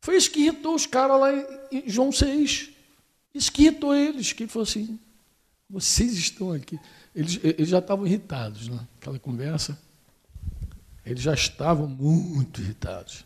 Foi 0.00 0.16
isso 0.16 0.30
que 0.30 0.40
irritou 0.40 0.74
os 0.74 0.86
caras 0.86 1.20
lá 1.20 1.30
em 1.70 1.88
João 1.88 2.10
6. 2.10 2.70
Isso 3.34 3.52
que 3.52 3.64
irritou 3.64 3.94
eles, 3.94 4.32
que 4.32 4.44
ele 4.44 4.50
falou 4.50 4.64
assim, 4.66 4.98
vocês 5.68 6.12
estão 6.14 6.52
aqui. 6.52 6.78
Eles, 7.14 7.38
eles 7.42 7.68
já 7.68 7.78
estavam 7.78 8.06
irritados 8.06 8.68
né? 8.68 8.86
conversa. 9.20 9.78
Eles 11.04 11.22
já 11.22 11.34
estavam 11.34 11.86
muito 11.86 12.60
irritados. 12.60 13.24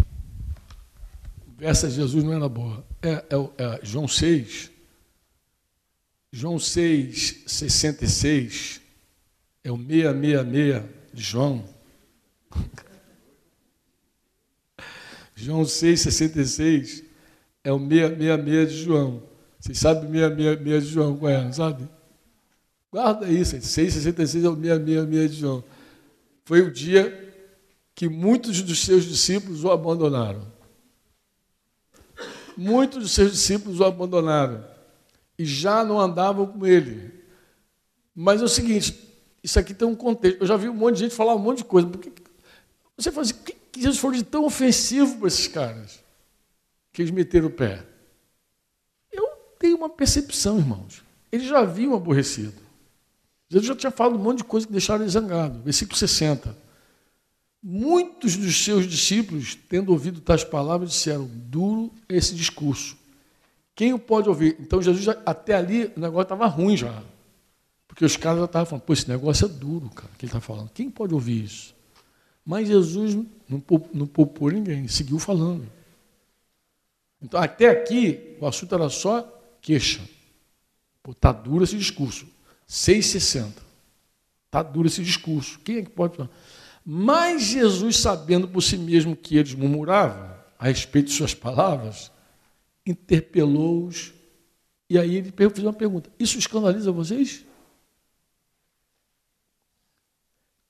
A 0.00 1.44
conversa 1.44 1.88
de 1.88 1.94
Jesus 1.94 2.22
não 2.24 2.32
era 2.32 2.48
boa. 2.48 2.84
É, 3.00 3.10
é, 3.10 3.24
é 3.58 3.80
João 3.82 4.06
6, 4.06 4.70
João 6.32 6.58
6, 6.58 7.44
66, 7.46 8.80
é 9.62 9.70
o 9.70 9.76
666 9.76 10.84
de 11.12 11.22
João. 11.22 11.64
João 15.34 15.64
6, 15.64 16.00
66 16.00 17.04
é 17.64 17.72
o 17.72 17.78
666 17.78 18.70
de 18.70 18.84
João. 18.84 19.31
Vocês 19.62 19.78
sabem 19.78 20.08
o 20.08 20.12
666 20.12 20.84
de 20.84 20.92
João, 20.92 21.16
qual 21.16 21.30
é, 21.30 21.52
sabe? 21.52 21.88
Guarda 22.90 23.30
isso, 23.30 23.52
666 23.52 24.44
é 24.44 24.48
o 24.48 24.56
666 24.56 25.30
de 25.30 25.40
João. 25.40 25.64
Foi 26.44 26.62
o 26.62 26.70
dia 26.72 27.32
que 27.94 28.08
muitos 28.08 28.60
dos 28.60 28.80
seus 28.80 29.04
discípulos 29.04 29.62
o 29.62 29.70
abandonaram. 29.70 30.44
Muitos 32.56 33.02
dos 33.02 33.12
seus 33.12 33.30
discípulos 33.30 33.78
o 33.78 33.84
abandonaram 33.84 34.64
e 35.38 35.44
já 35.44 35.84
não 35.84 36.00
andavam 36.00 36.44
com 36.44 36.66
ele. 36.66 37.22
Mas 38.12 38.42
é 38.42 38.44
o 38.44 38.48
seguinte, 38.48 38.98
isso 39.44 39.60
aqui 39.60 39.72
tem 39.72 39.86
um 39.86 39.94
contexto. 39.94 40.40
Eu 40.40 40.46
já 40.46 40.56
vi 40.56 40.68
um 40.68 40.74
monte 40.74 40.94
de 40.94 41.00
gente 41.02 41.14
falar 41.14 41.36
um 41.36 41.38
monte 41.38 41.58
de 41.58 41.64
coisa. 41.66 41.86
Porque 41.86 42.10
você 42.96 43.12
fala 43.12 43.22
assim, 43.22 43.34
que 43.44 43.80
Jesus 43.80 44.00
foi 44.00 44.16
de 44.16 44.24
tão 44.24 44.44
ofensivo 44.44 45.18
para 45.18 45.28
esses 45.28 45.46
caras? 45.46 46.00
Que 46.92 47.02
eles 47.02 47.12
meteram 47.12 47.46
o 47.46 47.50
pé. 47.50 47.91
Tenho 49.62 49.76
uma 49.76 49.88
percepção, 49.88 50.58
irmãos. 50.58 51.04
Eles 51.30 51.46
já 51.46 51.60
haviam 51.60 51.94
aborrecido. 51.94 52.60
Jesus 53.48 53.68
já 53.68 53.76
tinha 53.76 53.92
falado 53.92 54.16
um 54.16 54.18
monte 54.18 54.38
de 54.38 54.44
coisa 54.44 54.66
que 54.66 54.72
deixaram 54.72 55.02
eles 55.02 55.12
zangados. 55.12 55.62
Versículo 55.62 55.96
60. 55.96 56.58
Muitos 57.62 58.36
dos 58.36 58.64
seus 58.64 58.88
discípulos, 58.88 59.56
tendo 59.68 59.92
ouvido 59.92 60.20
tais 60.20 60.42
palavras, 60.42 60.90
disseram: 60.90 61.30
duro 61.32 61.92
esse 62.08 62.34
discurso. 62.34 62.96
Quem 63.72 63.92
o 63.92 64.00
pode 64.00 64.28
ouvir? 64.28 64.56
Então 64.58 64.82
Jesus, 64.82 65.04
já, 65.04 65.16
até 65.24 65.54
ali, 65.54 65.92
o 65.96 66.00
negócio 66.00 66.22
estava 66.22 66.46
ruim 66.46 66.76
já. 66.76 67.00
Porque 67.86 68.04
os 68.04 68.16
caras 68.16 68.40
já 68.40 68.46
estavam 68.46 68.66
falando, 68.66 68.82
pô, 68.82 68.92
esse 68.92 69.08
negócio 69.08 69.44
é 69.44 69.48
duro, 69.48 69.88
cara, 69.90 70.10
que 70.18 70.24
ele 70.24 70.30
está 70.30 70.40
falando. 70.40 70.70
Quem 70.70 70.90
pode 70.90 71.14
ouvir 71.14 71.44
isso? 71.44 71.72
Mas 72.44 72.66
Jesus 72.66 73.14
não, 73.48 73.62
não 73.94 74.06
poupou 74.08 74.50
ninguém, 74.50 74.88
seguiu 74.88 75.20
falando. 75.20 75.70
Então, 77.22 77.40
até 77.40 77.68
aqui, 77.68 78.36
o 78.40 78.46
assunto 78.48 78.74
era 78.74 78.88
só 78.88 79.38
queixa. 79.62 80.02
Pô, 81.02 81.14
tá 81.14 81.32
duro 81.32 81.64
esse 81.64 81.78
discurso. 81.78 82.26
6,60. 82.68 83.52
Tá 84.50 84.62
duro 84.62 84.88
esse 84.88 85.02
discurso. 85.02 85.58
Quem 85.60 85.78
é 85.78 85.82
que 85.82 85.90
pode 85.90 86.16
falar? 86.16 86.30
Mas 86.84 87.44
Jesus, 87.44 87.96
sabendo 87.96 88.48
por 88.48 88.60
si 88.60 88.76
mesmo 88.76 89.16
que 89.16 89.36
eles 89.36 89.54
murmuravam 89.54 90.30
a 90.58 90.66
respeito 90.66 91.06
de 91.06 91.14
suas 91.14 91.32
palavras, 91.32 92.10
interpelou-os. 92.84 94.12
E 94.90 94.98
aí 94.98 95.16
ele 95.16 95.32
fez 95.32 95.58
uma 95.60 95.72
pergunta: 95.72 96.10
Isso 96.18 96.38
escandaliza 96.38 96.90
vocês? 96.90 97.44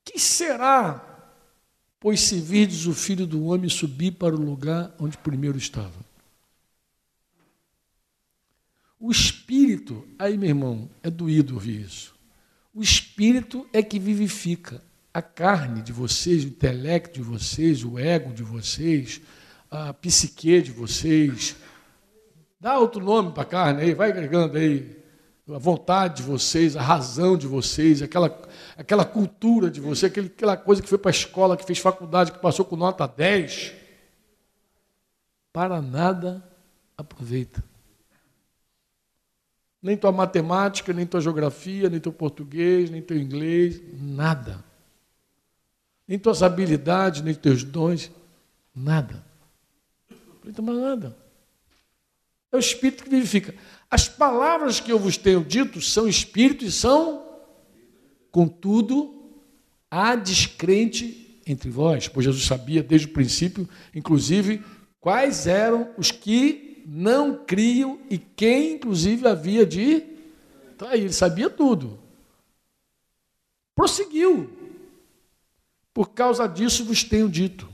Que 0.04 0.18
será, 0.18 1.32
pois 1.98 2.20
se 2.20 2.38
virdes 2.38 2.86
o 2.86 2.92
filho 2.92 3.26
do 3.26 3.46
homem 3.46 3.70
subir 3.70 4.12
para 4.12 4.34
o 4.34 4.40
lugar 4.40 4.94
onde 4.98 5.16
primeiro 5.16 5.56
estava? 5.56 6.11
O 9.02 9.10
espírito, 9.10 10.06
aí 10.18 10.38
meu 10.38 10.48
irmão, 10.48 10.88
é 11.02 11.10
doído 11.10 11.54
ouvir 11.54 11.80
isso. 11.80 12.14
O 12.72 12.82
espírito 12.82 13.66
é 13.72 13.82
que 13.82 13.98
vivifica. 13.98 14.80
A 15.12 15.20
carne 15.20 15.82
de 15.82 15.92
vocês, 15.92 16.44
o 16.44 16.48
intelecto 16.48 17.20
de 17.20 17.22
vocês, 17.22 17.84
o 17.84 17.98
ego 17.98 18.32
de 18.32 18.42
vocês, 18.42 19.20
a 19.70 19.92
psique 19.92 20.62
de 20.62 20.70
vocês, 20.70 21.54
Dá 22.62 22.78
outro 22.78 23.04
nome 23.04 23.32
para 23.32 23.42
a 23.42 23.46
carne 23.46 23.82
aí, 23.82 23.92
vai 23.92 24.10
agregando 24.10 24.56
aí 24.56 24.96
a 25.52 25.58
vontade 25.58 26.18
de 26.18 26.22
vocês, 26.22 26.76
a 26.76 26.80
razão 26.80 27.36
de 27.36 27.44
vocês, 27.44 28.00
aquela, 28.02 28.40
aquela 28.76 29.04
cultura 29.04 29.68
de 29.68 29.80
vocês, 29.80 30.12
aquela 30.16 30.56
coisa 30.56 30.80
que 30.80 30.88
foi 30.88 30.96
para 30.96 31.10
a 31.10 31.10
escola, 31.10 31.56
que 31.56 31.64
fez 31.64 31.80
faculdade, 31.80 32.30
que 32.30 32.38
passou 32.38 32.64
com 32.64 32.76
nota 32.76 33.04
10. 33.08 33.72
Para 35.52 35.82
nada 35.82 36.40
aproveita. 36.96 37.71
Nem 39.82 39.96
tua 39.96 40.12
matemática, 40.12 40.92
nem 40.92 41.04
tua 41.04 41.20
geografia, 41.20 41.90
nem 41.90 41.98
teu 41.98 42.12
português, 42.12 42.88
nem 42.88 43.02
teu 43.02 43.16
inglês, 43.16 43.80
nada. 44.00 44.64
Nem 46.06 46.18
tuas 46.18 46.42
habilidades, 46.42 47.22
nem 47.22 47.34
teus 47.34 47.64
dons, 47.64 48.10
nada. 48.74 49.24
Não 50.44 50.64
mais 50.64 50.78
nada. 50.78 51.16
É 52.52 52.56
o 52.56 52.60
Espírito 52.60 53.04
que 53.04 53.10
vivifica. 53.10 53.54
As 53.90 54.08
palavras 54.08 54.78
que 54.78 54.92
eu 54.92 54.98
vos 54.98 55.16
tenho 55.16 55.44
dito 55.44 55.80
são 55.80 56.06
Espírito 56.06 56.64
e 56.64 56.70
são, 56.70 57.26
contudo, 58.30 59.32
há 59.90 60.14
descrente 60.14 61.40
entre 61.46 61.70
vós, 61.70 62.08
pois 62.08 62.24
Jesus 62.24 62.44
sabia 62.44 62.82
desde 62.82 63.06
o 63.06 63.12
princípio, 63.12 63.68
inclusive, 63.94 64.62
quais 65.00 65.46
eram 65.46 65.90
os 65.98 66.10
que 66.10 66.71
não 66.86 67.44
criam 67.44 68.00
e 68.10 68.18
quem, 68.18 68.74
inclusive, 68.74 69.26
havia 69.26 69.64
de 69.66 70.00
trair. 70.76 71.00
Ele 71.02 71.12
sabia 71.12 71.48
tudo. 71.48 71.98
Prosseguiu. 73.74 74.50
Por 75.94 76.10
causa 76.10 76.46
disso 76.46 76.84
vos 76.84 77.04
tenho 77.04 77.28
dito. 77.28 77.70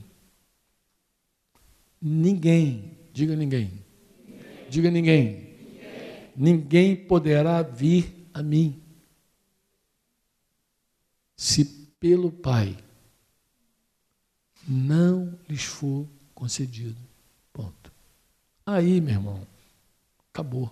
Ninguém, 2.00 2.96
diga 3.12 3.34
ninguém, 3.34 3.84
Diga 4.70 4.90
ninguém. 4.90 5.24
ninguém. 5.24 6.32
Ninguém 6.36 6.96
poderá 6.96 7.62
vir 7.62 8.28
a 8.32 8.42
mim 8.42 8.80
se 11.36 11.64
pelo 11.98 12.30
Pai 12.30 12.76
não 14.66 15.38
lhes 15.48 15.64
for 15.64 16.06
concedido. 16.34 17.07
Aí, 18.70 19.00
meu 19.00 19.14
irmão, 19.14 19.46
acabou. 20.30 20.70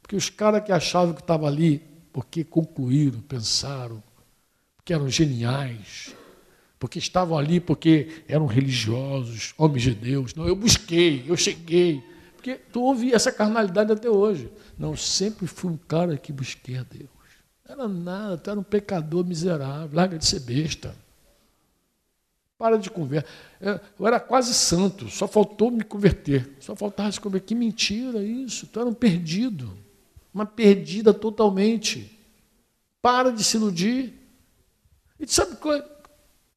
Porque 0.00 0.16
os 0.16 0.30
caras 0.30 0.64
que 0.64 0.72
achavam 0.72 1.12
que 1.12 1.20
estavam 1.20 1.46
ali, 1.46 1.82
porque 2.10 2.42
concluíram, 2.42 3.20
pensaram, 3.20 4.02
porque 4.74 4.94
eram 4.94 5.06
geniais, 5.06 6.16
porque 6.78 6.98
estavam 6.98 7.36
ali 7.36 7.60
porque 7.60 8.24
eram 8.26 8.46
religiosos, 8.46 9.52
homens 9.58 9.82
de 9.82 9.94
Deus. 9.94 10.34
Não, 10.34 10.48
eu 10.48 10.56
busquei, 10.56 11.22
eu 11.28 11.36
cheguei. 11.36 12.02
Porque 12.34 12.54
tu 12.54 12.80
ouve 12.80 13.12
essa 13.12 13.30
carnalidade 13.30 13.92
até 13.92 14.08
hoje. 14.08 14.50
Não, 14.78 14.96
sempre 14.96 15.46
fui 15.46 15.72
um 15.72 15.76
cara 15.76 16.16
que 16.16 16.32
busquei 16.32 16.78
a 16.78 16.82
Deus. 16.82 17.10
Não 17.68 17.74
era 17.74 17.86
nada, 17.86 18.38
tu 18.38 18.50
era 18.50 18.58
um 18.58 18.62
pecador 18.62 19.22
miserável, 19.22 19.90
larga 19.92 20.16
de 20.16 20.24
ser 20.24 20.40
besta. 20.40 20.96
Para 22.58 22.78
de 22.78 22.90
conversa. 22.90 23.26
É, 23.60 23.78
eu 23.98 24.06
era 24.06 24.18
quase 24.18 24.54
santo, 24.54 25.10
só 25.10 25.28
faltou 25.28 25.70
me 25.70 25.84
converter. 25.84 26.56
Só 26.58 26.74
faltava 26.74 27.12
se 27.12 27.20
converter. 27.20 27.48
Que 27.48 27.54
mentira 27.54 28.22
isso. 28.22 28.66
Tu 28.66 28.80
era 28.80 28.88
um 28.88 28.94
perdido. 28.94 29.76
Uma 30.32 30.46
perdida 30.46 31.12
totalmente. 31.12 32.18
Para 33.02 33.30
de 33.30 33.44
se 33.44 33.56
iludir. 33.56 34.14
E 35.20 35.26
sabe 35.26 35.56
qual 35.56 35.74
é? 35.74 35.96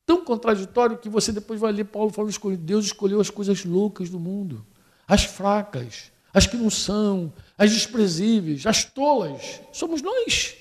Tão 0.06 0.24
contraditório 0.24 0.97
que 0.97 1.08
você 1.08 1.32
depois 1.32 1.60
vai 1.60 1.72
ler 1.72 1.84
Paulo 1.84 2.12
falando 2.12 2.34
que 2.34 2.58
Deus 2.58 2.86
escolheu 2.86 3.22
as 3.22 3.30
coisas 3.30 3.64
loucas 3.64 4.10
do 4.10 4.20
mundo, 4.20 4.66
as 5.08 5.24
fracas, 5.24 6.12
as 6.34 6.47
que 6.47 6.58
não 6.58 6.70
são, 6.72 7.32
as 7.56 7.72
desprezíveis, 7.72 8.66
as 8.66 8.84
tolas. 8.84 9.62
Somos 9.72 10.02
nós. 10.02 10.56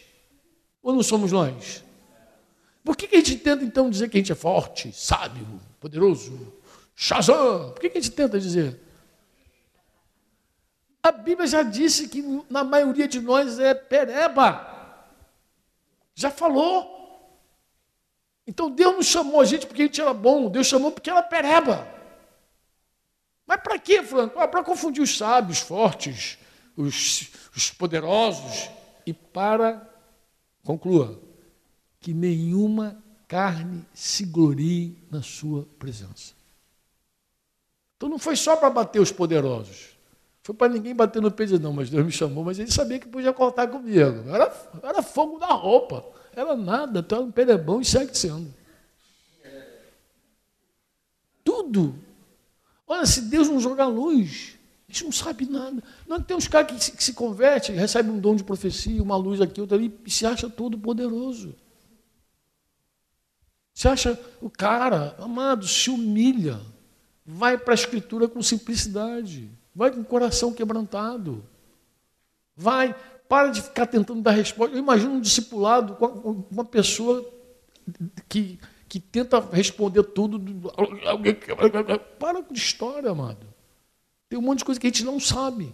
Ou 0.82 0.92
não 0.92 1.02
somos 1.02 1.32
nós? 1.32 1.82
Por 2.88 2.96
que, 2.96 3.14
a 3.14 3.18
gente 3.18 3.36
tenta 3.36 3.62
então 3.62 3.90
dizer 3.90 4.08
que 4.08 4.16
a 4.16 4.20
gente 4.20 4.32
é 4.32 4.34
forte, 4.34 4.90
sábio, 4.94 5.46
poderoso, 5.78 6.54
Shazam? 6.96 7.72
Por 7.72 7.80
que, 7.80 7.90
que 7.90 7.98
a 7.98 8.00
gente 8.00 8.14
tenta 8.14 8.40
dizer? 8.40 8.80
A 11.02 11.12
Bíblia 11.12 11.46
já 11.46 11.62
disse 11.62 12.08
que 12.08 12.22
na 12.48 12.64
maioria 12.64 13.06
de 13.06 13.20
nós 13.20 13.58
é 13.58 13.74
pereba. 13.74 15.04
Já 16.14 16.30
falou. 16.30 17.36
Então 18.46 18.70
Deus 18.70 18.94
não 18.94 19.02
chamou 19.02 19.42
a 19.42 19.44
gente 19.44 19.66
porque 19.66 19.82
a 19.82 19.84
gente 19.84 20.00
era 20.00 20.14
bom, 20.14 20.48
Deus 20.48 20.66
chamou 20.66 20.90
porque 20.90 21.10
era 21.10 21.22
pereba. 21.22 21.86
Mas 23.46 23.60
para 23.60 23.78
quê, 23.78 24.02
Franco? 24.02 24.40
Ah, 24.40 24.48
para 24.48 24.64
confundir 24.64 25.02
os 25.02 25.14
sábios, 25.14 25.58
fortes, 25.58 26.38
os, 26.74 27.28
os 27.54 27.70
poderosos 27.70 28.70
e 29.04 29.12
para, 29.12 29.86
conclua, 30.64 31.27
que 32.00 32.14
nenhuma 32.14 33.02
carne 33.26 33.84
se 33.92 34.24
glorie 34.24 34.96
na 35.10 35.22
sua 35.22 35.66
presença. 35.78 36.32
Então 37.96 38.08
não 38.08 38.18
foi 38.18 38.36
só 38.36 38.56
para 38.56 38.70
bater 38.70 39.00
os 39.00 39.10
poderosos. 39.10 39.98
Foi 40.42 40.54
para 40.54 40.72
ninguém 40.72 40.94
bater 40.94 41.20
no 41.20 41.30
peito, 41.30 41.58
não, 41.58 41.72
mas 41.72 41.90
Deus 41.90 42.06
me 42.06 42.12
chamou, 42.12 42.42
mas 42.42 42.58
ele 42.58 42.70
sabia 42.70 42.98
que 42.98 43.06
podia 43.06 43.32
cortar 43.32 43.68
comigo. 43.68 44.30
Era, 44.30 44.70
era 44.82 45.02
fogo 45.02 45.38
na 45.38 45.48
roupa. 45.48 46.04
Era 46.34 46.56
nada, 46.56 47.02
tu 47.02 47.14
era 47.14 47.24
um 47.24 47.30
perebão 47.30 47.80
e 47.80 47.84
segue 47.84 48.16
sendo. 48.16 48.54
Tudo. 51.44 51.94
Olha, 52.86 53.04
se 53.04 53.22
Deus 53.22 53.48
não 53.48 53.60
jogar 53.60 53.88
luz, 53.88 54.56
a 54.88 54.92
gente 54.92 55.04
não 55.04 55.12
sabe 55.12 55.44
nada. 55.44 55.82
Não 56.06 56.22
tem 56.22 56.36
uns 56.36 56.48
caras 56.48 56.72
que 56.72 56.82
se, 56.82 56.94
se 56.96 57.12
convertem, 57.12 57.74
recebem 57.74 58.12
um 58.12 58.18
dom 58.18 58.34
de 58.34 58.44
profecia, 58.44 59.02
uma 59.02 59.16
luz 59.16 59.40
aqui, 59.40 59.60
outra 59.60 59.76
ali, 59.76 59.94
e 60.06 60.10
se 60.10 60.24
acha 60.24 60.48
todo 60.48 60.78
poderoso. 60.78 61.54
Você 63.78 63.86
acha 63.86 64.20
o 64.42 64.50
cara, 64.50 65.14
amado, 65.20 65.64
se 65.64 65.88
humilha, 65.88 66.60
vai 67.24 67.56
para 67.56 67.72
a 67.72 67.76
escritura 67.76 68.26
com 68.26 68.42
simplicidade, 68.42 69.48
vai 69.72 69.92
com 69.92 70.00
o 70.00 70.04
coração 70.04 70.52
quebrantado, 70.52 71.44
vai, 72.56 72.92
para 73.28 73.50
de 73.50 73.62
ficar 73.62 73.86
tentando 73.86 74.20
dar 74.20 74.32
resposta. 74.32 74.74
Eu 74.74 74.80
imagino 74.80 75.12
um 75.12 75.20
discipulado 75.20 75.96
uma 76.50 76.64
pessoa 76.64 77.24
que, 78.28 78.58
que 78.88 78.98
tenta 78.98 79.38
responder 79.38 80.02
tudo. 80.02 80.42
Para 82.18 82.42
com 82.42 82.54
história, 82.54 83.12
amado. 83.12 83.46
Tem 84.28 84.36
um 84.36 84.42
monte 84.42 84.58
de 84.58 84.64
coisa 84.64 84.80
que 84.80 84.88
a 84.88 84.90
gente 84.90 85.04
não 85.04 85.20
sabe. 85.20 85.72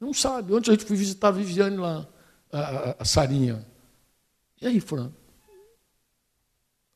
Não 0.00 0.14
sabe. 0.14 0.54
Ontem 0.54 0.70
a 0.70 0.74
gente 0.74 0.86
foi 0.86 0.96
visitar 0.96 1.26
a 1.26 1.32
Viviane 1.32 1.76
lá, 1.76 2.06
a, 2.52 2.60
a, 2.60 2.96
a 3.00 3.04
Sarinha. 3.04 3.66
E 4.62 4.68
aí, 4.68 4.78
Fran? 4.78 5.10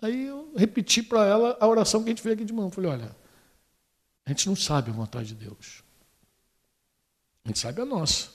Aí 0.04 0.26
eu 0.26 0.52
repeti 0.54 1.02
para 1.02 1.24
ela 1.24 1.56
a 1.58 1.66
oração 1.66 2.02
que 2.02 2.10
a 2.10 2.12
gente 2.12 2.20
fez 2.20 2.34
aqui 2.34 2.44
de 2.44 2.52
manhã. 2.52 2.68
Falei, 2.68 2.90
olha, 2.90 3.16
a 4.26 4.28
gente 4.28 4.46
não 4.46 4.54
sabe 4.54 4.90
a 4.90 4.92
vontade 4.92 5.28
de 5.28 5.34
Deus. 5.34 5.82
A 7.42 7.48
gente 7.48 7.58
sabe 7.58 7.80
a 7.80 7.86
nossa. 7.86 8.28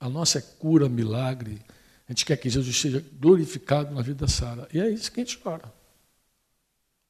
A 0.00 0.08
nossa 0.08 0.38
é 0.38 0.40
cura, 0.40 0.88
milagre. 0.88 1.60
A 2.08 2.12
gente 2.12 2.24
quer 2.24 2.38
que 2.38 2.48
Jesus 2.48 2.80
seja 2.80 3.04
glorificado 3.20 3.94
na 3.94 4.00
vida 4.00 4.20
da 4.20 4.28
Sara. 4.28 4.66
E 4.72 4.80
é 4.80 4.88
isso 4.88 5.12
que 5.12 5.20
a 5.20 5.24
gente 5.24 5.38
ora. 5.44 5.70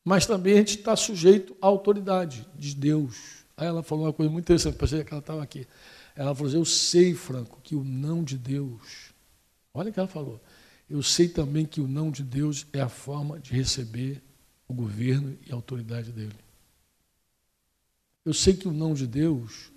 Mas 0.04 0.26
também 0.26 0.54
a 0.54 0.56
gente 0.56 0.78
está 0.78 0.96
sujeito 0.96 1.56
à 1.62 1.66
autoridade 1.68 2.44
de 2.56 2.74
Deus. 2.74 3.44
Aí 3.56 3.68
ela 3.68 3.84
falou 3.84 4.06
uma 4.06 4.12
coisa 4.12 4.28
muito 4.28 4.44
interessante, 4.44 4.76
pensei 4.76 5.04
que 5.04 5.12
ela 5.12 5.20
estava 5.20 5.40
aqui. 5.40 5.68
Ela 6.16 6.34
falou 6.34 6.48
assim, 6.48 6.58
eu 6.58 6.64
sei, 6.64 7.14
Franco, 7.14 7.60
que 7.62 7.76
o 7.76 7.84
não 7.84 8.24
de 8.24 8.36
Deus. 8.36 9.12
Olha 9.72 9.90
o 9.90 9.92
que 9.92 10.00
ela 10.00 10.08
falou 10.08 10.40
eu 10.88 11.02
sei 11.02 11.28
também 11.28 11.64
que 11.64 11.80
o 11.80 11.88
não 11.88 12.10
de 12.10 12.22
Deus 12.22 12.66
é 12.72 12.80
a 12.80 12.88
forma 12.88 13.40
de 13.40 13.52
receber 13.52 14.22
o 14.68 14.74
governo 14.74 15.36
e 15.46 15.50
a 15.50 15.54
autoridade 15.54 16.12
dele. 16.12 16.36
Eu 18.24 18.32
sei 18.32 18.54
que 18.54 18.68
o 18.68 18.72
não 18.72 18.94
de 18.94 19.06
Deus, 19.06 19.70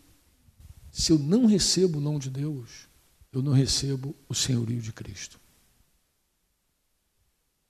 se 0.92 1.12
eu 1.12 1.20
não 1.20 1.46
recebo 1.46 1.98
o 1.98 2.02
não 2.02 2.18
de 2.18 2.30
Deus, 2.30 2.88
eu 3.32 3.42
não 3.42 3.52
recebo 3.52 4.16
o 4.28 4.34
senhorio 4.34 4.82
de 4.82 4.94
Cristo. 4.94 5.40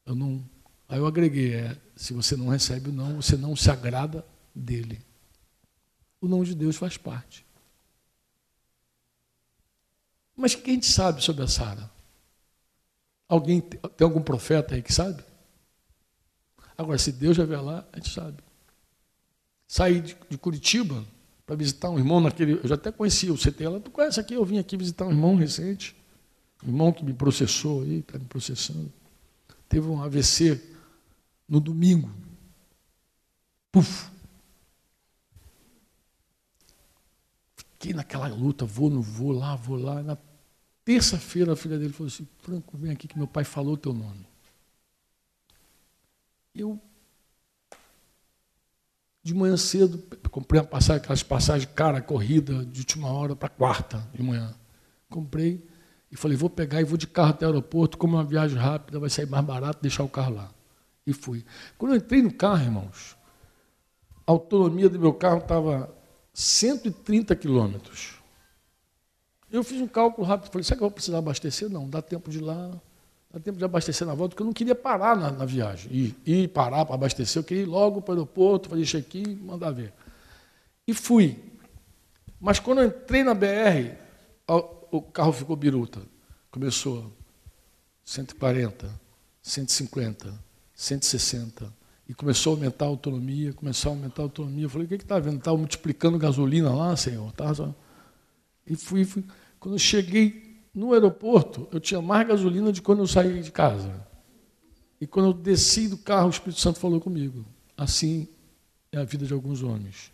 Eu 0.06 0.16
não. 0.16 0.48
Aí 0.88 1.00
eu 1.00 1.08
agreguei, 1.08 1.54
é, 1.54 1.78
se 1.96 2.14
você 2.14 2.36
não 2.36 2.48
recebe 2.48 2.90
o 2.90 2.94
não, 2.94 3.18
você 3.18 3.36
não 3.36 3.56
se 3.56 3.70
agrada 3.70 4.26
dele. 4.56 5.02
O 6.22 6.28
não 6.28 6.44
de 6.44 6.56
Deus 6.56 6.76
faz 6.76 6.98
parte. 6.98 7.46
Mas 10.36 10.54
o 10.54 10.62
que 10.62 10.70
a 10.70 10.74
gente 10.74 10.86
sabe 10.86 11.24
sobre 11.24 11.44
a 11.44 11.48
Sara? 11.48 11.97
Alguém 13.28 13.62
tem 13.62 14.06
algum 14.06 14.22
profeta 14.22 14.76
aí 14.76 14.82
que 14.82 14.94
sabe? 14.94 15.24
Agora, 16.78 16.98
se 16.98 17.12
Deus 17.12 17.38
revelar, 17.38 17.88
a 17.92 17.98
gente 17.98 18.14
sabe. 18.14 18.38
Saí 19.68 20.00
de, 20.00 20.18
de 20.30 20.38
Curitiba 20.38 21.04
para 21.46 21.56
visitar 21.56 21.90
um 21.90 21.98
irmão 21.98 22.22
naquele. 22.22 22.54
Eu 22.54 22.68
já 22.68 22.76
até 22.76 22.92
conhecia 22.92 23.34
o 23.34 23.38
CT 23.38 23.68
lá. 23.68 23.80
Tu 23.80 23.92
conhece 23.92 24.20
aqui? 24.20 24.34
Eu 24.34 24.46
vim 24.46 24.60
aqui 24.60 24.78
visitar 24.78 25.06
um 25.06 25.12
irmão 25.12 25.36
recente. 25.36 25.96
Um 26.64 26.68
irmão 26.68 26.92
que 26.94 27.04
me 27.04 27.14
processou 27.14 27.82
aí, 27.82 28.00
está 28.00 28.18
me 28.18 28.26
processando. 28.26 28.92
Teve 29.68 29.88
um 29.88 30.02
AVC 30.02 30.62
no 31.48 31.60
domingo. 31.60 32.10
Puf! 33.72 34.10
Fiquei 37.56 37.94
naquela 37.94 38.28
luta, 38.28 38.66
vou, 38.66 38.90
não 38.90 39.02
vou, 39.02 39.32
lá, 39.32 39.56
vou 39.56 39.78
lá. 39.78 40.02
Na 40.02 40.18
Terça-feira 40.88 41.52
a 41.52 41.56
filha 41.58 41.78
dele 41.78 41.92
falou 41.92 42.08
assim: 42.08 42.26
Franco, 42.40 42.78
vem 42.78 42.94
aqui 42.94 43.10
que 43.10 43.18
meu 43.18 43.28
pai 43.28 43.44
falou 43.44 43.74
o 43.74 43.78
teu 43.78 43.94
nome. 43.94 44.26
Eu, 46.56 46.80
de 49.22 49.34
manhã 49.34 49.58
cedo, 49.58 50.02
comprei 50.32 50.62
uma 50.62 50.68
passagem, 50.68 51.02
aquelas 51.02 51.22
passagens 51.22 51.70
cara, 51.76 52.02
corrida, 52.02 52.66
de 52.66 52.80
última 52.80 53.12
hora 53.12 53.36
para 53.36 53.50
quarta 53.50 53.98
de 54.14 54.24
manhã. 54.24 54.56
Comprei 55.10 55.68
e 56.10 56.16
falei: 56.16 56.38
vou 56.38 56.50
pegar 56.50 56.80
e 56.80 56.86
vou 56.86 56.98
de 56.98 57.06
carro 57.06 57.32
até 57.32 57.46
o 57.46 57.50
aeroporto, 57.50 57.98
como 57.98 58.16
é 58.16 58.20
uma 58.20 58.26
viagem 58.26 58.58
rápida, 58.58 58.98
vai 58.98 59.10
sair 59.10 59.28
mais 59.28 59.44
barato 59.44 59.82
deixar 59.82 60.06
o 60.06 60.10
carro 60.10 60.36
lá. 60.36 60.54
E 61.06 61.12
fui. 61.12 61.44
Quando 61.78 61.96
eu 61.96 61.98
entrei 61.98 62.22
no 62.22 62.34
carro, 62.34 62.64
irmãos, 62.64 63.18
a 64.26 64.32
autonomia 64.32 64.88
do 64.88 64.98
meu 64.98 65.14
carro 65.14 65.40
estava 65.40 65.94
130 66.34 67.36
quilômetros. 67.36 68.17
Eu 69.52 69.64
fiz 69.64 69.82
um 69.82 69.88
cálculo 69.88 70.28
rápido, 70.28 70.52
falei, 70.52 70.64
será 70.64 70.76
que 70.76 70.84
eu 70.84 70.88
vou 70.88 70.92
precisar 70.92 71.20
abastecer? 71.20 71.70
Não, 71.70 71.90
dá 71.90 72.02
tempo 72.02 72.30
de 72.30 72.40
ir 72.40 72.42
lá, 72.42 72.72
dá 73.32 73.40
tempo 73.40 73.58
de 73.58 73.64
abastecer 73.64 74.06
na 74.06 74.14
volta, 74.14 74.32
porque 74.32 74.44
eu 74.44 74.46
não 74.46 74.54
queria 74.54 74.76
parar 74.76 75.16
na, 75.16 75.32
na 75.32 75.46
viagem. 75.46 75.92
Ir, 75.92 76.16
ir 76.26 76.48
parar 76.50 76.86
para 76.86 76.96
abastecer, 76.96 77.40
eu 77.40 77.44
queria 77.44 77.64
ir 77.64 77.68
logo 77.68 78.02
para 78.02 78.12
o 78.12 78.16
aeroporto, 78.16 78.70
fazer 78.70 78.86
check-in, 78.86 79.36
mandar 79.36 79.72
ver. 79.72 79.94
E 80.86 80.94
fui. 80.94 81.38
Mas 82.40 82.60
quando 82.60 82.82
eu 82.82 82.88
entrei 82.88 83.24
na 83.24 83.34
BR, 83.34 83.96
o 84.92 85.02
carro 85.02 85.32
ficou 85.32 85.56
biruta. 85.56 86.02
Começou 86.52 87.12
140, 88.04 88.90
150, 89.42 90.34
160. 90.74 91.74
E 92.10 92.14
começou 92.14 92.54
a 92.54 92.56
aumentar 92.56 92.86
a 92.86 92.88
autonomia, 92.88 93.54
começou 93.54 93.92
a 93.92 93.96
aumentar 93.96 94.22
a 94.22 94.26
autonomia. 94.26 94.66
Eu 94.66 94.70
falei, 94.70 94.86
o 94.86 94.90
que 94.90 94.96
está 94.96 95.20
vendo? 95.20 95.38
Estava 95.38 95.58
multiplicando 95.58 96.18
gasolina 96.18 96.74
lá, 96.74 96.96
senhor? 96.96 97.32
Tava 97.34 97.76
e 98.68 98.76
fui, 98.76 99.06
fui. 99.06 99.24
Quando 99.60 99.76
eu 99.76 99.80
cheguei 99.80 100.62
no 100.74 100.94
aeroporto, 100.94 101.68
eu 101.72 101.80
tinha 101.80 102.02
mais 102.02 102.28
gasolina 102.28 102.72
de 102.72 102.82
quando 102.82 103.00
eu 103.00 103.08
saí 103.08 103.42
de 103.42 103.52
casa. 103.52 104.06
E 105.00 105.08
quando 105.08 105.28
eu 105.28 105.34
desci 105.34 105.88
do 105.88 105.98
carro, 105.98 106.28
o 106.28 106.32
Espírito 106.32 106.60
Santo 106.60 106.80
falou 106.80 107.00
comigo. 107.00 107.46
Assim 107.76 108.28
é 108.92 108.98
a 108.98 109.04
vida 109.04 109.26
de 109.26 109.34
alguns 109.34 109.64
homens. 109.64 110.12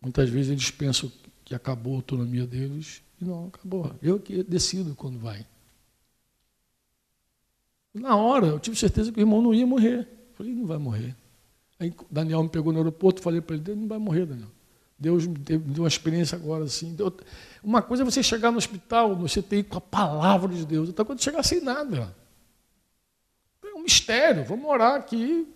Muitas 0.00 0.28
vezes 0.28 0.50
eles 0.50 0.70
pensam 0.70 1.10
que 1.44 1.54
acabou 1.54 1.94
a 1.94 1.96
autonomia 1.96 2.46
deles 2.46 3.02
e 3.20 3.24
não 3.24 3.46
acabou. 3.46 3.94
Eu 4.02 4.18
que 4.18 4.42
decido 4.42 4.94
quando 4.94 5.18
vai. 5.18 5.46
Na 7.94 8.16
hora, 8.16 8.46
eu 8.46 8.58
tive 8.58 8.76
certeza 8.76 9.12
que 9.12 9.18
o 9.18 9.22
irmão 9.22 9.42
não 9.42 9.52
ia 9.52 9.66
morrer. 9.66 10.08
Falei, 10.34 10.54
não 10.54 10.66
vai 10.66 10.78
morrer. 10.78 11.14
Aí 11.78 11.92
Daniel 12.10 12.42
me 12.42 12.48
pegou 12.48 12.72
no 12.72 12.78
aeroporto, 12.78 13.20
falei 13.20 13.40
para 13.40 13.56
ele, 13.56 13.74
não 13.74 13.86
vai 13.86 13.98
morrer, 13.98 14.24
Daniel. 14.24 14.48
Deus 15.02 15.26
me 15.26 15.34
deu 15.34 15.60
uma 15.82 15.88
experiência 15.88 16.36
agora 16.36 16.64
assim. 16.64 16.96
Uma 17.62 17.82
coisa 17.82 18.04
é 18.04 18.04
você 18.04 18.22
chegar 18.22 18.52
no 18.52 18.58
hospital, 18.58 19.16
no 19.16 19.26
CTI, 19.26 19.64
com 19.64 19.78
a 19.78 19.80
palavra 19.80 20.54
de 20.54 20.64
Deus. 20.64 20.88
Outra 20.88 21.04
coisa 21.04 21.20
é 21.20 21.24
chegar 21.24 21.42
sem 21.42 21.60
nada. 21.60 22.14
É 23.64 23.74
um 23.74 23.82
mistério. 23.82 24.44
Vamos 24.44 24.64
orar 24.64 24.94
aqui 24.94 25.48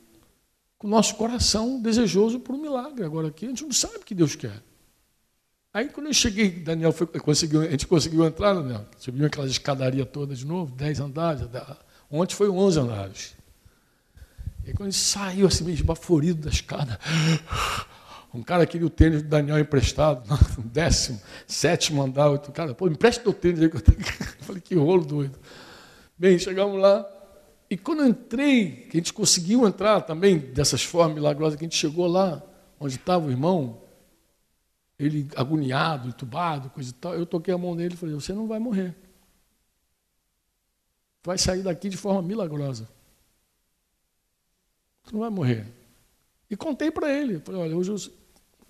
o 0.82 0.88
nosso 0.88 1.14
coração 1.14 1.80
desejoso 1.80 2.40
por 2.40 2.56
um 2.56 2.58
milagre. 2.58 3.04
Agora 3.04 3.28
aqui 3.28 3.46
a 3.46 3.48
gente 3.48 3.62
não 3.62 3.72
sabe 3.72 3.98
o 3.98 4.00
que 4.00 4.14
Deus 4.14 4.34
quer. 4.34 4.60
Aí 5.72 5.88
quando 5.88 6.08
eu 6.08 6.14
cheguei, 6.14 6.50
Daniel 6.50 6.90
foi, 6.90 7.06
conseguiu, 7.06 7.60
a 7.60 7.70
gente 7.70 7.86
conseguiu 7.86 8.24
entrar, 8.24 8.54
Daniel, 8.54 8.84
subiu 8.98 9.26
aquela 9.26 9.46
escadaria 9.46 10.04
toda 10.04 10.34
de 10.34 10.44
novo, 10.44 10.74
dez 10.74 10.98
andares, 10.98 11.42
ontem 12.10 12.34
foi 12.34 12.48
onze 12.48 12.80
andares. 12.80 13.36
E 14.66 14.72
quando 14.72 14.88
a 14.88 14.90
gente 14.90 15.02
saiu 15.02 15.46
assim, 15.46 15.64
meio 15.64 15.74
esbaforido 15.74 16.42
da 16.42 16.50
escada, 16.50 16.98
um 18.36 18.42
cara 18.42 18.66
queria 18.66 18.86
o 18.86 18.90
tênis 18.90 19.22
do 19.22 19.28
Daniel 19.28 19.58
emprestado, 19.58 20.28
no 20.56 20.64
décimo, 20.64 21.20
sétimo 21.46 22.02
andar, 22.02 22.28
outro 22.28 22.52
cara, 22.52 22.74
pô, 22.74 22.88
empresta 22.88 23.22
teu 23.22 23.32
tênis 23.32 23.60
aí 23.60 23.70
que 23.70 23.76
eu 23.76 23.80
tenho. 23.80 23.98
Falei, 24.40 24.60
que 24.60 24.74
rolo 24.74 25.04
doido. 25.04 25.38
Bem, 26.18 26.38
chegamos 26.38 26.80
lá, 26.80 27.06
e 27.68 27.76
quando 27.76 28.00
eu 28.00 28.06
entrei, 28.06 28.86
que 28.88 28.96
a 28.96 29.00
gente 29.00 29.12
conseguiu 29.12 29.66
entrar 29.66 30.00
também 30.02 30.38
dessas 30.38 30.82
formas 30.82 31.14
milagrosas, 31.14 31.58
que 31.58 31.64
a 31.64 31.68
gente 31.68 31.76
chegou 31.76 32.06
lá, 32.06 32.42
onde 32.78 32.94
estava 32.94 33.26
o 33.26 33.30
irmão, 33.30 33.82
ele 34.98 35.28
agoniado, 35.36 36.08
entubado, 36.08 36.70
coisa 36.70 36.90
e 36.90 36.92
tal, 36.94 37.14
eu 37.14 37.26
toquei 37.26 37.52
a 37.52 37.58
mão 37.58 37.74
nele 37.74 37.94
e 37.94 37.96
falei, 37.96 38.14
você 38.14 38.32
não 38.32 38.46
vai 38.46 38.58
morrer. 38.58 38.94
Vai 41.24 41.36
sair 41.36 41.62
daqui 41.62 41.88
de 41.88 41.96
forma 41.96 42.22
milagrosa. 42.22 42.88
Você 45.02 45.12
não 45.12 45.20
vai 45.20 45.30
morrer. 45.30 45.66
E 46.48 46.56
contei 46.56 46.90
para 46.90 47.12
ele, 47.12 47.40
falei, 47.40 47.60
olha, 47.60 47.76
hoje 47.76 47.90
eu, 47.90 47.96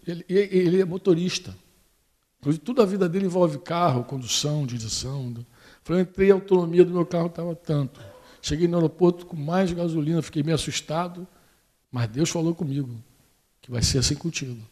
ele, 0.06 0.24
ele, 0.28 0.80
é 0.80 0.84
motorista. 0.84 1.54
Toda 2.64 2.82
a 2.82 2.86
vida 2.86 3.08
dele 3.08 3.26
envolve 3.26 3.58
carro, 3.58 4.04
condução, 4.04 4.64
direção. 4.66 5.34
Falei, 5.82 6.02
entrei, 6.02 6.30
a 6.30 6.34
autonomia 6.34 6.84
do 6.84 6.92
meu 6.92 7.04
carro 7.04 7.26
estava 7.26 7.54
tanto. 7.56 8.00
Cheguei 8.40 8.68
no 8.68 8.76
aeroporto 8.76 9.26
com 9.26 9.34
mais 9.34 9.72
gasolina, 9.72 10.22
fiquei 10.22 10.42
meio 10.42 10.54
assustado, 10.54 11.26
mas 11.90 12.08
Deus 12.08 12.30
falou 12.30 12.54
comigo 12.54 12.90
que 13.60 13.70
vai 13.70 13.82
ser 13.82 13.98
assim 13.98 14.14
contigo. 14.14 14.62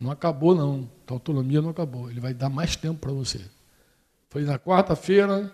Não 0.00 0.10
acabou, 0.10 0.54
não. 0.54 0.90
A 1.06 1.12
autonomia 1.12 1.60
não 1.60 1.70
acabou. 1.70 2.10
Ele 2.10 2.20
vai 2.20 2.32
dar 2.32 2.48
mais 2.48 2.74
tempo 2.74 2.98
para 2.98 3.12
você. 3.12 3.40
Foi 4.30 4.42
na 4.44 4.58
quarta-feira, 4.58 5.52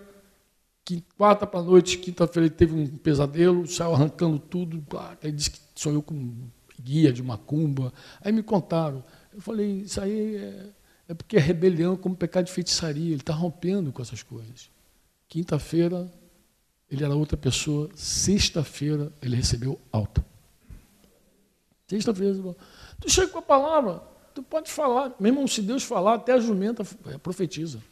quarta 1.17 1.47
para 1.47 1.63
noite, 1.63 1.99
quinta-feira 1.99 2.47
ele 2.47 2.55
teve 2.55 2.75
um 2.75 2.87
pesadelo, 2.87 3.67
saiu 3.67 3.93
arrancando 3.93 4.39
tudo. 4.39 4.83
Aí 5.23 5.33
disse 5.33 5.51
que 5.51 5.59
sonhou 5.75 6.01
com 6.01 6.49
guia 6.81 7.13
de 7.13 7.23
macumba. 7.23 7.93
Aí 8.21 8.33
me 8.33 8.43
contaram. 8.43 9.05
Eu 9.33 9.41
falei, 9.41 9.83
isso 9.83 10.01
aí 10.01 10.37
é, 10.37 10.67
é 11.09 11.15
porque 11.15 11.37
é 11.37 11.41
rebelião 11.41 11.97
como 11.97 12.17
pecado 12.17 12.47
de 12.47 12.53
feitiçaria. 12.53 13.07
Ele 13.07 13.17
está 13.17 13.33
rompendo 13.33 13.93
com 13.93 14.03
essas 14.03 14.23
coisas. 14.23 14.71
Quinta-feira, 15.29 16.11
ele 16.91 17.05
era 17.05 17.15
outra 17.15 17.37
pessoa. 17.37 17.91
Sexta-feira, 17.95 19.13
ele 19.21 19.37
recebeu 19.37 19.79
alta. 19.93 20.25
Sexta-feira, 21.87 22.55
tu 23.01 23.11
chega 23.11 23.29
com 23.29 23.39
a 23.39 23.43
palavra, 23.43 24.03
tu 24.35 24.43
pode 24.43 24.71
falar. 24.71 25.15
Mesmo 25.19 25.47
se 25.49 25.63
Deus 25.63 25.83
falar, 25.83 26.15
até 26.15 26.33
a 26.33 26.39
jumenta 26.39 26.85
profetiza. 27.23 27.83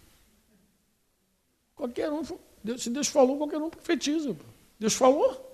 Qualquer 1.74 2.10
um, 2.10 2.22
se 2.78 2.90
Deus 2.90 3.08
falou, 3.08 3.38
qualquer 3.38 3.58
um 3.58 3.70
profetiza. 3.70 4.36
Deus 4.78 4.94
falou. 4.94 5.44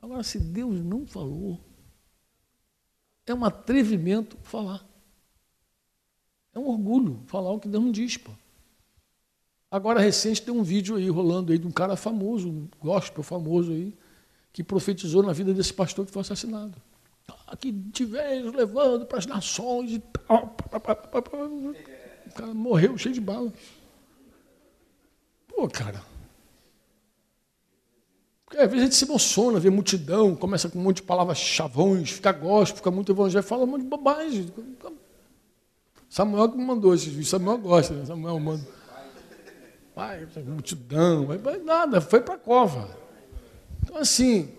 Agora, 0.00 0.22
se 0.22 0.38
Deus 0.38 0.80
não 0.84 1.06
falou, 1.06 1.58
é 3.26 3.34
um 3.34 3.44
atrevimento 3.44 4.36
falar. 4.42 4.86
É 6.54 6.58
um 6.58 6.68
orgulho 6.68 7.20
falar 7.26 7.50
o 7.50 7.60
que 7.60 7.68
Deus 7.68 7.84
não 7.84 7.92
diz. 7.92 8.16
Pô. 8.16 8.30
Agora, 9.70 10.00
recente, 10.00 10.40
tem 10.42 10.54
um 10.54 10.62
vídeo 10.62 10.96
aí 10.96 11.10
rolando 11.10 11.52
aí 11.52 11.58
de 11.58 11.66
um 11.66 11.70
cara 11.70 11.96
famoso, 11.96 12.48
um 12.48 12.68
gospel 12.80 13.22
famoso 13.22 13.72
aí, 13.72 13.92
que 14.52 14.62
profetizou 14.62 15.22
na 15.22 15.32
vida 15.32 15.52
desse 15.52 15.74
pastor 15.74 16.06
que 16.06 16.12
foi 16.12 16.22
assassinado. 16.22 16.80
Ah, 17.46 17.56
que 17.56 17.72
tiveres 17.92 18.52
levando 18.52 19.04
para 19.04 19.18
as 19.18 19.26
nações 19.26 19.90
e. 19.90 20.02
O 22.26 22.34
cara 22.34 22.54
morreu 22.54 22.96
cheio 22.96 23.14
de 23.14 23.20
bala. 23.20 23.52
Pô, 25.48 25.68
cara. 25.68 26.02
Porque 28.46 28.62
às 28.62 28.70
vezes 28.70 28.80
a 28.80 28.84
gente 28.84 28.94
se 28.94 29.04
emociona, 29.04 29.58
vê 29.58 29.68
multidão, 29.68 30.34
começa 30.34 30.68
com 30.68 30.78
um 30.78 30.82
monte 30.82 30.96
de 30.96 31.02
palavras 31.02 31.36
chavões, 31.36 32.12
fica 32.12 32.32
gospel, 32.32 32.76
fica 32.76 32.90
muito 32.90 33.12
evangelho, 33.12 33.44
fala 33.44 33.64
um 33.64 33.66
monte 33.66 33.82
de 33.82 33.88
bobagem. 33.88 34.52
Samuel 36.08 36.48
que 36.50 36.56
mandou 36.56 36.94
esses 36.94 37.08
vídeos, 37.08 37.28
Samuel 37.28 37.58
gosta, 37.58 37.92
né? 37.92 38.06
Samuel 38.06 38.38
manda 38.38 38.76
vai, 39.96 40.28
multidão, 40.44 41.26
vai, 41.26 41.58
nada, 41.58 42.02
foi 42.02 42.20
para 42.20 42.34
a 42.34 42.38
cova. 42.38 42.94
Então, 43.82 43.96
assim, 43.96 44.52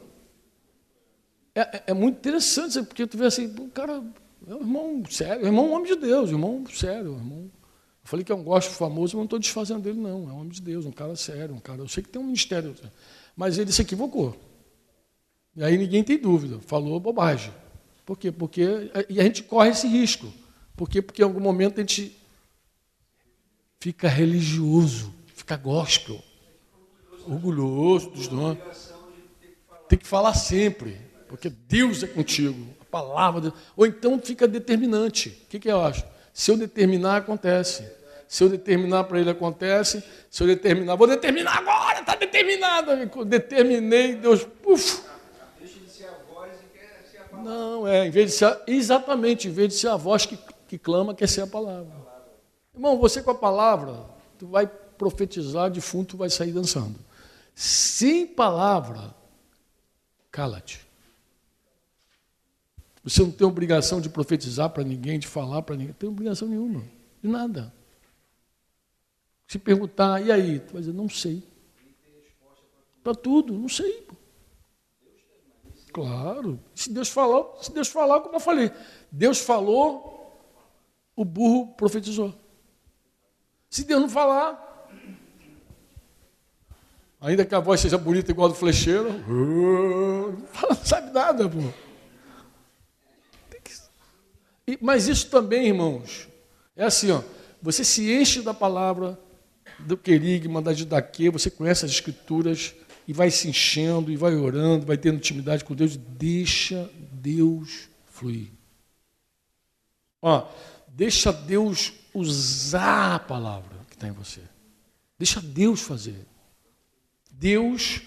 é, 1.53 1.61
é, 1.61 1.83
é, 1.87 1.93
muito 1.93 2.17
interessante, 2.17 2.81
porque 2.81 3.05
tu 3.05 3.19
vê 3.19 3.27
assim, 3.27 3.45
o 3.45 3.69
cara 3.69 4.03
é 4.47 4.53
um 4.55 4.61
irmão 4.61 5.03
sério, 5.07 5.45
irmão 5.45 5.65
é 5.65 5.69
um 5.69 5.73
homem 5.73 5.93
de 5.93 5.99
Deus, 5.99 6.31
irmão 6.31 6.65
sério, 6.73 7.13
irmão. 7.13 7.51
Eu 8.03 8.09
falei 8.09 8.25
que 8.25 8.31
é 8.31 8.35
um 8.35 8.43
gosto 8.43 8.71
famoso, 8.71 9.15
mas 9.15 9.19
não 9.19 9.23
estou 9.25 9.37
desfazendo 9.37 9.81
dele, 9.81 9.99
não. 9.99 10.29
É 10.29 10.33
um 10.33 10.39
homem 10.39 10.49
de 10.49 10.61
Deus, 10.61 10.85
um 10.85 10.91
cara 10.91 11.15
sério, 11.15 11.53
um 11.53 11.59
cara. 11.59 11.81
Eu 11.81 11.87
sei 11.87 12.01
que 12.01 12.09
tem 12.09 12.19
um 12.21 12.25
ministério, 12.25 12.73
mas 13.37 13.57
ele 13.57 13.71
se 13.71 13.81
equivocou. 13.81 14.35
E 15.55 15.63
aí 15.63 15.77
ninguém 15.77 16.03
tem 16.03 16.17
dúvida, 16.17 16.59
falou 16.67 16.99
bobagem. 16.99 17.53
Por 18.05 18.17
quê? 18.17 18.31
Porque. 18.31 18.91
E 19.07 19.19
a 19.19 19.23
gente 19.23 19.43
corre 19.43 19.69
esse 19.69 19.87
risco. 19.87 20.33
Por 20.75 20.89
quê? 20.89 21.01
Porque 21.01 21.21
em 21.21 21.25
algum 21.25 21.39
momento 21.39 21.77
a 21.77 21.81
gente 21.81 22.17
fica 23.79 24.09
religioso 24.09 25.15
fica 25.47 25.55
gospel, 25.55 26.21
orgulhoso 27.25 28.09
dos. 28.09 28.27
Tem 29.87 29.97
que 29.97 30.05
falar 30.05 30.33
sempre, 30.33 30.97
porque 31.29 31.49
Deus 31.49 32.03
é 32.03 32.07
contigo, 32.07 32.67
a 32.81 32.85
palavra. 32.85 33.39
De... 33.39 33.53
Ou 33.77 33.85
então 33.85 34.19
fica 34.19 34.45
determinante. 34.45 35.29
O 35.29 35.47
que, 35.47 35.59
que 35.59 35.71
eu 35.71 35.79
acho? 35.79 36.03
Se 36.33 36.51
eu 36.51 36.57
determinar, 36.57 37.17
acontece. 37.17 37.89
Se 38.27 38.43
eu 38.43 38.49
determinar 38.49 39.05
para 39.05 39.19
ele, 39.19 39.29
acontece. 39.29 40.03
Se 40.29 40.43
eu 40.43 40.47
determinar, 40.47 40.95
vou 40.95 41.07
determinar 41.07 41.57
agora, 41.57 42.01
está 42.01 42.15
determinado. 42.15 42.91
Determinei, 43.25 44.15
Deus, 44.15 44.45
uf. 44.65 45.03
Deixa 45.59 45.79
de 45.79 45.89
ser 45.89 46.05
a 46.05 46.33
voz 46.33 46.51
e 46.53 46.77
quer 46.77 47.05
ser 47.09 47.19
a 47.19 47.23
palavra. 47.23 47.49
Não, 47.49 47.87
é, 47.87 48.05
em 48.05 48.11
vez 48.11 48.31
de 48.31 48.37
ser, 48.37 48.59
exatamente, 48.67 49.47
em 49.47 49.51
vez 49.51 49.69
de 49.69 49.75
ser 49.75 49.87
a 49.87 49.95
voz 49.95 50.25
que, 50.25 50.37
que 50.67 50.77
clama, 50.77 51.15
quer 51.15 51.27
ser 51.27 51.41
a 51.41 51.47
palavra. 51.47 51.95
Irmão, 52.75 52.97
você 52.97 53.23
com 53.23 53.31
a 53.31 53.35
palavra, 53.35 54.05
tu 54.37 54.45
vai 54.47 54.67
profetizar, 54.67 55.69
defunto 55.69 56.17
vai 56.17 56.29
sair 56.29 56.51
dançando. 56.51 56.99
Sem 57.55 58.27
palavra, 58.27 59.15
cala-te. 60.29 60.85
Você 63.03 63.21
não 63.21 63.31
tem 63.31 63.47
obrigação 63.47 64.01
de 64.01 64.09
profetizar 64.09 64.69
para 64.69 64.83
ninguém, 64.83 65.17
de 65.17 65.27
falar 65.27 65.61
para 65.61 65.75
ninguém, 65.75 65.87
não 65.87 65.95
tem 65.95 66.09
obrigação 66.09 66.47
nenhuma, 66.47 66.83
de 67.23 67.29
nada. 67.29 67.73
Se 69.47 69.57
perguntar, 69.57 70.21
e 70.23 70.31
aí? 70.31 70.59
Tu 70.59 70.73
vai 70.73 70.81
dizer, 70.81 70.93
não 70.93 71.07
sei. 71.07 71.41
Para 73.03 73.15
tudo, 73.15 73.53
não 73.53 73.69
sei. 73.69 74.05
Claro. 75.93 76.59
Se 76.75 76.91
Deus 76.91 77.09
falou, 77.09 77.57
se 77.61 77.71
Deus 77.71 77.87
falar, 77.87 78.19
como 78.19 78.35
eu 78.35 78.39
falei, 78.39 78.71
Deus 79.11 79.39
falou, 79.39 80.37
o 81.15 81.23
burro 81.23 81.73
profetizou. 81.73 82.35
Se 83.69 83.83
Deus 83.83 84.01
não 84.01 84.09
falar, 84.09 84.67
Ainda 87.19 87.43
que 87.43 87.55
a 87.55 87.59
voz 87.59 87.81
seja 87.81 87.97
bonita 87.97 88.29
igual 88.29 88.47
a 88.47 88.51
do 88.51 88.55
flecheiro, 88.55 89.09
não 89.27 90.75
sabe 90.83 91.11
nada, 91.11 91.49
pô. 91.49 91.57
Mas 94.79 95.07
isso 95.07 95.29
também, 95.29 95.67
irmãos, 95.67 96.27
é 96.75 96.83
assim, 96.83 97.11
ó, 97.11 97.23
você 97.61 97.83
se 97.83 98.11
enche 98.11 98.41
da 98.41 98.53
palavra 98.53 99.19
do 99.79 99.97
querigma, 99.97 100.61
da 100.61 100.73
didaquê, 100.73 101.29
você 101.29 101.49
conhece 101.49 101.85
as 101.85 101.91
escrituras 101.91 102.73
e 103.07 103.13
vai 103.13 103.31
se 103.31 103.47
enchendo, 103.47 104.11
e 104.11 104.17
vai 104.17 104.35
orando, 104.35 104.85
vai 104.85 104.97
tendo 104.97 105.17
intimidade 105.17 105.63
com 105.63 105.73
Deus, 105.73 105.95
deixa 105.95 106.89
Deus 107.11 107.89
fluir. 108.05 108.49
Ó, 110.21 110.49
deixa 110.87 111.31
Deus 111.31 111.93
usar 112.13 113.15
a 113.15 113.19
palavra 113.19 113.77
que 113.87 113.95
está 113.95 114.07
em 114.07 114.11
você. 114.11 114.41
Deixa 115.17 115.41
Deus 115.41 115.81
fazer. 115.81 116.25
Deus 117.31 118.01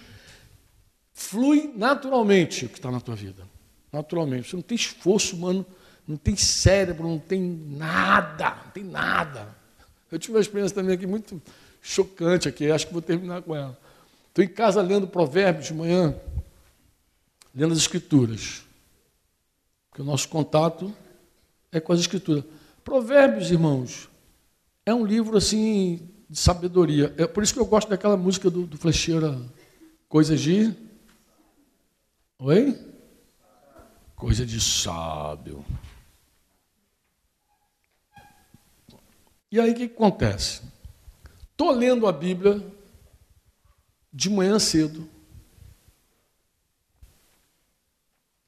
flui 1.12 1.72
naturalmente 1.76 2.66
o 2.66 2.68
que 2.68 2.78
está 2.78 2.90
na 2.90 3.00
tua 3.00 3.14
vida. 3.14 3.48
Naturalmente. 3.92 4.50
Você 4.50 4.56
não 4.56 4.62
tem 4.62 4.76
esforço 4.76 5.36
humano, 5.36 5.64
não 6.06 6.16
tem 6.16 6.36
cérebro, 6.36 7.08
não 7.08 7.18
tem 7.18 7.40
nada, 7.40 8.56
não 8.64 8.70
tem 8.72 8.84
nada. 8.84 9.56
Eu 10.10 10.18
tive 10.18 10.34
uma 10.34 10.40
experiência 10.40 10.74
também 10.74 10.94
aqui 10.94 11.06
muito 11.06 11.40
chocante 11.80 12.48
aqui, 12.48 12.70
acho 12.70 12.86
que 12.86 12.92
vou 12.92 13.02
terminar 13.02 13.42
com 13.42 13.54
ela. 13.54 13.78
Estou 14.28 14.44
em 14.44 14.48
casa 14.48 14.80
lendo 14.82 15.06
provérbios 15.06 15.66
de 15.66 15.74
manhã, 15.74 16.14
lendo 17.54 17.72
as 17.72 17.78
escrituras. 17.78 18.62
Porque 19.88 20.02
o 20.02 20.04
nosso 20.04 20.28
contato 20.28 20.94
é 21.72 21.80
com 21.80 21.92
as 21.92 22.00
escrituras. 22.00 22.44
Provérbios, 22.84 23.50
irmãos, 23.50 24.08
é 24.86 24.94
um 24.94 25.04
livro 25.04 25.36
assim 25.36 26.08
de 26.28 26.38
sabedoria. 26.38 27.14
É 27.18 27.26
por 27.26 27.42
isso 27.42 27.52
que 27.52 27.60
eu 27.60 27.66
gosto 27.66 27.88
daquela 27.88 28.16
música 28.16 28.48
do, 28.50 28.66
do 28.66 28.78
Flecheira, 28.78 29.36
Coisas 30.10 30.40
de. 30.40 30.74
Oi? 32.40 32.76
Coisa 34.16 34.44
de 34.44 34.60
sábio. 34.60 35.64
E 39.52 39.60
aí 39.60 39.70
o 39.70 39.74
que 39.76 39.84
acontece? 39.84 40.62
Estou 41.60 41.72
lendo 41.72 42.06
a 42.06 42.12
Bíblia 42.12 42.66
de 44.10 44.30
manhã 44.30 44.58
cedo 44.58 45.06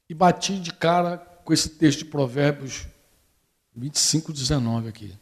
e 0.09 0.15
bati 0.15 0.59
de 0.59 0.73
cara 0.73 1.19
com 1.19 1.53
esse 1.53 1.69
texto 1.69 1.99
de 1.99 2.05
Provérbios 2.05 2.87
25, 3.75 4.33
19 4.33 4.89
aqui. 4.89 5.15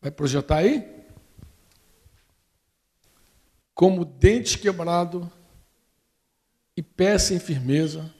Vai 0.00 0.10
projetar 0.10 0.56
aí? 0.56 1.04
Como 3.74 4.06
dente 4.06 4.58
quebrado 4.58 5.30
e 6.74 6.82
pé 6.82 7.18
sem 7.18 7.38
firmeza, 7.38 8.10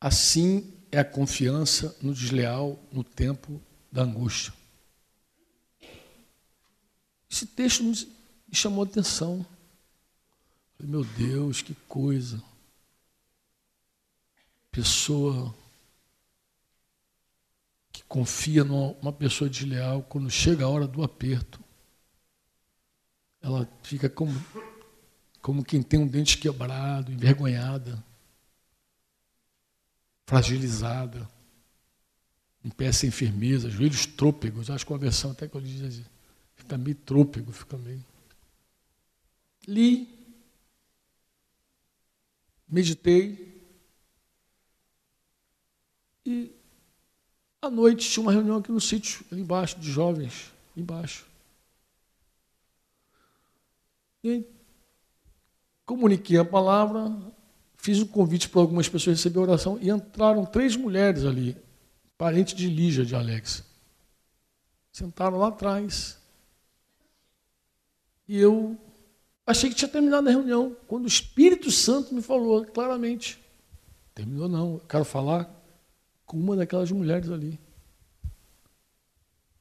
assim 0.00 0.80
é 0.92 1.00
a 1.00 1.04
confiança 1.04 1.98
no 2.00 2.14
desleal 2.14 2.78
no 2.92 3.02
tempo 3.02 3.60
da 3.90 4.02
angústia. 4.02 4.54
Esse 7.34 7.46
texto 7.46 7.82
me 7.82 7.96
chamou 8.52 8.84
a 8.84 8.86
atenção. 8.86 9.44
Falei, 10.76 10.92
meu 10.92 11.02
Deus, 11.02 11.62
que 11.62 11.74
coisa. 11.88 12.40
Pessoa 14.70 15.52
que 17.90 18.04
confia 18.04 18.62
numa 18.62 19.12
pessoa 19.12 19.50
desleal, 19.50 20.04
quando 20.04 20.30
chega 20.30 20.64
a 20.64 20.68
hora 20.68 20.86
do 20.86 21.02
aperto, 21.02 21.58
ela 23.42 23.68
fica 23.82 24.08
como, 24.08 24.32
como 25.42 25.64
quem 25.64 25.82
tem 25.82 25.98
um 25.98 26.06
dente 26.06 26.38
quebrado, 26.38 27.10
envergonhada, 27.10 28.00
fragilizada 30.24 31.28
um 32.64 32.70
pé 32.70 32.92
sem 32.92 33.10
firmeza, 33.10 33.68
joelhos 33.68 34.06
trôpegos, 34.06 34.70
acho 34.70 34.86
que 34.86 34.92
uma 34.92 34.98
versão 34.98 35.32
até 35.32 35.46
que 35.46 35.54
eu 35.54 35.60
diz 35.60 35.82
assim, 35.82 36.13
fica 36.64 36.78
meio 36.78 36.96
trôpego, 36.96 37.52
fica 37.52 37.76
meio. 37.76 38.02
Li, 39.68 40.08
meditei, 42.66 43.54
e 46.26 46.50
à 47.60 47.70
noite 47.70 48.10
tinha 48.10 48.22
uma 48.22 48.32
reunião 48.32 48.56
aqui 48.56 48.72
no 48.72 48.80
sítio, 48.80 49.24
ali 49.30 49.42
embaixo, 49.42 49.78
de 49.78 49.90
jovens, 49.90 50.52
embaixo. 50.76 51.26
E 54.22 54.44
comuniquei 55.84 56.38
a 56.38 56.44
palavra, 56.44 57.14
fiz 57.76 58.00
um 58.00 58.06
convite 58.06 58.48
para 58.48 58.60
algumas 58.62 58.88
pessoas 58.88 59.18
receber 59.18 59.38
oração, 59.38 59.78
e 59.80 59.90
entraram 59.90 60.46
três 60.46 60.76
mulheres 60.76 61.24
ali, 61.24 61.56
parente 62.16 62.54
de 62.54 62.68
Lígia 62.68 63.04
de 63.04 63.14
Alex. 63.14 63.64
Sentaram 64.90 65.36
lá 65.36 65.48
atrás. 65.48 66.23
E 68.26 68.38
eu 68.38 68.78
achei 69.46 69.68
que 69.68 69.76
tinha 69.76 69.88
terminado 69.88 70.28
a 70.28 70.32
reunião, 70.32 70.76
quando 70.86 71.04
o 71.04 71.08
Espírito 71.08 71.70
Santo 71.70 72.14
me 72.14 72.22
falou 72.22 72.64
claramente: 72.64 73.38
terminou 74.14 74.48
não, 74.48 74.74
eu 74.74 74.82
quero 74.88 75.04
falar 75.04 75.50
com 76.24 76.38
uma 76.38 76.56
daquelas 76.56 76.90
mulheres 76.90 77.30
ali. 77.30 77.58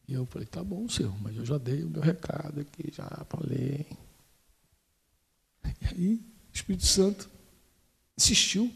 E 0.08 0.14
eu 0.14 0.26
falei: 0.26 0.48
tá 0.48 0.64
bom, 0.64 0.88
senhor, 0.88 1.16
mas 1.22 1.36
eu 1.36 1.46
já 1.46 1.58
dei 1.58 1.84
o 1.84 1.90
meu 1.90 2.02
recado 2.02 2.62
aqui, 2.62 2.92
já 2.92 3.08
falei. 3.30 3.86
E 5.82 5.86
aí, 5.88 6.16
o 6.16 6.56
Espírito 6.56 6.86
Santo 6.86 7.30
insistiu. 8.18 8.72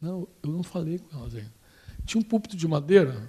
Não, 0.00 0.28
eu 0.42 0.50
não 0.50 0.62
falei 0.62 0.98
com 0.98 1.16
elas 1.18 1.34
ainda. 1.34 1.52
Tinha 2.04 2.20
um 2.20 2.24
púlpito 2.24 2.56
de 2.56 2.66
madeira. 2.66 3.28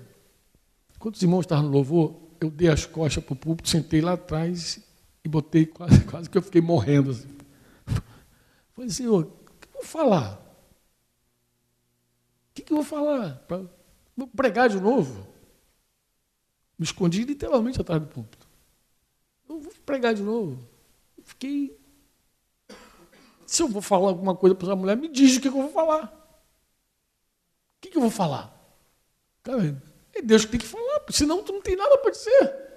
Quando 1.00 1.16
os 1.16 1.22
irmãos 1.22 1.42
estavam 1.42 1.66
no 1.66 1.72
louvor, 1.72 2.22
eu 2.40 2.52
dei 2.52 2.70
as 2.70 2.86
costas 2.86 3.24
para 3.24 3.34
o 3.34 3.36
púlpito, 3.36 3.70
sentei 3.70 4.02
lá 4.02 4.14
atrás 4.14 4.82
e 5.24 5.30
botei 5.30 5.66
quase, 5.66 6.04
quase 6.06 6.30
que 6.30 6.38
eu 6.38 6.42
fiquei 6.42 6.62
morrendo. 6.62 7.12
Assim. 7.12 7.38
Falei, 8.74 8.90
Senhor, 8.90 9.24
o 9.24 9.60
que 9.60 9.68
eu 9.68 9.74
vou 9.74 9.84
falar? 9.84 10.34
O 12.50 12.54
que, 12.54 12.72
eu 12.74 12.78
vou 12.78 12.86
falar? 12.86 13.46
Vou 14.16 14.28
pregar 14.28 14.70
de 14.70 14.80
novo? 14.80 15.28
Me 16.78 16.86
escondi 16.86 17.24
literalmente 17.24 17.80
atrás 17.80 18.02
do 18.02 18.08
púlpito. 18.08 18.48
Eu 19.48 19.60
vou 19.60 19.74
pregar 19.86 20.14
de 20.14 20.22
novo. 20.22 20.68
fiquei. 21.24 21.78
Se 23.46 23.64
eu 23.64 23.68
vou 23.68 23.82
falar 23.82 24.10
alguma 24.10 24.36
coisa 24.36 24.56
para 24.56 24.68
essa 24.68 24.76
mulher, 24.76 24.96
me 24.96 25.08
diz 25.08 25.38
o 25.38 25.42
que 25.42 25.48
eu 25.48 25.54
vou 25.54 25.70
falar. 25.70 26.16
O 27.78 27.88
que 27.88 27.98
eu 27.98 28.02
vou 28.02 28.12
falar? 28.12 28.56
Cara, 29.42 29.82
é 30.14 30.22
Deus 30.22 30.46
que 30.46 30.52
tem 30.52 30.60
que 30.60 30.68
falar, 30.68 31.02
senão 31.10 31.44
tu 31.44 31.54
não 31.54 31.62
tem 31.62 31.76
nada 31.76 31.98
para 31.98 32.12
dizer. 32.12 32.69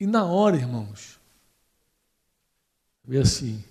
E 0.00 0.06
na 0.06 0.24
hora, 0.24 0.56
irmãos, 0.56 1.20
vê 3.04 3.18
assim, 3.18 3.62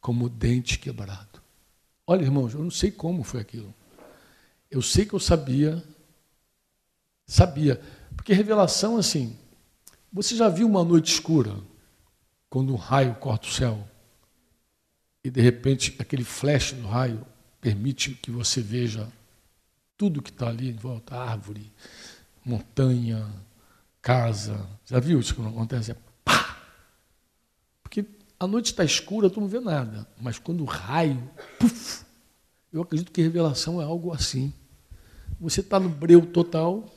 como 0.00 0.26
dente 0.26 0.78
quebrado. 0.78 1.42
Olha, 2.06 2.22
irmãos, 2.22 2.54
eu 2.54 2.62
não 2.62 2.70
sei 2.70 2.90
como 2.90 3.22
foi 3.22 3.42
aquilo. 3.42 3.74
Eu 4.70 4.80
sei 4.80 5.04
que 5.04 5.12
eu 5.12 5.20
sabia, 5.20 5.84
sabia, 7.26 7.78
porque 8.16 8.32
revelação 8.32 8.96
assim. 8.96 9.38
Você 10.10 10.34
já 10.34 10.48
viu 10.48 10.66
uma 10.66 10.82
noite 10.82 11.12
escura, 11.12 11.54
quando 12.48 12.72
um 12.72 12.76
raio 12.76 13.14
corta 13.16 13.46
o 13.46 13.50
céu, 13.50 13.86
e 15.22 15.30
de 15.30 15.42
repente 15.42 15.94
aquele 15.98 16.24
flash 16.24 16.72
do 16.72 16.86
raio 16.86 17.26
permite 17.60 18.14
que 18.14 18.30
você 18.30 18.62
veja 18.62 19.06
tudo 19.98 20.22
que 20.22 20.30
está 20.30 20.48
ali 20.48 20.70
em 20.70 20.76
volta, 20.76 21.14
árvore, 21.14 21.70
montanha, 22.42 23.30
casa. 24.08 24.66
Já 24.86 24.98
viu 24.98 25.20
isso 25.20 25.34
que 25.34 25.42
não 25.42 25.50
acontece? 25.50 25.90
É 25.90 25.96
pá! 26.24 26.56
Porque 27.82 28.06
a 28.40 28.46
noite 28.46 28.70
está 28.70 28.82
escura, 28.82 29.28
tu 29.28 29.38
não 29.38 29.48
vê 29.48 29.60
nada. 29.60 30.08
Mas 30.18 30.38
quando 30.38 30.62
o 30.62 30.64
raio, 30.64 31.30
puf, 31.58 32.06
eu 32.72 32.80
acredito 32.80 33.12
que 33.12 33.20
revelação 33.20 33.82
é 33.82 33.84
algo 33.84 34.10
assim. 34.10 34.50
Você 35.38 35.60
está 35.60 35.78
no 35.78 35.90
breu 35.90 36.24
total, 36.24 36.90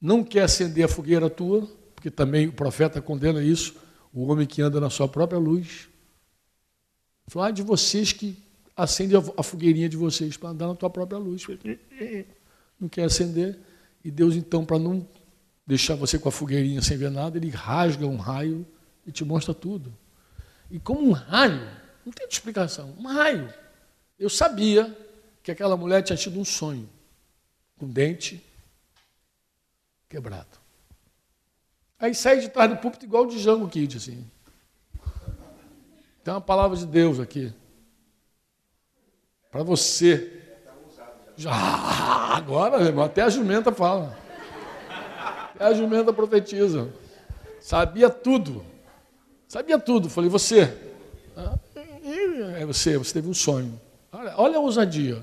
não 0.00 0.22
quer 0.22 0.44
acender 0.44 0.84
a 0.84 0.88
fogueira 0.88 1.28
tua, 1.28 1.68
porque 1.92 2.08
também 2.08 2.46
o 2.46 2.52
profeta 2.52 3.02
condena 3.02 3.42
isso, 3.42 3.74
o 4.12 4.28
homem 4.28 4.46
que 4.46 4.62
anda 4.62 4.80
na 4.80 4.90
sua 4.90 5.08
própria 5.08 5.40
luz. 5.40 5.88
Falar 7.26 7.50
de 7.50 7.62
vocês 7.62 8.12
que 8.12 8.40
acende 8.76 9.14
a 9.16 9.42
fogueirinha 9.42 9.88
de 9.88 9.96
vocês 9.96 10.36
para 10.36 10.50
andar 10.50 10.68
na 10.68 10.76
tua 10.76 10.88
própria 10.88 11.18
luz. 11.18 11.44
Não 12.78 12.88
quer 12.88 13.06
acender. 13.06 13.58
E 14.04 14.10
Deus, 14.10 14.34
então, 14.34 14.64
para 14.64 14.78
não 14.78 15.06
deixar 15.66 15.94
você 15.94 16.18
com 16.18 16.28
a 16.28 16.32
fogueirinha 16.32 16.82
sem 16.82 16.96
ver 16.96 17.10
nada, 17.10 17.36
ele 17.36 17.50
rasga 17.50 18.06
um 18.06 18.16
raio 18.16 18.66
e 19.06 19.12
te 19.12 19.24
mostra 19.24 19.54
tudo. 19.54 19.92
E 20.70 20.78
como 20.78 21.08
um 21.08 21.12
raio, 21.12 21.68
não 22.04 22.12
tem 22.12 22.26
explicação, 22.26 22.94
um 22.98 23.06
raio. 23.06 23.52
Eu 24.18 24.30
sabia 24.30 24.96
que 25.42 25.50
aquela 25.50 25.76
mulher 25.76 26.02
tinha 26.02 26.16
tido 26.16 26.38
um 26.38 26.44
sonho, 26.44 26.88
com 27.78 27.88
dente 27.88 28.44
quebrado. 30.08 30.58
Aí 31.98 32.14
sai 32.14 32.40
de 32.40 32.48
trás 32.48 32.70
do 32.70 32.76
púlpito 32.78 33.04
igual 33.04 33.26
de 33.26 33.38
Django 33.38 33.68
Kid, 33.68 33.96
assim. 33.96 34.24
Tem 36.24 36.32
uma 36.32 36.40
palavra 36.40 36.76
de 36.76 36.86
Deus 36.86 37.20
aqui. 37.20 37.52
Para 39.50 39.62
você. 39.62 40.39
Já, 41.40 41.54
agora, 42.36 42.82
irmão, 42.82 43.02
até 43.02 43.22
a 43.22 43.30
jumenta 43.30 43.72
fala. 43.72 44.14
Até 45.54 45.64
a 45.64 45.72
jumenta 45.72 46.12
profetiza. 46.12 46.92
Sabia 47.62 48.10
tudo. 48.10 48.62
Sabia 49.48 49.78
tudo. 49.78 50.10
Falei, 50.10 50.28
você. 50.28 50.70
É 52.58 52.66
você, 52.66 52.98
você 52.98 53.14
teve 53.14 53.26
um 53.26 53.32
sonho. 53.32 53.80
Olha, 54.12 54.34
olha 54.36 54.56
a 54.58 54.60
ousadia. 54.60 55.22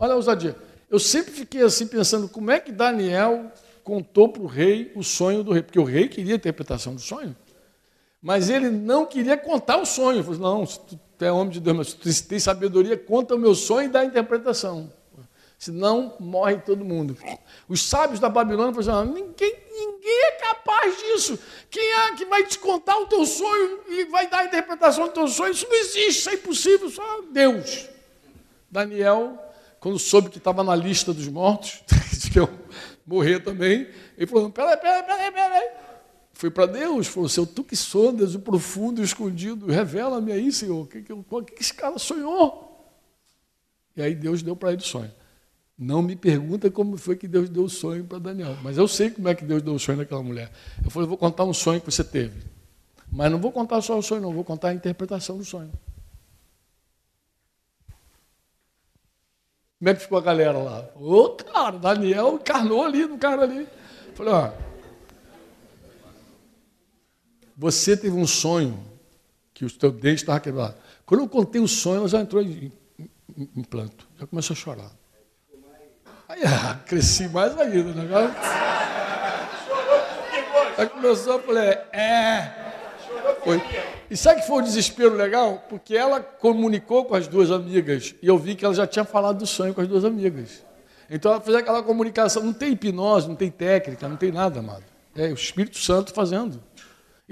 Olha 0.00 0.14
a 0.14 0.16
ousadia. 0.16 0.56
Eu 0.90 0.98
sempre 0.98 1.30
fiquei 1.30 1.62
assim 1.62 1.86
pensando, 1.86 2.28
como 2.28 2.50
é 2.50 2.58
que 2.58 2.72
Daniel 2.72 3.52
contou 3.84 4.30
para 4.30 4.42
o 4.42 4.46
rei 4.46 4.90
o 4.96 5.04
sonho 5.04 5.44
do 5.44 5.52
rei? 5.52 5.62
Porque 5.62 5.78
o 5.78 5.84
rei 5.84 6.08
queria 6.08 6.34
a 6.34 6.36
interpretação 6.36 6.92
do 6.92 7.00
sonho. 7.00 7.36
Mas 8.22 8.48
ele 8.48 8.70
não 8.70 9.04
queria 9.04 9.36
contar 9.36 9.78
o 9.78 9.84
sonho. 9.84 10.20
Ele 10.20 10.38
não, 10.38 10.64
se 10.64 10.78
tu 10.78 10.98
é 11.24 11.32
homem 11.32 11.50
de 11.50 11.60
Deus, 11.60 11.76
mas 11.76 11.92
tu 11.92 12.28
tem 12.28 12.38
sabedoria, 12.38 12.96
conta 12.96 13.34
o 13.34 13.38
meu 13.38 13.54
sonho 13.54 13.86
e 13.86 13.88
dá 13.90 14.00
a 14.00 14.04
interpretação. 14.04 14.92
Senão 15.58 16.16
morre 16.18 16.56
todo 16.58 16.84
mundo. 16.84 17.16
Os 17.68 17.82
sábios 17.82 18.18
da 18.18 18.28
Babilônia 18.28 18.74
falaram: 18.74 19.10
assim, 19.10 19.22
ninguém, 19.22 19.54
ninguém 19.70 20.24
é 20.24 20.32
capaz 20.32 20.96
disso. 20.98 21.38
Quem 21.70 21.84
é 21.84 22.14
que 22.16 22.24
vai 22.24 22.44
te 22.44 22.58
contar 22.58 22.98
o 22.98 23.06
teu 23.06 23.24
sonho 23.24 23.80
e 23.88 24.04
vai 24.06 24.28
dar 24.28 24.40
a 24.40 24.44
interpretação 24.44 25.06
do 25.06 25.12
teu 25.12 25.28
sonho? 25.28 25.52
Isso 25.52 25.66
não 25.68 25.76
existe, 25.76 26.08
isso 26.08 26.30
é 26.30 26.34
impossível, 26.34 26.90
só 26.90 27.22
Deus. 27.30 27.88
Daniel, 28.68 29.38
quando 29.78 29.98
soube 29.98 30.30
que 30.30 30.38
estava 30.38 30.64
na 30.64 30.74
lista 30.74 31.12
dos 31.12 31.28
mortos, 31.28 31.80
que 32.32 32.40
eu 32.40 32.48
morrer 33.06 33.40
também, 33.40 33.88
ele 34.16 34.26
falou: 34.26 34.50
peraí, 34.50 34.76
peraí, 34.76 35.02
peraí, 35.04 35.30
peraí. 35.30 35.70
Foi 36.42 36.50
para 36.50 36.66
Deus, 36.66 37.06
falou: 37.06 37.28
Seu 37.28 37.46
tu 37.46 37.62
que 37.62 37.76
sondas 37.76 38.34
o 38.34 38.40
profundo 38.40 39.00
e 39.00 39.02
o 39.02 39.04
escondido, 39.04 39.66
revela-me 39.66 40.32
aí, 40.32 40.50
Senhor, 40.50 40.82
o 40.82 40.86
que, 40.88 41.00
que, 41.00 41.14
que, 41.14 41.62
esse 41.62 41.72
cara 41.72 41.96
sonhou? 42.00 42.84
E 43.96 44.02
aí 44.02 44.12
Deus 44.12 44.42
deu 44.42 44.56
para 44.56 44.72
ele 44.72 44.82
o 44.82 44.84
sonho. 44.84 45.12
Não 45.78 46.02
me 46.02 46.16
pergunta 46.16 46.68
como 46.68 46.96
foi 46.96 47.14
que 47.14 47.28
Deus 47.28 47.48
deu 47.48 47.62
o 47.62 47.68
sonho 47.68 48.02
para 48.02 48.18
Daniel, 48.18 48.56
mas 48.60 48.76
eu 48.76 48.88
sei 48.88 49.08
como 49.08 49.28
é 49.28 49.36
que 49.36 49.44
Deus 49.44 49.62
deu 49.62 49.72
o 49.72 49.78
sonho 49.78 49.98
daquela 49.98 50.20
mulher. 50.20 50.50
Eu 50.84 50.90
falei: 50.90 51.08
Vou 51.08 51.16
contar 51.16 51.44
um 51.44 51.54
sonho 51.54 51.78
que 51.80 51.88
você 51.88 52.02
teve. 52.02 52.42
Mas 53.08 53.30
não 53.30 53.38
vou 53.38 53.52
contar 53.52 53.80
só 53.80 53.96
o 53.96 54.02
sonho, 54.02 54.20
não, 54.20 54.34
vou 54.34 54.42
contar 54.42 54.70
a 54.70 54.74
interpretação 54.74 55.38
do 55.38 55.44
sonho. 55.44 55.70
Como 59.78 59.90
é 59.90 59.94
que 59.94 60.00
ficou 60.00 60.18
a 60.18 60.22
galera 60.22 60.58
lá? 60.58 60.90
Ô, 60.96 61.28
cara, 61.36 61.78
Daniel 61.78 62.34
encarnou 62.34 62.82
ali 62.82 63.06
no 63.06 63.16
cara 63.16 63.42
ali. 63.42 63.68
Falei, 64.16 64.32
ó. 64.32 64.71
Você 67.62 67.96
teve 67.96 68.16
um 68.16 68.26
sonho 68.26 68.76
que 69.54 69.64
o 69.64 69.70
teu 69.70 69.92
dente 69.92 70.22
estava 70.22 70.40
quebrado. 70.40 70.74
Quando 71.06 71.20
eu 71.20 71.28
contei 71.28 71.60
o 71.60 71.68
sonho, 71.68 71.98
ela 71.98 72.08
já 72.08 72.20
entrou 72.20 72.42
em, 72.42 72.72
em, 72.98 73.48
em 73.56 73.62
planto. 73.62 74.08
Já 74.18 74.26
começou 74.26 74.54
a 74.54 74.56
chorar. 74.56 74.90
Aí, 76.28 76.42
ah, 76.44 76.80
cresci 76.84 77.28
mais 77.28 77.56
ainda, 77.56 77.92
né? 77.94 78.34
Aí 80.76 80.88
começou, 80.88 81.34
eu 81.34 81.42
falei, 81.44 81.68
é. 81.92 82.50
Foi. 83.44 83.62
E 84.10 84.16
sabe 84.16 84.40
que 84.40 84.46
foi 84.48 84.60
um 84.60 84.64
desespero 84.64 85.14
legal? 85.14 85.64
Porque 85.68 85.96
ela 85.96 86.20
comunicou 86.20 87.04
com 87.04 87.14
as 87.14 87.28
duas 87.28 87.52
amigas 87.52 88.12
e 88.20 88.26
eu 88.26 88.36
vi 88.36 88.56
que 88.56 88.64
ela 88.64 88.74
já 88.74 88.88
tinha 88.88 89.04
falado 89.04 89.38
do 89.38 89.46
sonho 89.46 89.72
com 89.72 89.80
as 89.80 89.86
duas 89.86 90.04
amigas. 90.04 90.64
Então 91.08 91.30
ela 91.30 91.40
fez 91.40 91.56
aquela 91.56 91.80
comunicação. 91.84 92.42
Não 92.42 92.52
tem 92.52 92.72
hipnose, 92.72 93.28
não 93.28 93.36
tem 93.36 93.52
técnica, 93.52 94.08
não 94.08 94.16
tem 94.16 94.32
nada, 94.32 94.58
amado. 94.58 94.82
É 95.14 95.28
o 95.28 95.34
Espírito 95.34 95.78
Santo 95.78 96.12
fazendo. 96.12 96.60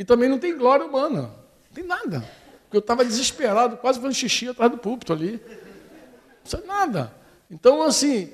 E 0.01 0.05
também 0.05 0.30
não 0.30 0.38
tem 0.38 0.57
glória 0.57 0.86
humana. 0.86 1.22
Não 1.22 1.74
tem 1.74 1.84
nada. 1.84 2.24
Porque 2.62 2.78
eu 2.78 2.80
estava 2.80 3.05
desesperado, 3.05 3.76
quase 3.76 3.98
fazendo 3.98 4.14
xixi 4.14 4.48
atrás 4.48 4.72
do 4.72 4.78
púlpito 4.78 5.12
ali. 5.12 5.32
Não 5.46 6.46
sei 6.46 6.62
nada. 6.64 7.14
Então, 7.51 7.82
assim, 7.82 8.32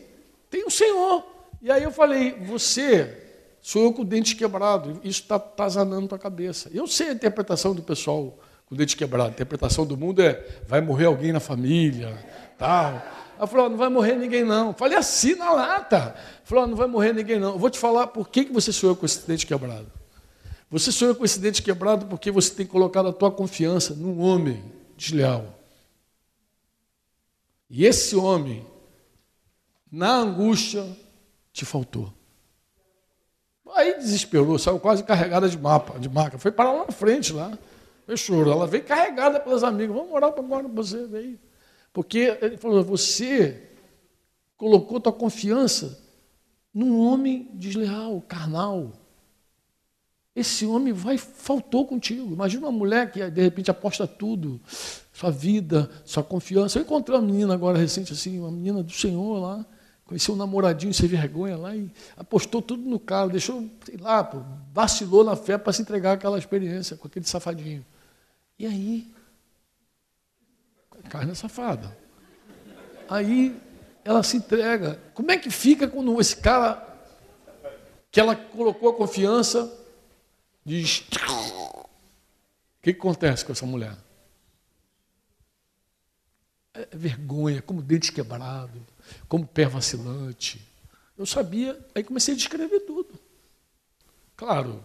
tem 0.49 0.64
o 0.64 0.71
Senhor. 0.71 1.27
E 1.61 1.69
aí 1.69 1.83
eu 1.83 1.91
falei, 1.91 2.33
você 2.47 3.25
Sou 3.67 3.83
eu 3.83 3.93
com 3.93 4.03
o 4.03 4.05
dente 4.05 4.37
quebrado. 4.37 5.01
Isso 5.03 5.23
está 5.23 5.41
tazanando 5.41 6.07
tua 6.07 6.21
cabeça. 6.21 6.71
Eu 6.73 6.87
sei 6.87 7.09
a 7.09 7.12
interpretação 7.12 7.75
do 7.75 7.83
pessoal 7.83 8.39
com 8.64 8.77
o 8.77 8.79
dente 8.79 8.97
quebrado. 8.97 9.31
A 9.31 9.33
interpretação 9.33 9.85
do 9.85 9.97
mundo 9.97 10.23
é: 10.23 10.41
vai 10.69 10.81
morrer 10.81 11.07
alguém 11.07 11.33
na 11.33 11.41
família, 11.41 12.17
tal. 12.57 13.03
Ela 13.37 13.47
falou: 13.49 13.69
não 13.69 13.77
vai 13.77 13.89
morrer 13.89 14.14
ninguém 14.14 14.45
não. 14.45 14.73
Falei 14.73 14.97
assim 14.97 15.35
na 15.35 15.51
lata. 15.51 16.14
Falou: 16.45 16.64
não 16.69 16.77
vai 16.77 16.87
morrer 16.87 17.12
ninguém 17.12 17.41
não. 17.41 17.55
Eu 17.55 17.59
vou 17.59 17.69
te 17.69 17.77
falar 17.77 18.07
por 18.07 18.29
que, 18.29 18.45
que 18.45 18.53
você 18.53 18.73
sonhou 18.73 18.95
com 18.95 19.05
esse 19.05 19.27
dente 19.27 19.45
quebrado. 19.45 19.96
Você 20.71 20.91
sonhou 20.91 21.14
com 21.14 21.25
esse 21.25 21.39
dente 21.39 21.62
quebrado 21.62 22.07
porque 22.07 22.31
você 22.31 22.53
tem 22.53 22.67
colocado 22.67 23.09
a 23.09 23.12
tua 23.12 23.31
confiança 23.31 23.95
num 23.95 24.21
homem 24.21 24.64
desleal. 24.97 25.57
E 27.71 27.85
esse 27.85 28.17
homem, 28.17 28.67
na 29.91 30.17
angústia, 30.17 30.85
te 31.53 31.64
faltou. 31.64 32.12
Aí 33.75 33.99
desesperou, 33.99 34.59
saiu 34.59 34.79
quase 34.79 35.03
carregada 35.03 35.49
de 35.49 35.59
mapa, 35.59 35.99
de 35.99 36.09
marca. 36.09 36.39
Foi 36.39 36.51
para 36.51 36.73
lá 36.73 36.87
na 36.87 36.93
frente, 36.93 37.33
lá. 37.33 37.57
Choro. 38.17 38.51
Ela 38.51 38.67
veio 38.67 38.85
carregada 38.85 39.41
pelas 39.41 39.64
amigas. 39.64 39.97
Vamos 39.97 40.12
orar 40.12 40.33
para 40.33 40.45
agora 40.45 40.69
você, 40.69 41.07
veio. 41.07 41.39
Porque 41.93 42.39
ele 42.41 42.57
falou, 42.57 42.85
você 42.85 43.71
colocou 44.57 45.01
tua 45.01 45.12
confiança 45.12 45.99
num 46.73 47.01
homem 47.01 47.51
desleal, 47.55 48.21
carnal. 48.29 48.93
Esse 50.37 50.66
homem 50.66 50.93
vai 50.93 51.16
faltou 51.16 51.87
contigo. 51.87 52.30
Imagina 52.30 52.66
uma 52.66 52.72
mulher 52.72 53.11
que 53.11 53.30
de 53.30 53.41
repente 53.41 53.70
aposta 53.70 54.07
tudo, 54.07 54.61
sua 55.11 55.30
vida, 55.30 55.91
sua 56.05 56.22
confiança. 56.22 56.78
Eu 56.78 56.82
encontrei 56.82 57.18
uma 57.18 57.26
menina 57.26 57.55
agora 57.55 57.78
recente 57.78 58.12
assim, 58.12 58.39
uma 58.39 58.51
menina 58.51 58.82
do 58.82 58.93
Senhor 58.93 59.39
lá. 59.39 59.64
Conheceu 60.05 60.34
um 60.34 60.37
namoradinho 60.37 60.93
sem 60.93 61.09
vergonha 61.09 61.57
lá 61.57 61.74
e 61.74 61.91
apostou 62.18 62.61
tudo 62.61 62.89
no 62.89 63.01
cara, 63.01 63.30
deixou, 63.30 63.68
sei 63.84 63.97
lá, 63.97 64.22
pô, 64.22 64.43
vacilou 64.72 65.24
na 65.24 65.34
fé 65.34 65.57
para 65.57 65.72
se 65.72 65.80
entregar 65.80 66.12
àquela 66.12 66.39
experiência 66.39 66.99
com 66.99 67.09
aquele 67.09 67.26
safadinho. 67.26 67.84
E 68.59 68.66
aí, 68.66 69.11
carne 71.09 71.34
safada. 71.34 71.97
Aí 73.09 73.57
ela 74.05 74.22
se 74.22 74.37
entrega. 74.37 75.01
Como 75.14 75.30
é 75.32 75.39
que 75.39 75.51
fica 75.51 75.89
quando 75.89 76.20
esse 76.20 76.37
cara 76.37 76.87
que 78.11 78.20
ela 78.20 78.37
colocou 78.37 78.91
a 78.91 78.95
confiança 78.95 79.86
diz: 80.67 81.05
O 81.31 81.89
que, 82.83 82.91
acontece 82.91 83.45
com 83.45 83.53
essa 83.53 83.64
mulher? 83.64 83.97
É 86.75 86.95
vergonha, 86.95 87.62
como 87.62 87.81
dente 87.81 88.12
quebrado 88.12 88.85
como 89.29 89.47
pé 89.47 89.67
vacilante. 89.67 90.61
Eu 91.17 91.25
sabia, 91.27 91.79
aí 91.95 92.05
comecei 92.05 92.35
a 92.35 92.37
descrever 92.37 92.81
tudo. 92.81 93.19
Claro, 94.37 94.85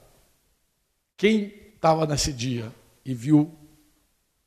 quem 1.17 1.53
estava 1.75 2.05
nesse 2.05 2.31
dia 2.31 2.71
e 3.03 3.13
viu 3.13 3.53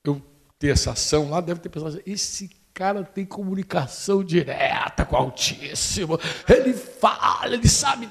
eu 0.02 0.22
ter 0.58 0.68
essa 0.68 0.92
ação 0.92 1.28
lá, 1.28 1.40
deve 1.40 1.60
ter 1.60 1.68
pensado, 1.68 2.00
esse 2.06 2.48
cara 2.72 3.04
tem 3.04 3.26
comunicação 3.26 4.24
direta 4.24 5.04
com 5.04 5.14
o 5.14 5.18
Altíssimo. 5.18 6.18
Ele 6.48 6.72
fala, 6.72 7.52
ele 7.52 7.68
sabe, 7.68 8.08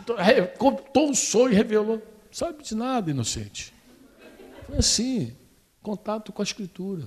contou 0.58 1.10
um 1.10 1.16
sonho 1.16 1.52
e 1.52 1.56
revelou. 1.56 2.02
Sabe 2.34 2.64
de 2.64 2.74
nada, 2.74 3.12
inocente. 3.12 3.72
Foi 4.66 4.78
assim, 4.78 5.36
contato 5.84 6.34
com 6.34 6.42
a 6.42 6.44
Escritura. 6.44 7.06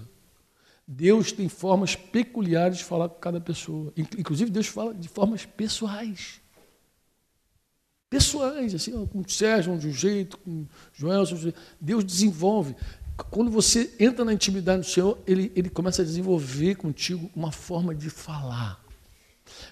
Deus 0.86 1.32
tem 1.32 1.48
formas 1.48 1.96
peculiares 1.96 2.78
de 2.78 2.84
falar 2.84 3.08
com 3.08 3.18
cada 3.18 3.40
pessoa. 3.40 3.92
Inclusive, 3.96 4.52
Deus 4.52 4.68
fala 4.68 4.94
de 4.94 5.08
formas 5.08 5.44
pessoais. 5.44 6.40
Pessoais, 8.08 8.72
assim, 8.72 9.04
com 9.06 9.18
o 9.18 9.28
Sérgio 9.28 9.76
de 9.76 9.88
um 9.88 9.92
jeito, 9.92 10.38
com 10.38 10.50
o 10.62 10.68
Joel 10.94 11.24
de 11.24 11.34
um 11.34 11.38
jeito. 11.38 11.60
Deus 11.80 12.04
desenvolve. 12.04 12.76
Quando 13.28 13.50
você 13.50 13.92
entra 13.98 14.24
na 14.24 14.32
intimidade 14.32 14.82
do 14.82 14.86
Senhor, 14.86 15.18
ele, 15.26 15.50
ele 15.56 15.68
começa 15.68 16.02
a 16.02 16.04
desenvolver 16.04 16.76
contigo 16.76 17.28
uma 17.34 17.50
forma 17.50 17.92
de 17.92 18.10
falar. 18.10 18.80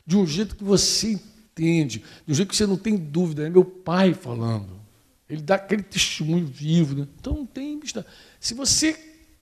De 0.04 0.16
um 0.16 0.26
jeito 0.26 0.56
que 0.56 0.64
você 0.64 1.12
entende, 1.12 2.02
de 2.26 2.32
um 2.32 2.34
jeito 2.34 2.48
que 2.48 2.56
você 2.56 2.66
não 2.66 2.76
tem 2.76 2.96
dúvida. 2.96 3.46
É 3.46 3.50
meu 3.50 3.64
pai 3.64 4.14
falando. 4.14 4.83
Ele 5.28 5.42
dá 5.42 5.54
aquele 5.54 5.82
testemunho 5.82 6.46
vivo. 6.46 6.94
Né? 6.94 7.08
Então 7.18 7.34
não 7.34 7.46
tem. 7.46 7.80
Se 8.38 8.54
você 8.54 8.92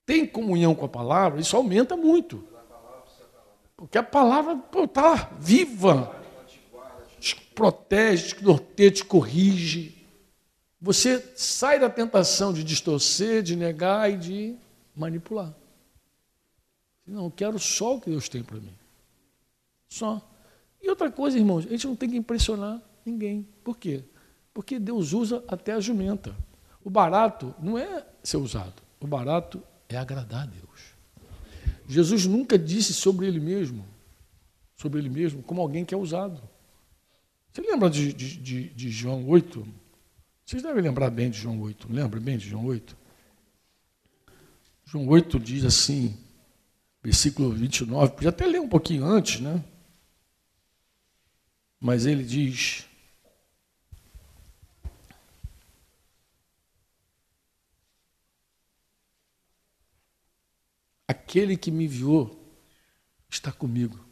tem 0.06 0.26
comunhão 0.26 0.74
com 0.74 0.84
a 0.84 0.88
palavra, 0.88 1.40
isso 1.40 1.56
aumenta 1.56 1.96
muito. 1.96 2.46
Porque 3.76 3.98
a 3.98 4.02
palavra 4.02 4.62
está 4.84 5.30
viva, 5.40 6.14
te 7.18 7.34
protege, 7.54 8.36
te 8.36 8.44
norteia, 8.44 8.90
te 8.90 9.04
corrige. 9.04 10.06
Você 10.80 11.32
sai 11.36 11.80
da 11.80 11.90
tentação 11.90 12.52
de 12.52 12.62
distorcer, 12.62 13.42
de 13.42 13.56
negar 13.56 14.10
e 14.10 14.16
de 14.16 14.56
manipular. 14.94 15.52
Não, 17.04 17.24
eu 17.24 17.30
quero 17.30 17.58
só 17.58 17.96
o 17.96 18.00
que 18.00 18.10
Deus 18.10 18.28
tem 18.28 18.42
para 18.42 18.60
mim. 18.60 18.74
Só. 19.88 20.20
E 20.80 20.88
outra 20.88 21.10
coisa, 21.10 21.36
irmãos, 21.36 21.66
a 21.66 21.70
gente 21.70 21.86
não 21.86 21.96
tem 21.96 22.10
que 22.10 22.16
impressionar 22.16 22.80
ninguém. 23.04 23.46
Por 23.64 23.76
quê? 23.76 24.04
Porque 24.52 24.78
Deus 24.78 25.12
usa 25.12 25.42
até 25.48 25.72
a 25.72 25.80
jumenta. 25.80 26.36
O 26.84 26.90
barato 26.90 27.54
não 27.60 27.78
é 27.78 28.06
ser 28.22 28.36
usado. 28.36 28.82
O 29.00 29.06
barato 29.06 29.62
é 29.88 29.96
agradar 29.96 30.42
a 30.42 30.46
Deus. 30.46 30.92
Jesus 31.88 32.26
nunca 32.26 32.58
disse 32.58 32.94
sobre 32.94 33.26
ele 33.26 33.40
mesmo, 33.40 33.84
sobre 34.76 34.98
ele 34.98 35.08
mesmo, 35.08 35.42
como 35.42 35.60
alguém 35.60 35.84
que 35.84 35.94
é 35.94 35.96
usado. 35.96 36.40
Você 37.50 37.60
lembra 37.60 37.90
de, 37.90 38.12
de, 38.12 38.68
de 38.68 38.90
João 38.90 39.28
8? 39.28 39.66
Vocês 40.44 40.62
devem 40.62 40.82
lembrar 40.82 41.10
bem 41.10 41.30
de 41.30 41.38
João 41.38 41.60
8. 41.60 41.92
Lembra 41.92 42.18
bem 42.18 42.38
de 42.38 42.48
João 42.48 42.66
8? 42.66 42.96
João 44.84 45.06
8 45.08 45.38
diz 45.38 45.64
assim, 45.64 46.16
versículo 47.02 47.50
29, 47.50 48.12
podia 48.12 48.28
até 48.28 48.46
ler 48.46 48.60
um 48.60 48.68
pouquinho 48.68 49.04
antes, 49.04 49.40
né? 49.40 49.62
Mas 51.80 52.06
ele 52.06 52.22
diz: 52.22 52.86
Aquele 61.12 61.58
que 61.58 61.70
me 61.70 61.84
enviou 61.84 62.42
está 63.28 63.52
comigo. 63.52 64.02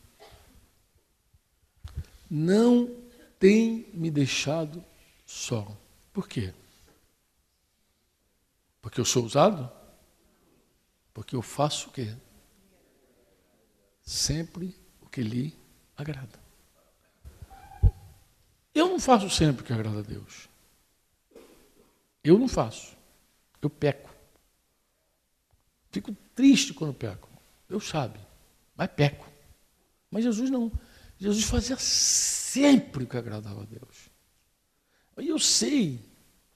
Não 2.28 2.94
tem 3.38 3.88
me 3.94 4.10
deixado 4.10 4.84
só. 5.24 5.74
Por 6.12 6.28
quê? 6.28 6.52
Porque 8.82 9.00
eu 9.00 9.04
sou 9.06 9.24
usado? 9.24 9.72
Porque 11.14 11.34
eu 11.34 11.40
faço 11.40 11.88
o 11.88 11.92
quê? 11.92 12.14
Sempre 14.02 14.76
o 15.00 15.08
que 15.08 15.22
lhe 15.22 15.58
agrada. 15.96 16.38
Eu 18.74 18.90
não 18.90 19.00
faço 19.00 19.30
sempre 19.30 19.62
o 19.62 19.64
que 19.64 19.72
agrada 19.72 20.00
a 20.00 20.02
Deus. 20.02 20.50
Eu 22.22 22.38
não 22.38 22.46
faço. 22.46 22.94
Eu 23.62 23.70
peco. 23.70 24.09
Fico 25.90 26.14
triste 26.34 26.72
quando 26.72 26.94
peco. 26.94 27.28
Eu 27.68 27.80
sabe, 27.80 28.18
mas 28.76 28.90
peco. 28.90 29.28
Mas 30.10 30.24
Jesus 30.24 30.50
não. 30.50 30.72
Jesus 31.18 31.44
fazia 31.44 31.76
sempre 31.78 33.04
o 33.04 33.06
que 33.06 33.16
agradava 33.16 33.62
a 33.62 33.64
Deus. 33.64 34.10
E 35.18 35.28
eu 35.28 35.38
sei 35.38 36.00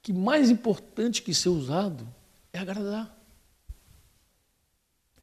que 0.02 0.12
mais 0.12 0.50
importante 0.50 1.22
que 1.22 1.34
ser 1.34 1.50
usado 1.50 2.06
é 2.52 2.58
agradar. 2.58 3.14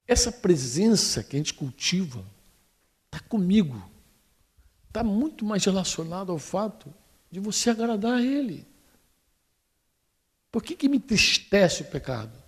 Essa 0.07 0.32
presença 0.32 1.24
que 1.24 1.36
a 1.36 1.39
gente 1.39 1.53
cultiva 1.53 2.26
está 3.05 3.20
comigo. 3.20 3.89
Está 4.88 5.03
muito 5.03 5.45
mais 5.45 5.64
relacionado 5.64 6.32
ao 6.32 6.38
fato 6.38 6.93
de 7.32 7.39
você 7.39 7.70
agradar 7.70 8.20
a 8.20 8.22
Ele. 8.22 8.68
Por 10.51 10.62
que, 10.62 10.76
que 10.76 10.89
me 10.89 10.97
entristece 10.97 11.82
o 11.82 11.86
pecado? 11.86 12.41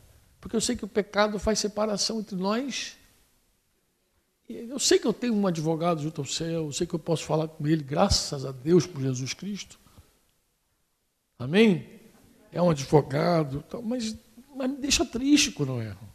Porque 0.43 0.57
eu 0.57 0.61
sei 0.61 0.75
que 0.75 0.83
o 0.83 0.89
pecado 0.89 1.39
faz 1.39 1.59
separação 1.59 2.19
entre 2.19 2.35
nós. 2.35 2.97
Eu 4.49 4.77
sei 4.77 4.99
que 4.99 5.07
eu 5.07 5.13
tenho 5.13 5.33
um 5.33 5.47
advogado 5.47 6.01
junto 6.01 6.19
ao 6.19 6.27
céu, 6.27 6.65
eu 6.65 6.73
sei 6.73 6.85
que 6.85 6.93
eu 6.93 6.99
posso 6.99 7.23
falar 7.23 7.47
com 7.47 7.65
ele, 7.65 7.81
graças 7.81 8.43
a 8.43 8.51
Deus 8.51 8.85
por 8.85 9.01
Jesus 9.01 9.33
Cristo. 9.33 9.79
Amém? 11.39 11.87
É 12.51 12.61
um 12.61 12.69
advogado, 12.69 13.63
mas, 13.85 14.17
mas 14.53 14.69
me 14.69 14.75
deixa 14.79 15.05
triste 15.05 15.49
quando 15.53 15.71
eu 15.71 15.81
erro. 15.81 16.09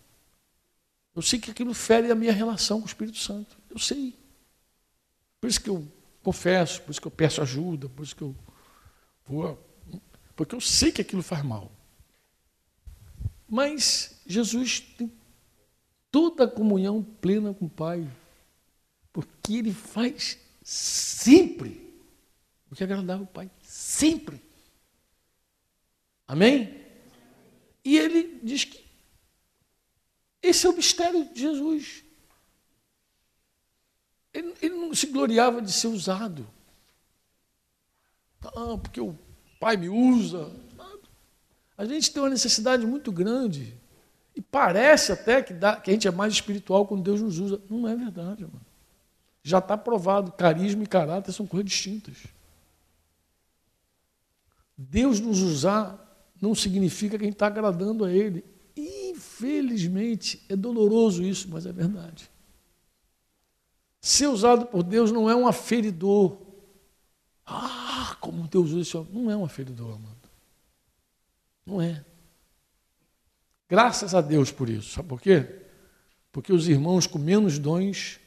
Eu 1.16 1.22
sei 1.22 1.39
que 1.39 1.51
aquilo 1.51 1.72
fere 1.72 2.11
a 2.11 2.14
minha 2.14 2.31
relação 2.31 2.81
com 2.81 2.85
o 2.85 2.89
Espírito 2.89 3.16
Santo. 3.16 3.57
Eu 3.70 3.79
sei. 3.79 4.14
Por 5.41 5.49
isso 5.49 5.59
que 5.59 5.70
eu 5.70 5.91
confesso, 6.22 6.83
por 6.83 6.91
isso 6.91 7.01
que 7.01 7.07
eu 7.07 7.12
peço 7.12 7.41
ajuda, 7.41 7.89
por 7.89 8.03
isso 8.03 8.14
que 8.14 8.22
eu 8.22 8.37
vou. 9.26 9.59
Porque 10.37 10.55
eu 10.55 10.61
sei 10.61 10.93
que 10.93 11.01
aquilo 11.01 11.22
faz 11.22 11.43
mal. 11.43 11.72
Mas 13.49 14.17
Jesus 14.29 14.81
tem 14.81 15.11
toda 16.11 16.45
a 16.45 16.49
comunhão 16.49 17.03
plena 17.03 17.53
com 17.55 17.64
o 17.64 17.70
Pai, 17.70 18.09
porque 19.12 19.55
Ele 19.55 19.72
faz 19.72 20.39
sempre 20.62 21.89
o 22.70 22.74
que 22.74 22.85
agradava 22.85 23.22
o 23.22 23.26
Pai. 23.26 23.51
Sempre. 23.62 24.43
Amém? 26.26 26.85
E 27.83 27.97
ele 27.97 28.39
diz 28.43 28.64
que 28.64 28.85
esse 30.43 30.66
é 30.66 30.70
o 30.70 30.76
mistério 30.76 31.24
de 31.33 31.41
Jesus. 31.41 32.05
Ele, 34.33 34.55
ele 34.61 34.74
não 34.74 34.95
se 34.95 35.07
gloriava 35.07 35.62
de 35.62 35.72
ser 35.72 35.87
usado. 35.87 36.47
Ah, 38.43 38.76
porque 38.76 39.01
o 39.01 39.18
Pai 39.59 39.79
me 39.79 39.89
usa. 39.89 40.53
A 41.79 41.87
gente 41.87 42.12
tem 42.12 42.22
uma 42.22 42.29
necessidade 42.29 42.87
muito 42.87 43.11
grande. 43.11 43.74
E 44.39 44.41
parece 44.41 45.11
até 45.11 45.43
que, 45.43 45.53
dá, 45.53 45.74
que 45.74 45.91
a 45.91 45.93
gente 45.93 46.07
é 46.07 46.12
mais 46.12 46.32
espiritual 46.32 46.86
quando 46.86 47.03
Deus 47.03 47.20
nos 47.20 47.41
usa. 47.41 47.61
Não 47.68 47.89
é 47.89 47.97
verdade, 47.97 48.45
mano. 48.45 48.64
Já 49.43 49.59
está 49.59 49.76
provado. 49.76 50.30
Carisma 50.30 50.84
e 50.84 50.86
caráter 50.86 51.32
são 51.32 51.45
coisas 51.45 51.68
distintas. 51.68 52.18
Deus 54.76 55.18
nos 55.18 55.43
usar 55.43 55.99
não 56.41 56.55
significa 56.55 57.18
que 57.18 57.24
a 57.24 57.26
gente 57.26 57.34
está 57.34 57.49
agradando 57.49 58.05
a 58.05 58.12
Ele. 58.12 58.45
Infelizmente, 58.76 60.41
é 60.49 60.55
doloroso 60.55 61.24
isso, 61.24 61.49
mas 61.51 61.66
é 61.66 61.72
verdade. 61.72 62.30
Ser 64.01 64.28
usado 64.28 64.66
por 64.66 64.84
Deus 64.84 65.11
não 65.11 65.28
é 65.28 65.34
um 65.34 65.49
aferidor. 65.49 66.39
Ah, 67.45 68.16
como 68.20 68.47
Deus 68.47 68.70
usa 68.70 68.80
isso. 68.82 69.09
Não 69.12 69.28
é 69.28 69.36
um 69.36 69.45
aferidor, 69.45 69.97
amado. 69.97 70.30
Não 71.66 71.82
é. 71.82 72.05
Graças 73.68 74.14
a 74.14 74.20
Deus 74.20 74.50
por 74.50 74.68
isso. 74.68 74.94
Sabe 74.94 75.08
por 75.08 75.20
quê? 75.20 75.46
Porque 76.32 76.52
os 76.52 76.68
irmãos 76.68 77.06
com 77.06 77.18
menos 77.18 77.58
dons 77.58 78.18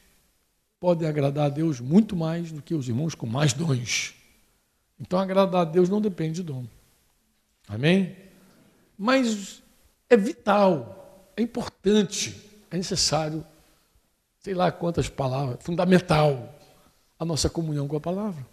podem 0.78 1.08
agradar 1.08 1.46
a 1.46 1.48
Deus 1.48 1.80
muito 1.80 2.14
mais 2.16 2.52
do 2.52 2.60
que 2.62 2.74
os 2.74 2.88
irmãos 2.88 3.14
com 3.14 3.26
mais 3.26 3.52
dons. 3.52 4.14
Então, 5.00 5.18
agradar 5.18 5.62
a 5.62 5.64
Deus 5.64 5.88
não 5.88 6.00
depende 6.00 6.34
de 6.34 6.42
dom. 6.44 6.64
Amém? 7.68 8.16
Mas 8.96 9.62
é 10.08 10.16
vital, 10.16 11.32
é 11.36 11.42
importante, 11.42 12.40
é 12.70 12.76
necessário, 12.76 13.44
sei 14.40 14.54
lá 14.54 14.70
quantas 14.70 15.08
palavras, 15.08 15.58
fundamental 15.60 16.54
a 17.18 17.24
nossa 17.24 17.48
comunhão 17.48 17.88
com 17.88 17.96
a 17.96 18.00
palavra. 18.00 18.46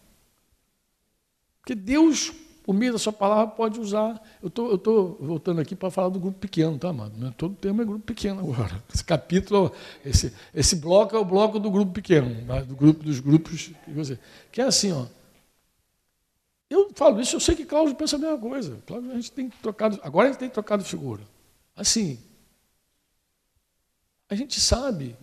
Porque 1.59 1.75
Deus 1.75 2.31
por 2.69 2.75
meio 2.75 2.93
da 2.93 2.99
sua 2.99 3.11
palavra 3.11 3.47
pode 3.47 3.79
usar. 3.79 4.21
Eu 4.43 4.47
tô, 4.47 4.75
estou 4.75 5.17
voltando 5.19 5.59
aqui 5.59 5.75
para 5.75 5.89
falar 5.89 6.09
do 6.09 6.19
grupo 6.19 6.37
pequeno, 6.37 6.77
tá, 6.77 6.89
amado? 6.89 7.17
Não 7.17 7.29
é 7.29 7.31
todo 7.31 7.55
tema 7.55 7.81
é 7.81 7.85
grupo 7.85 8.05
pequeno 8.05 8.41
agora. 8.41 8.83
Esse 8.93 9.03
capítulo, 9.03 9.71
esse, 10.05 10.31
esse 10.53 10.75
bloco 10.75 11.15
é 11.15 11.19
o 11.19 11.25
bloco 11.25 11.57
do 11.57 11.71
grupo 11.71 11.91
pequeno, 11.91 12.29
né? 12.29 12.61
do 12.61 12.75
grupo 12.75 13.03
dos 13.03 13.19
grupos 13.19 13.71
que. 13.85 14.19
Que 14.51 14.61
é 14.61 14.65
assim, 14.65 14.91
ó. 14.91 15.07
Eu 16.69 16.91
falo 16.93 17.19
isso, 17.19 17.37
eu 17.37 17.39
sei 17.39 17.55
que 17.55 17.65
Cláudio 17.65 17.95
pensa 17.95 18.17
a 18.17 18.19
mesma 18.19 18.37
coisa. 18.37 18.77
Cláudio, 18.85 19.13
a 19.13 19.15
gente 19.15 19.31
tem 19.31 19.49
trocado, 19.49 19.99
agora 20.03 20.27
a 20.27 20.31
gente 20.31 20.39
tem 20.39 20.49
trocado 20.51 20.83
figura. 20.83 21.23
Assim, 21.75 22.19
a 24.29 24.35
gente 24.35 24.59
sabe 24.59 25.17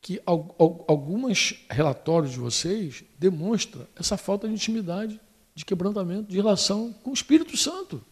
que 0.00 0.18
alguns 0.24 1.62
relatórios 1.68 2.32
de 2.32 2.38
vocês 2.38 3.04
demonstram 3.18 3.86
essa 3.94 4.16
falta 4.16 4.48
de 4.48 4.54
intimidade 4.54 5.20
de 5.54 5.64
quebrantamento, 5.64 6.30
de 6.30 6.36
relação 6.36 6.92
com 7.02 7.10
o 7.10 7.14
Espírito 7.14 7.56
Santo. 7.56 8.04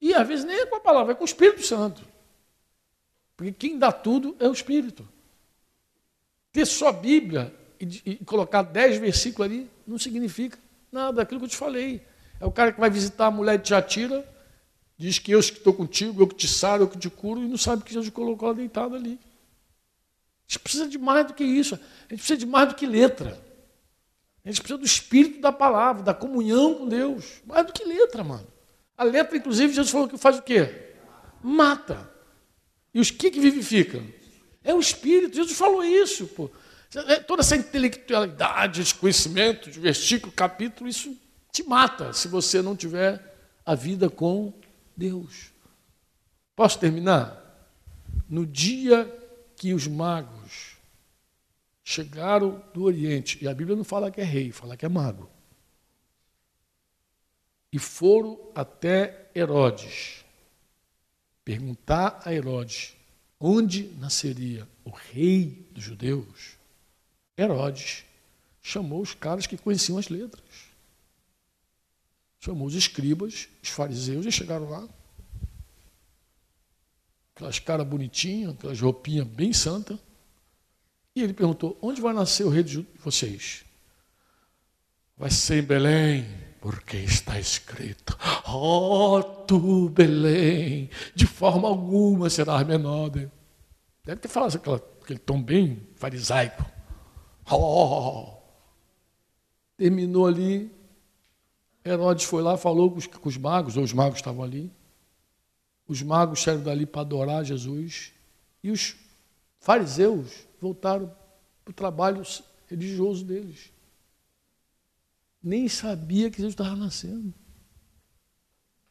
E 0.00 0.14
às 0.14 0.26
vezes 0.26 0.44
nem 0.44 0.56
é 0.56 0.66
com 0.66 0.76
a 0.76 0.80
palavra, 0.80 1.12
é 1.12 1.14
com 1.14 1.22
o 1.22 1.26
Espírito 1.26 1.62
Santo. 1.62 2.06
Porque 3.36 3.52
quem 3.52 3.78
dá 3.78 3.92
tudo 3.92 4.36
é 4.38 4.48
o 4.48 4.52
Espírito. 4.52 5.06
Ter 6.52 6.66
só 6.66 6.90
Bíblia 6.92 7.54
e, 7.80 8.02
e 8.04 8.16
colocar 8.24 8.62
dez 8.62 8.96
versículos 8.96 9.50
ali 9.50 9.70
não 9.86 9.98
significa 9.98 10.58
nada, 10.90 11.22
aquilo 11.22 11.40
que 11.40 11.46
eu 11.46 11.50
te 11.50 11.56
falei. 11.56 12.02
É 12.40 12.46
o 12.46 12.52
cara 12.52 12.72
que 12.72 12.80
vai 12.80 12.90
visitar 12.90 13.26
a 13.26 13.30
mulher 13.30 13.58
de 13.58 13.68
Jatira, 13.68 14.26
diz 14.96 15.18
que 15.18 15.32
eu 15.32 15.40
estou 15.40 15.74
contigo, 15.74 16.22
eu 16.22 16.26
que 16.26 16.34
te 16.34 16.48
saro, 16.48 16.84
eu 16.84 16.88
que 16.88 16.98
te 16.98 17.10
curo, 17.10 17.42
e 17.42 17.48
não 17.48 17.58
sabe 17.58 17.82
que 17.82 17.92
Jesus 17.92 18.10
colocou 18.10 18.48
ela 18.48 18.56
deitada 18.56 18.96
ali. 18.96 19.18
A 20.48 20.52
gente 20.52 20.60
precisa 20.60 20.88
de 20.88 20.98
mais 20.98 21.26
do 21.26 21.34
que 21.34 21.44
isso, 21.44 21.74
a 21.74 21.78
gente 22.10 22.20
precisa 22.20 22.38
de 22.38 22.46
mais 22.46 22.68
do 22.68 22.74
que 22.74 22.86
letra. 22.86 23.45
Gente 24.46 24.60
precisa 24.60 24.78
do 24.78 24.86
espírito 24.86 25.40
da 25.40 25.50
palavra, 25.50 26.04
da 26.04 26.14
comunhão 26.14 26.74
com 26.74 26.88
Deus. 26.88 27.42
Mais 27.44 27.66
do 27.66 27.72
que 27.72 27.84
letra, 27.84 28.22
mano. 28.22 28.46
A 28.96 29.02
letra, 29.02 29.36
inclusive, 29.36 29.74
Jesus 29.74 29.90
falou 29.90 30.08
que 30.08 30.16
faz 30.16 30.38
o 30.38 30.42
quê? 30.42 30.92
Mata. 31.42 32.08
E 32.94 33.00
os 33.00 33.10
que, 33.10 33.28
que 33.28 33.40
vivificam? 33.40 34.06
É 34.62 34.72
o 34.72 34.78
espírito. 34.78 35.34
Jesus 35.34 35.58
falou 35.58 35.84
isso, 35.84 36.28
pô. 36.28 36.48
É, 36.94 37.16
toda 37.16 37.42
essa 37.42 37.56
intelectualidade, 37.56 38.80
esse 38.80 38.94
conhecimento 38.94 39.68
de 39.68 39.80
versículo, 39.80 40.32
capítulo, 40.32 40.88
isso 40.88 41.14
te 41.52 41.64
mata 41.64 42.12
se 42.12 42.28
você 42.28 42.62
não 42.62 42.76
tiver 42.76 43.36
a 43.66 43.74
vida 43.74 44.08
com 44.08 44.54
Deus. 44.96 45.50
Posso 46.54 46.78
terminar? 46.78 47.42
No 48.28 48.46
dia 48.46 49.12
que 49.56 49.74
os 49.74 49.88
magos 49.88 50.35
chegaram 51.88 52.60
do 52.74 52.82
Oriente, 52.82 53.38
e 53.40 53.46
a 53.46 53.54
Bíblia 53.54 53.76
não 53.76 53.84
fala 53.84 54.10
que 54.10 54.20
é 54.20 54.24
rei, 54.24 54.50
fala 54.50 54.76
que 54.76 54.84
é 54.84 54.88
mago. 54.88 55.30
E 57.72 57.78
foram 57.78 58.50
até 58.56 59.30
Herodes, 59.32 60.24
perguntar 61.44 62.20
a 62.24 62.34
Herodes 62.34 62.96
onde 63.38 63.84
nasceria 64.00 64.68
o 64.84 64.90
rei 64.90 65.68
dos 65.70 65.84
judeus. 65.84 66.56
Herodes 67.38 68.04
chamou 68.60 69.00
os 69.00 69.14
caras 69.14 69.46
que 69.46 69.56
conheciam 69.56 69.96
as 69.96 70.08
letras. 70.08 70.42
Chamou 72.40 72.66
os 72.66 72.74
escribas, 72.74 73.48
os 73.62 73.68
fariseus, 73.68 74.26
e 74.26 74.32
chegaram 74.32 74.68
lá. 74.68 74.88
Aquelas 77.32 77.60
caras 77.60 77.86
bonitinhas, 77.86 78.54
aquelas 78.54 78.80
roupinhas 78.80 79.28
bem 79.28 79.52
santas. 79.52 80.00
E 81.16 81.22
ele 81.22 81.32
perguntou: 81.32 81.78
onde 81.80 82.02
vai 82.02 82.12
nascer 82.12 82.44
o 82.44 82.50
rei 82.50 82.62
de 82.62 82.86
vocês? 83.02 83.64
Vai 85.16 85.30
ser 85.30 85.62
em 85.62 85.66
Belém, 85.66 86.26
porque 86.60 86.98
está 86.98 87.40
escrito: 87.40 88.14
Ó 88.44 89.16
oh, 89.16 89.22
tu, 89.22 89.88
Belém, 89.88 90.90
de 91.14 91.26
forma 91.26 91.66
alguma 91.66 92.28
serás 92.28 92.66
menor. 92.66 93.08
Deve 93.08 94.20
ter 94.20 94.28
falado 94.28 94.56
aquela, 94.56 94.76
aquele 95.02 95.18
tom 95.18 95.42
bem 95.42 95.88
farisaico. 95.94 96.62
Oh. 97.50 98.36
Terminou 99.78 100.26
ali. 100.26 100.70
Herodes 101.82 102.24
foi 102.24 102.42
lá, 102.42 102.58
falou 102.58 102.90
com 102.90 102.98
os, 102.98 103.06
com 103.06 103.28
os 103.28 103.38
magos, 103.38 103.76
ou 103.76 103.84
os 103.84 103.92
magos 103.92 104.18
estavam 104.18 104.44
ali. 104.44 104.70
Os 105.88 106.02
magos 106.02 106.42
saíram 106.42 106.62
dali 106.62 106.84
para 106.84 107.00
adorar 107.00 107.44
Jesus. 107.44 108.12
E 108.62 108.70
os 108.70 108.96
fariseus 109.60 110.45
voltaram 110.60 111.14
para 111.64 111.70
o 111.70 111.74
trabalho 111.74 112.22
religioso 112.66 113.24
deles. 113.24 113.72
Nem 115.42 115.68
sabia 115.68 116.30
que 116.30 116.38
Jesus 116.38 116.54
estava 116.54 116.74
nascendo. 116.74 117.32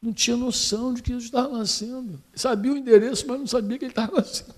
não 0.00 0.12
tinha 0.12 0.36
noção 0.36 0.94
de 0.94 1.02
que 1.02 1.10
Jesus 1.10 1.24
estava 1.24 1.48
nascendo. 1.48 2.22
Sabia 2.34 2.72
o 2.72 2.76
endereço, 2.76 3.26
mas 3.26 3.38
não 3.38 3.46
sabia 3.46 3.78
que 3.78 3.84
ele 3.84 3.92
estava 3.92 4.12
nascendo. 4.16 4.54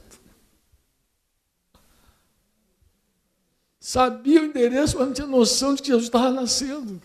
Sabia 3.80 4.43
o 4.43 4.44
endereço, 4.44 4.98
mas 4.98 5.06
não 5.06 5.14
tinha 5.14 5.26
noção 5.26 5.74
de 5.74 5.82
que 5.82 5.89
Jesus 5.89 6.05
estava 6.05 6.30
nascendo. 6.30 7.01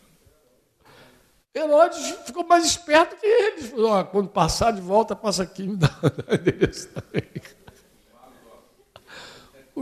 Herodes 1.56 2.06
ficou 2.26 2.46
mais 2.46 2.66
esperto 2.66 3.16
que 3.16 3.26
ele. 3.26 3.62
Falou, 3.62 4.00
oh, 4.00 4.06
quando 4.06 4.30
passar 4.30 4.72
de 4.72 4.82
volta, 4.82 5.16
passa 5.16 5.44
aqui, 5.44 5.64
me 5.64 5.78
dá 5.78 5.90
o 6.02 6.34
endereço 6.34 6.90
também. 6.90 7.24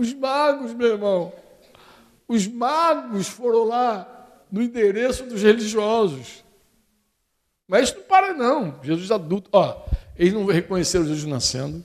Os 0.02 0.16
magos, 0.16 0.74
meu 0.74 0.88
irmão, 0.88 1.32
os 2.28 2.48
magos 2.48 3.28
foram 3.28 3.66
lá 3.66 4.44
no 4.52 4.64
endereço 4.64 5.28
dos 5.28 5.44
religiosos. 5.44 6.44
Mas 7.68 7.90
isso 7.90 8.00
não 8.00 8.06
para, 8.06 8.34
não. 8.34 8.80
Jesus 8.82 9.12
adulto, 9.12 9.48
ó, 9.54 9.86
eles 10.18 10.34
não 10.34 10.44
reconheceram 10.48 11.06
Jesus 11.06 11.26
nascendo, 11.26 11.84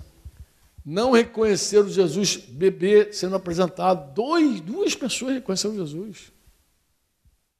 não 0.82 1.10
reconheceram 1.10 1.90
Jesus 1.90 2.36
bebê 2.38 3.12
sendo 3.12 3.36
apresentado. 3.36 4.14
Dois, 4.14 4.62
duas 4.62 4.94
pessoas 4.94 5.34
reconheceram 5.34 5.74
Jesus. 5.74 6.32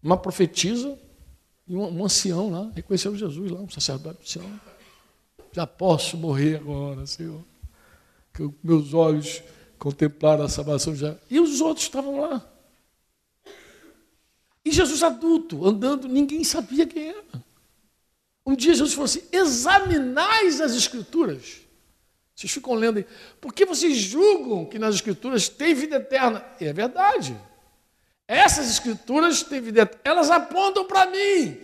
Uma 0.02 0.16
profetisa 0.16 0.98
e 1.68 1.76
um, 1.76 1.98
um 1.98 2.02
ancião 2.02 2.48
lá, 2.48 2.72
reconheceram 2.74 3.14
Jesus 3.14 3.50
lá, 3.50 3.60
um 3.60 3.68
sacerdote 3.68 4.20
ancião. 4.22 4.60
Já 5.52 5.66
posso 5.66 6.16
morrer 6.16 6.56
agora, 6.56 7.04
Senhor. 7.04 7.44
Que 8.32 8.50
meus 8.64 8.94
olhos 8.94 9.42
contemplaram 9.78 10.44
a 10.44 10.48
salvação 10.48 10.94
já. 10.94 11.16
E 11.30 11.38
os 11.40 11.60
outros 11.60 11.86
estavam 11.86 12.20
lá. 12.20 12.44
E 14.64 14.72
Jesus 14.72 15.02
adulto, 15.02 15.64
andando, 15.66 16.08
ninguém 16.08 16.42
sabia 16.42 16.86
quem 16.86 17.10
era. 17.10 17.44
Um 18.44 18.54
dia 18.54 18.74
Jesus 18.74 18.92
falou 18.94 19.04
assim: 19.04 19.22
examinais 19.32 20.60
as 20.60 20.74
Escrituras. 20.74 21.60
Vocês 22.34 22.52
ficam 22.52 22.74
lendo 22.74 22.98
aí. 22.98 23.06
Por 23.40 23.52
que 23.52 23.64
vocês 23.64 23.96
julgam 23.96 24.66
que 24.66 24.78
nas 24.78 24.96
Escrituras 24.96 25.48
tem 25.48 25.74
vida 25.74 25.96
eterna? 25.96 26.44
E 26.60 26.66
é 26.66 26.72
verdade. 26.72 27.38
Essas 28.28 28.68
Escrituras 28.68 29.42
têm 29.42 29.60
vida 29.60 29.82
eterna. 29.82 30.02
Elas 30.04 30.30
apontam 30.30 30.84
para 30.84 31.06
mim. 31.06 31.58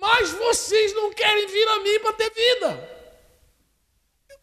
Mas 0.00 0.30
vocês 0.30 0.94
não 0.94 1.12
querem 1.12 1.46
vir 1.46 1.68
a 1.68 1.80
mim 1.80 2.00
para 2.00 2.12
ter 2.12 2.30
vida. 2.30 2.99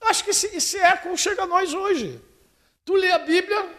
Acho 0.01 0.23
que 0.23 0.29
esse, 0.29 0.55
esse 0.55 0.77
eco 0.77 1.15
chega 1.17 1.43
a 1.43 1.47
nós 1.47 1.73
hoje. 1.73 2.21
Tu 2.85 2.93
lê 2.93 3.11
a 3.11 3.19
Bíblia, 3.19 3.69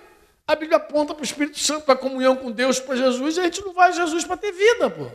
a 0.46 0.54
Bíblia 0.54 0.76
aponta 0.76 1.14
para 1.14 1.22
o 1.22 1.24
Espírito 1.24 1.58
Santo, 1.58 1.84
para 1.84 1.94
a 1.94 1.98
comunhão 1.98 2.36
com 2.36 2.50
Deus, 2.50 2.80
para 2.80 2.96
Jesus, 2.96 3.36
e 3.36 3.40
a 3.40 3.44
gente 3.44 3.64
não 3.64 3.72
vai 3.72 3.90
a 3.90 3.92
Jesus 3.92 4.24
para 4.24 4.36
ter 4.36 4.52
vida, 4.52 4.90
pô. 4.90 5.10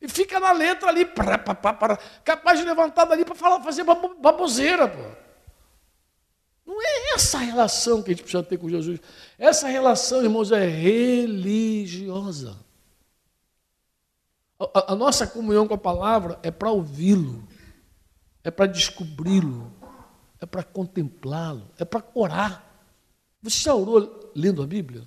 E 0.00 0.08
fica 0.08 0.40
na 0.40 0.50
letra 0.50 0.88
ali, 0.88 1.04
pra, 1.04 1.38
pra, 1.38 1.54
pra, 1.54 1.96
capaz 2.24 2.58
de 2.58 2.64
levantar 2.64 3.04
dali 3.04 3.24
para 3.24 3.34
falar, 3.34 3.62
fazer 3.62 3.84
baboseira, 3.84 4.88
pô. 4.88 5.22
Não 6.66 6.80
é 6.80 7.14
essa 7.14 7.38
a 7.38 7.40
relação 7.40 8.02
que 8.02 8.10
a 8.10 8.14
gente 8.14 8.22
precisa 8.22 8.42
ter 8.42 8.56
com 8.56 8.68
Jesus. 8.68 9.00
Essa 9.38 9.68
relação, 9.68 10.22
irmãos, 10.22 10.50
é 10.50 10.64
religiosa. 10.64 12.56
A, 14.58 14.92
a 14.92 14.96
nossa 14.96 15.26
comunhão 15.26 15.66
com 15.66 15.74
a 15.74 15.78
palavra 15.78 16.38
é 16.42 16.50
para 16.50 16.70
ouvi-lo, 16.70 17.46
é 18.44 18.50
para 18.50 18.66
descobri-lo, 18.66 19.72
é 20.42 20.46
para 20.46 20.64
contemplá-lo, 20.64 21.70
é 21.78 21.84
para 21.84 22.04
orar. 22.14 22.64
Você 23.40 23.60
já 23.60 23.74
orou 23.74 24.32
lendo 24.34 24.60
a 24.62 24.66
Bíblia? 24.66 25.02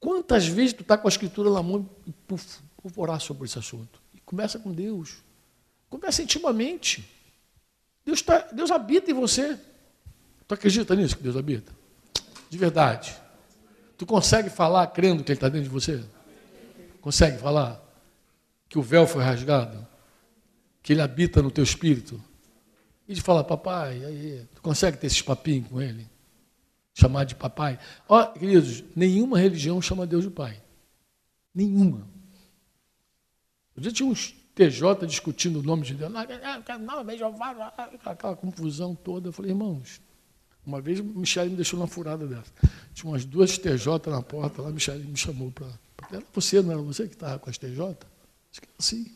Quantas 0.00 0.46
vezes 0.46 0.72
tu 0.72 0.82
está 0.82 0.98
com 0.98 1.06
a 1.06 1.10
escritura 1.10 1.50
na 1.50 1.62
mão 1.62 1.88
e 2.04 2.12
puf, 2.12 2.60
vou 2.82 3.04
orar 3.04 3.20
sobre 3.20 3.44
esse 3.44 3.58
assunto. 3.58 4.02
E 4.12 4.20
começa 4.20 4.58
com 4.58 4.72
Deus. 4.72 5.22
Começa 5.88 6.20
intimamente. 6.22 7.08
Deus, 8.04 8.20
tá, 8.20 8.40
Deus 8.52 8.70
habita 8.72 9.10
em 9.10 9.14
você. 9.14 9.58
Tu 10.46 10.54
acredita 10.54 10.94
nisso 10.96 11.16
que 11.16 11.22
Deus 11.22 11.36
habita? 11.36 11.72
De 12.50 12.58
verdade. 12.58 13.16
Tu 13.96 14.04
consegue 14.04 14.50
falar 14.50 14.86
crendo 14.88 15.22
que 15.22 15.30
Ele 15.30 15.36
está 15.36 15.48
dentro 15.48 15.68
de 15.68 15.72
você? 15.72 16.04
Consegue 17.00 17.38
falar? 17.38 17.80
Que 18.68 18.78
o 18.78 18.82
véu 18.82 19.06
foi 19.06 19.22
rasgado? 19.22 19.86
Que 20.82 20.92
Ele 20.92 21.00
habita 21.00 21.40
no 21.40 21.50
teu 21.50 21.62
espírito? 21.62 22.20
E 23.06 23.14
de 23.14 23.20
falar, 23.20 23.44
papai, 23.44 24.04
aí, 24.04 24.46
tu 24.54 24.62
consegue 24.62 24.96
ter 24.96 25.06
esses 25.06 25.20
papinhos 25.20 25.68
com 25.68 25.80
Ele? 25.80 26.08
Chamar 26.94 27.24
de 27.24 27.34
papai? 27.34 27.78
Ó, 28.08 28.24
queridos, 28.26 28.84
nenhuma 28.94 29.38
religião 29.38 29.82
chama 29.82 30.06
Deus 30.06 30.24
de 30.24 30.30
pai. 30.30 30.62
Nenhuma. 31.54 32.08
Um 33.76 33.80
dia 33.80 33.92
tinha 33.92 34.08
uns 34.08 34.34
TJ 34.54 35.06
discutindo 35.06 35.58
o 35.58 35.62
nome 35.62 35.82
de 35.82 35.94
Deus. 35.94 36.10
Não, 36.10 36.20
aquela 38.04 38.36
confusão 38.36 38.94
toda. 38.94 39.28
Eu 39.28 39.32
falei, 39.32 39.50
irmãos, 39.50 40.00
uma 40.64 40.80
vez 40.80 41.00
o 41.00 41.04
Michele 41.04 41.50
me 41.50 41.56
deixou 41.56 41.78
numa 41.78 41.88
furada 41.88 42.26
dessa. 42.26 42.52
Tinha 42.94 43.10
umas 43.10 43.24
duas 43.24 43.58
TJ 43.58 44.08
na 44.08 44.22
porta 44.22 44.62
lá, 44.62 44.68
o 44.68 44.72
Michele 44.72 45.04
me 45.04 45.16
chamou 45.16 45.50
para. 45.50 45.66
Era 46.12 46.24
você, 46.32 46.62
não 46.62 46.72
era 46.72 46.80
você 46.80 47.08
que 47.08 47.14
estava 47.14 47.38
com 47.38 47.50
as 47.50 47.58
TJ? 47.58 47.96
Assim. 48.78 49.12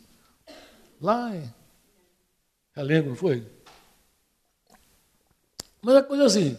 Lá 1.01 1.35
em. 1.35 1.55
Realengo, 2.75 3.11
não 3.11 3.17
foi? 3.17 3.41
Mas 5.83 5.95
é 5.97 6.03
coisa 6.03 6.25
assim. 6.25 6.59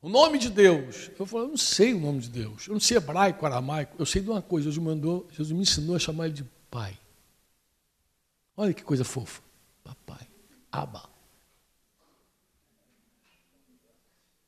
O 0.00 0.08
nome 0.08 0.36
de 0.38 0.50
Deus. 0.50 1.10
Eu 1.16 1.24
falei, 1.24 1.46
eu 1.46 1.50
não 1.50 1.56
sei 1.56 1.94
o 1.94 2.00
nome 2.00 2.20
de 2.20 2.28
Deus. 2.28 2.66
Eu 2.66 2.72
não 2.72 2.80
sei 2.80 2.96
hebraico, 2.96 3.46
aramaico. 3.46 3.94
Eu 3.98 4.04
sei 4.04 4.20
de 4.20 4.28
uma 4.28 4.42
coisa. 4.42 4.68
Jesus, 4.68 4.84
mandou, 4.84 5.28
Jesus 5.30 5.52
me 5.52 5.62
ensinou 5.62 5.94
a 5.94 5.98
chamar 5.98 6.26
ele 6.26 6.34
de 6.34 6.44
Pai. 6.68 6.98
Olha 8.56 8.74
que 8.74 8.82
coisa 8.82 9.04
fofa. 9.04 9.40
Papai. 9.84 10.26
Aba. 10.70 11.08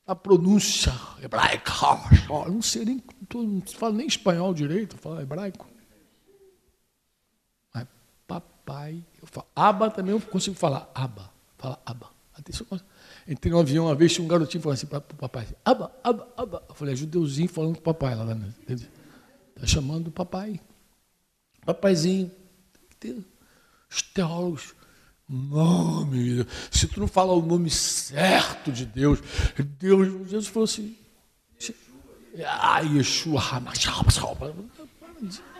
A 0.05 0.15
pronúncia 0.15 0.93
hebraica. 1.23 1.71
Eu 2.29 2.51
não 2.51 2.61
sei 2.61 2.85
nem. 2.85 3.03
Não 3.33 3.61
falo 3.61 3.93
nem 3.93 4.07
espanhol 4.07 4.53
direito, 4.53 4.97
falo 4.97 5.21
hebraico. 5.21 5.67
Mas 7.73 7.87
papai. 8.27 9.03
Eu 9.21 9.27
falo, 9.27 9.47
aba 9.55 9.89
também 9.89 10.13
eu 10.13 10.21
consigo 10.21 10.55
falar. 10.55 10.91
Aba. 10.93 11.31
Fala 11.57 11.81
aba. 11.85 12.11
Entrei 13.27 13.51
no 13.51 13.59
avião 13.59 13.85
uma 13.85 13.95
vez, 13.95 14.13
tinha 14.13 14.23
um 14.23 14.27
garotinho 14.27 14.61
falando 14.61 14.77
assim 14.77 14.87
para 14.87 14.99
o 14.99 15.15
papai: 15.15 15.47
Aba, 15.63 15.91
aba, 16.03 16.27
aba. 16.37 16.63
Eu 16.69 16.75
falei: 16.75 16.93
é 16.93 16.97
judeuzinho 16.97 17.49
falando 17.49 17.73
com 17.73 17.79
o 17.79 17.83
papai 17.83 18.15
lá. 18.15 18.25
Está 19.55 19.65
chamando 19.65 20.07
o 20.07 20.11
papai. 20.11 20.59
Papaizinho. 21.65 22.31
Os 23.89 24.01
teólogos, 24.01 24.75
nome, 25.27 26.45
se 26.71 26.87
tu 26.87 26.99
não 26.99 27.07
falar 27.07 27.33
o 27.33 27.41
nome 27.41 27.69
certo 27.69 28.71
de 28.71 28.85
Deus, 28.85 29.19
Deus, 29.79 30.29
Jesus 30.29 30.47
falou 30.47 30.65
assim, 30.65 30.97
ah, 32.45 32.79
Yeshua, 32.81 33.41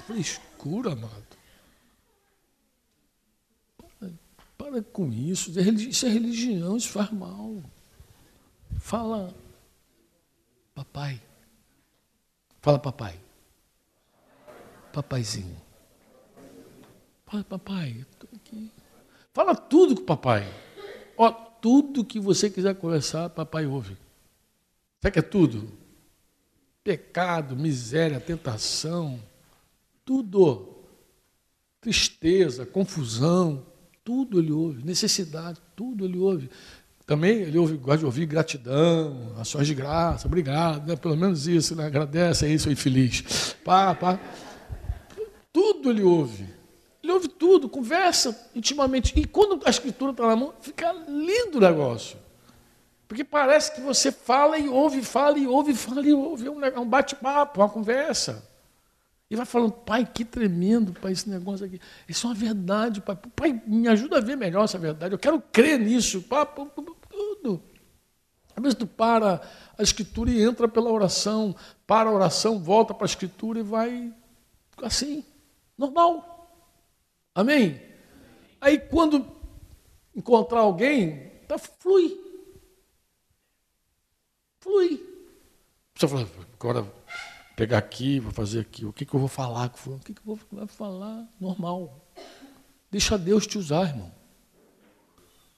frescura, 0.05 0.93
amado. 0.93 1.23
Para, 3.97 4.11
para 4.75 4.91
com 4.91 5.11
isso, 5.11 5.51
isso 5.59 6.05
é 6.05 6.09
religião, 6.09 6.75
isso 6.75 6.89
faz 6.89 7.11
mal. 7.11 7.63
Fala, 8.79 9.33
papai. 10.73 11.21
Fala, 12.61 12.79
papai. 12.79 13.19
Papaizinho. 14.91 15.55
Fala, 17.25 17.43
papai, 17.43 18.05
aqui. 18.33 18.71
Fala 19.33 19.55
tudo 19.55 19.95
com 19.95 20.01
o 20.01 20.05
papai. 20.05 20.45
Ó, 21.17 21.31
tudo 21.31 22.05
que 22.05 22.19
você 22.19 22.49
quiser 22.49 22.75
conversar, 22.75 23.29
papai 23.29 23.65
ouve. 23.65 23.97
Sabe 25.01 25.13
que 25.13 25.19
é 25.19 25.21
tudo? 25.21 25.71
Pecado, 26.83 27.55
miséria, 27.55 28.19
tentação, 28.19 29.21
tudo. 30.03 30.73
Tristeza, 31.79 32.65
confusão, 32.65 33.65
tudo 34.05 34.39
ele 34.39 34.51
ouve. 34.51 34.85
Necessidade, 34.85 35.59
tudo 35.75 36.05
ele 36.05 36.19
ouve. 36.19 36.49
Também 37.05 37.41
ele 37.41 37.57
ouve, 37.57 37.75
gosta 37.75 37.99
de 37.99 38.05
ouvir 38.05 38.25
gratidão, 38.25 39.33
ações 39.37 39.67
de 39.67 39.75
graça, 39.75 40.27
obrigado, 40.27 40.87
né? 40.87 40.95
pelo 40.95 41.15
menos 41.15 41.47
isso, 41.47 41.75
né? 41.75 41.85
agradece 41.85 42.45
aí, 42.45 42.57
sou 42.57 42.71
infeliz. 42.71 43.55
Pá, 43.65 43.93
pá. 43.93 44.19
Tudo 45.51 45.89
ele 45.89 46.03
ouve. 46.03 46.47
Ele 47.03 47.11
ouve 47.11 47.27
tudo, 47.27 47.69
conversa 47.69 48.49
intimamente. 48.55 49.13
E 49.15 49.25
quando 49.25 49.59
a 49.65 49.69
escritura 49.69 50.11
está 50.11 50.25
na 50.25 50.35
mão, 50.35 50.53
fica 50.61 50.91
lindo 51.07 51.57
o 51.57 51.61
negócio. 51.61 52.17
Porque 53.07 53.23
parece 53.23 53.73
que 53.75 53.81
você 53.81 54.11
fala 54.11 54.57
e 54.57 54.67
ouve, 54.67 55.03
fala 55.03 55.37
e 55.37 55.45
ouve, 55.45 55.75
fala 55.75 56.01
e 56.01 56.13
ouve. 56.13 56.47
É 56.47 56.79
um 56.79 56.87
bate-papo, 56.87 57.61
uma 57.61 57.69
conversa. 57.69 58.43
E 59.35 59.37
vai 59.37 59.45
falando, 59.45 59.73
pai, 59.73 60.05
que 60.05 60.23
tremendo, 60.23 60.93
pai, 60.93 61.11
esse 61.11 61.29
negócio 61.29 61.65
aqui. 61.65 61.77
Isso 62.07 62.25
é 62.25 62.29
uma 62.29 62.35
verdade, 62.35 63.01
pai. 63.01 63.17
Pai, 63.35 63.61
me 63.67 63.85
ajuda 63.89 64.17
a 64.17 64.21
ver 64.21 64.37
melhor 64.37 64.63
essa 64.63 64.77
verdade. 64.77 65.13
Eu 65.13 65.19
quero 65.19 65.41
crer 65.51 65.77
nisso. 65.77 66.21
Pai, 66.21 66.47
tudo. 67.09 67.61
Às 68.55 68.63
vezes 68.63 68.79
tu 68.79 68.87
para 68.87 69.41
a 69.77 69.83
escritura 69.83 70.31
e 70.31 70.41
entra 70.41 70.69
pela 70.69 70.89
oração, 70.89 71.53
para 71.85 72.09
a 72.09 72.13
oração, 72.13 72.57
volta 72.57 72.93
para 72.93 73.03
a 73.03 73.11
escritura 73.11 73.59
e 73.59 73.63
vai 73.63 74.13
assim, 74.81 75.21
normal. 75.77 76.49
Amém? 77.33 77.81
Aí 78.61 78.79
quando 78.79 79.27
encontrar 80.15 80.61
alguém, 80.61 81.29
tá, 81.45 81.57
flui. 81.57 82.17
Flui. 84.61 85.05
Você 85.93 86.07
fala, 86.07 86.25
agora 86.53 86.87
pegar 87.55 87.77
aqui, 87.77 88.19
vou 88.19 88.31
fazer 88.31 88.59
aqui, 88.61 88.85
o 88.85 88.91
que, 88.91 89.05
que 89.05 89.13
eu 89.13 89.19
vou 89.19 89.29
falar 89.29 89.71
O 89.87 89.99
que, 89.99 90.13
que 90.13 90.21
eu 90.27 90.37
vou 90.51 90.67
falar? 90.67 91.25
Normal. 91.39 92.05
Deixa 92.91 93.17
Deus 93.17 93.47
te 93.47 93.57
usar, 93.57 93.89
irmão. 93.89 94.11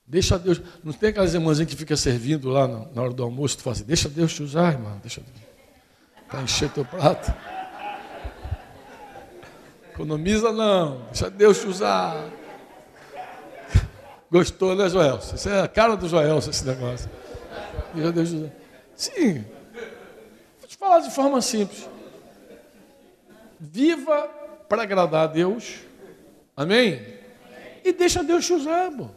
Deixa 0.06 0.40
Deus. 0.40 0.62
Não 0.84 0.94
tem 0.94 1.10
aquelas 1.10 1.34
irmãzinhas 1.34 1.70
que 1.70 1.76
fica 1.76 1.98
servindo 1.98 2.50
lá 2.50 2.68
na 2.68 3.02
hora 3.02 3.14
do 3.14 3.24
almoço, 3.24 3.58
tu 3.58 3.64
fala 3.64 3.76
assim, 3.76 3.84
deixa 3.84 4.08
Deus 4.08 4.34
te 4.34 4.44
usar, 4.44 4.74
irmão. 4.74 4.98
Deixa. 5.02 5.22
Para 6.28 6.42
encher 6.42 6.70
teu 6.70 6.86
prato. 6.86 7.34
Economiza 9.92 10.52
não, 10.54 11.06
deixa 11.08 11.30
Deus 11.30 11.60
te 11.60 11.68
usar. 11.68 12.30
Gostou, 14.30 14.76
né, 14.76 14.90
Joel? 14.90 15.18
Isso 15.18 15.50
é 15.50 15.62
a 15.62 15.68
cara 15.68 15.96
do 15.96 16.08
Joel, 16.08 16.38
esse 16.38 16.66
negócio. 16.66 17.10
Deixa 17.94 18.12
Deus 18.12 18.30
te 18.30 18.36
usar. 18.36 18.52
Sim. 18.96 19.57
Vou 20.80 20.90
falar 20.90 21.00
de 21.00 21.10
forma 21.12 21.42
simples. 21.42 21.90
Viva 23.60 24.28
para 24.70 24.84
agradar 24.84 25.24
a 25.24 25.28
Deus. 25.28 25.80
Amém? 26.56 27.18
E 27.84 27.92
deixa 27.92 28.24
Deus 28.24 28.46
te 28.46 28.54
usar, 28.54 28.92
pô. 28.92 29.10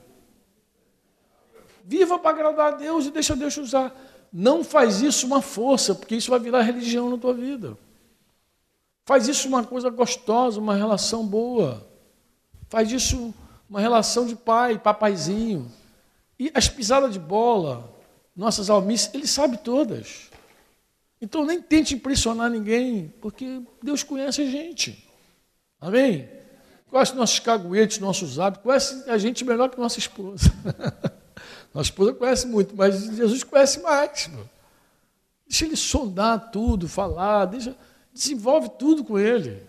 Viva 1.84 2.18
para 2.18 2.30
agradar 2.30 2.74
a 2.74 2.76
Deus 2.76 3.06
e 3.06 3.10
deixa 3.10 3.36
Deus 3.36 3.52
te 3.52 3.60
usar. 3.60 3.94
Não 4.32 4.62
faz 4.62 5.02
isso 5.02 5.26
uma 5.26 5.42
força, 5.42 5.94
porque 5.94 6.14
isso 6.14 6.30
vai 6.30 6.38
virar 6.38 6.62
religião 6.62 7.10
na 7.10 7.18
tua 7.18 7.34
vida. 7.34 7.76
Faz 9.04 9.26
isso 9.26 9.48
uma 9.48 9.64
coisa 9.64 9.90
gostosa, 9.90 10.60
uma 10.60 10.76
relação 10.76 11.26
boa. 11.26 11.86
Faz 12.68 12.90
isso 12.92 13.34
uma 13.68 13.80
relação 13.80 14.24
de 14.24 14.36
pai, 14.36 14.78
papaizinho. 14.78 15.70
E 16.38 16.50
as 16.54 16.68
pisadas 16.68 17.12
de 17.12 17.18
bola, 17.18 17.92
nossas 18.36 18.70
almices, 18.70 19.10
ele 19.12 19.26
sabe 19.26 19.58
todas. 19.58 20.29
Então 21.20 21.44
nem 21.44 21.60
tente 21.60 21.94
impressionar 21.94 22.50
ninguém, 22.50 23.12
porque 23.20 23.60
Deus 23.82 24.02
conhece 24.02 24.42
a 24.42 24.46
gente. 24.46 25.06
Amém? 25.80 26.28
Conhece 26.88 27.14
nossos 27.14 27.38
caguetes, 27.38 27.98
nossos 27.98 28.38
hábitos, 28.38 28.64
conhece 28.64 29.10
a 29.10 29.18
gente 29.18 29.44
melhor 29.44 29.68
que 29.68 29.78
nossa 29.78 29.98
esposa. 29.98 30.50
Nossa 31.72 31.88
esposa 31.88 32.12
conhece 32.12 32.48
muito, 32.48 32.74
mas 32.76 33.04
Jesus 33.14 33.44
conhece 33.44 33.80
mais. 33.80 34.28
Deixa 35.46 35.64
ele 35.64 35.76
sondar 35.76 36.50
tudo, 36.50 36.88
falar, 36.88 37.44
deixa, 37.44 37.76
desenvolve 38.12 38.70
tudo 38.76 39.04
com 39.04 39.16
ele. 39.16 39.62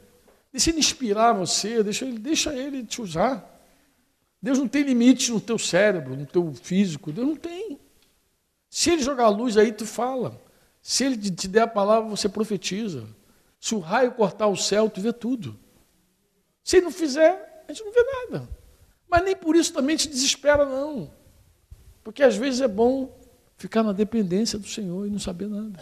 Deixa 0.51 0.71
ele 0.71 0.79
inspirar 0.79 1.33
você, 1.33 1.83
deixa 1.83 2.05
ele, 2.05 2.17
deixa 2.17 2.53
ele 2.53 2.83
te 2.83 3.01
usar. 3.01 3.47
Deus 4.41 4.57
não 4.57 4.67
tem 4.67 4.81
limite 4.81 5.31
no 5.31 5.39
teu 5.39 5.59
cérebro, 5.59 6.15
no 6.17 6.25
teu 6.25 6.51
físico, 6.55 7.11
Deus 7.11 7.27
não 7.27 7.35
tem. 7.35 7.79
Se 8.69 8.89
ele 8.89 9.03
jogar 9.03 9.25
a 9.25 9.29
luz 9.29 9.55
aí, 9.55 9.71
tu 9.71 9.85
fala. 9.85 10.41
Se 10.81 11.03
ele 11.05 11.17
te 11.17 11.47
der 11.47 11.61
a 11.61 11.67
palavra, 11.67 12.09
você 12.09 12.27
profetiza. 12.27 13.07
Se 13.59 13.75
o 13.75 13.79
raio 13.79 14.11
cortar 14.13 14.47
o 14.47 14.57
céu, 14.57 14.89
tu 14.89 14.99
vê 14.99 15.13
tudo. 15.13 15.57
Se 16.63 16.77
ele 16.77 16.85
não 16.85 16.91
fizer, 16.91 17.63
a 17.67 17.71
gente 17.71 17.83
não 17.83 17.91
vê 17.91 18.03
nada. 18.03 18.49
Mas 19.07 19.23
nem 19.23 19.35
por 19.35 19.55
isso 19.55 19.73
também 19.73 19.95
te 19.95 20.07
desespera, 20.07 20.65
não. 20.65 21.11
Porque 22.03 22.23
às 22.23 22.35
vezes 22.35 22.61
é 22.61 22.67
bom 22.67 23.15
ficar 23.57 23.83
na 23.83 23.93
dependência 23.93 24.57
do 24.57 24.67
Senhor 24.67 25.05
e 25.05 25.09
não 25.09 25.19
saber 25.19 25.47
nada. 25.47 25.79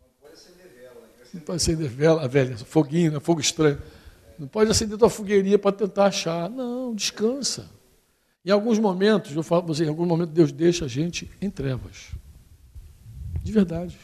Não 0.00 0.10
pode 0.20 0.34
acender 0.34 0.68
vela. 0.68 1.00
Né? 1.00 1.08
Não 1.34 1.40
pode 1.40 1.56
acender 1.56 1.88
vela, 1.88 2.28
velha, 2.28 2.56
foguinho, 2.58 3.12
né? 3.12 3.20
fogo 3.20 3.40
estranho. 3.40 3.82
Não 4.38 4.46
pode 4.46 4.70
acender 4.70 4.96
tua 4.96 5.10
fogueirinha 5.10 5.58
para 5.58 5.72
tentar 5.72 6.06
achar. 6.06 6.48
Não, 6.48 6.94
descansa. 6.94 7.68
Em 8.44 8.50
alguns 8.50 8.78
momentos, 8.78 9.34
eu 9.34 9.42
falo 9.42 9.62
para 9.64 9.74
você, 9.74 9.84
em 9.84 9.88
alguns 9.88 10.06
momentos 10.06 10.32
Deus 10.32 10.52
deixa 10.52 10.84
a 10.84 10.88
gente 10.88 11.28
em 11.40 11.50
trevas. 11.50 12.12
De 13.48 13.52
verdade. 13.52 13.98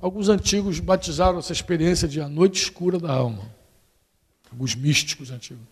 Alguns 0.00 0.28
antigos 0.28 0.80
batizaram 0.80 1.38
essa 1.38 1.52
experiência 1.52 2.08
de 2.08 2.20
a 2.20 2.28
noite 2.28 2.60
escura 2.60 2.98
da 2.98 3.12
alma. 3.12 3.48
Alguns 4.50 4.74
místicos 4.74 5.30
antigos. 5.30 5.64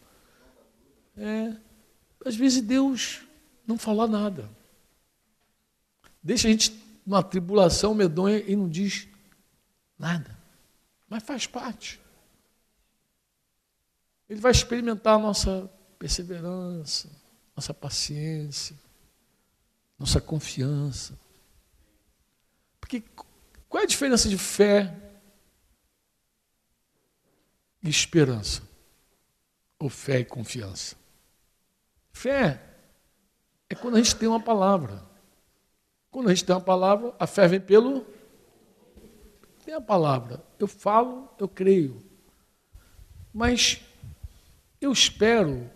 É, 1.17 1.57
às 2.25 2.37
vezes 2.37 2.63
Deus 2.63 3.23
não 3.67 3.77
falar 3.77 4.07
nada. 4.07 4.49
Deixa 6.23 6.47
a 6.47 6.51
gente 6.53 6.81
numa 7.05 7.25
tribulação 7.25 7.93
medonha 7.93 8.39
e 8.39 8.55
não 8.55 8.69
diz 8.69 9.09
nada. 9.99 10.39
Mas 11.09 11.25
faz 11.25 11.49
parte. 11.49 12.01
Ele 14.29 14.41
vai 14.41 14.53
experimentar 14.53 15.17
a 15.17 15.19
nossa 15.19 15.69
perseverança, 15.99 17.11
nossa 17.57 17.75
paciência, 17.75 18.79
nossa 19.99 20.21
confiança. 20.21 21.19
Porque 22.91 23.09
qual 23.69 23.83
é 23.83 23.85
a 23.85 23.89
diferença 23.89 24.29
de 24.29 24.37
fé 24.37 24.93
e 27.81 27.89
esperança? 27.89 28.63
Ou 29.79 29.89
fé 29.89 30.19
e 30.19 30.25
confiança? 30.25 30.97
Fé 32.11 32.61
é 33.69 33.77
quando 33.77 33.95
a 33.95 33.99
gente 33.99 34.17
tem 34.17 34.29
uma 34.29 34.43
palavra. 34.43 35.05
Quando 36.11 36.29
a 36.31 36.35
gente 36.35 36.45
tem 36.45 36.53
uma 36.53 36.61
palavra, 36.61 37.15
a 37.17 37.29
fé 37.29 37.47
vem 37.47 37.61
pelo. 37.61 38.05
Tem 39.65 39.73
a 39.73 39.81
palavra. 39.81 40.45
Eu 40.59 40.67
falo, 40.67 41.29
eu 41.39 41.49
creio. 41.49 42.03
Mas 43.33 43.81
eu 44.81 44.91
espero, 44.91 45.71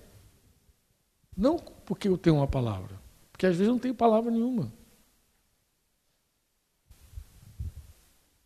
não 1.36 1.58
porque 1.58 2.08
eu 2.08 2.18
tenho 2.18 2.36
uma 2.36 2.48
palavra, 2.48 3.00
porque 3.30 3.46
às 3.46 3.54
vezes 3.54 3.68
eu 3.68 3.74
não 3.74 3.78
tenho 3.78 3.94
palavra 3.94 4.32
nenhuma. 4.32 4.72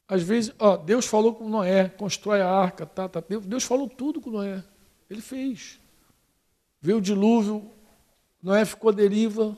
Às 0.08 0.22
vezes, 0.22 0.54
ó, 0.58 0.78
Deus 0.78 1.04
falou 1.04 1.34
com 1.34 1.46
Noé, 1.46 1.90
constrói 1.90 2.40
a 2.40 2.48
arca, 2.50 2.86
tá, 2.86 3.06
tá. 3.06 3.22
Deus 3.42 3.64
falou 3.64 3.86
tudo 3.86 4.22
com 4.22 4.30
Noé. 4.30 4.64
Ele 5.10 5.20
fez. 5.20 5.78
Veio 6.80 6.96
o 6.96 7.00
dilúvio, 7.02 7.70
Noé 8.42 8.64
ficou 8.64 8.88
à 8.88 8.92
deriva 8.92 9.54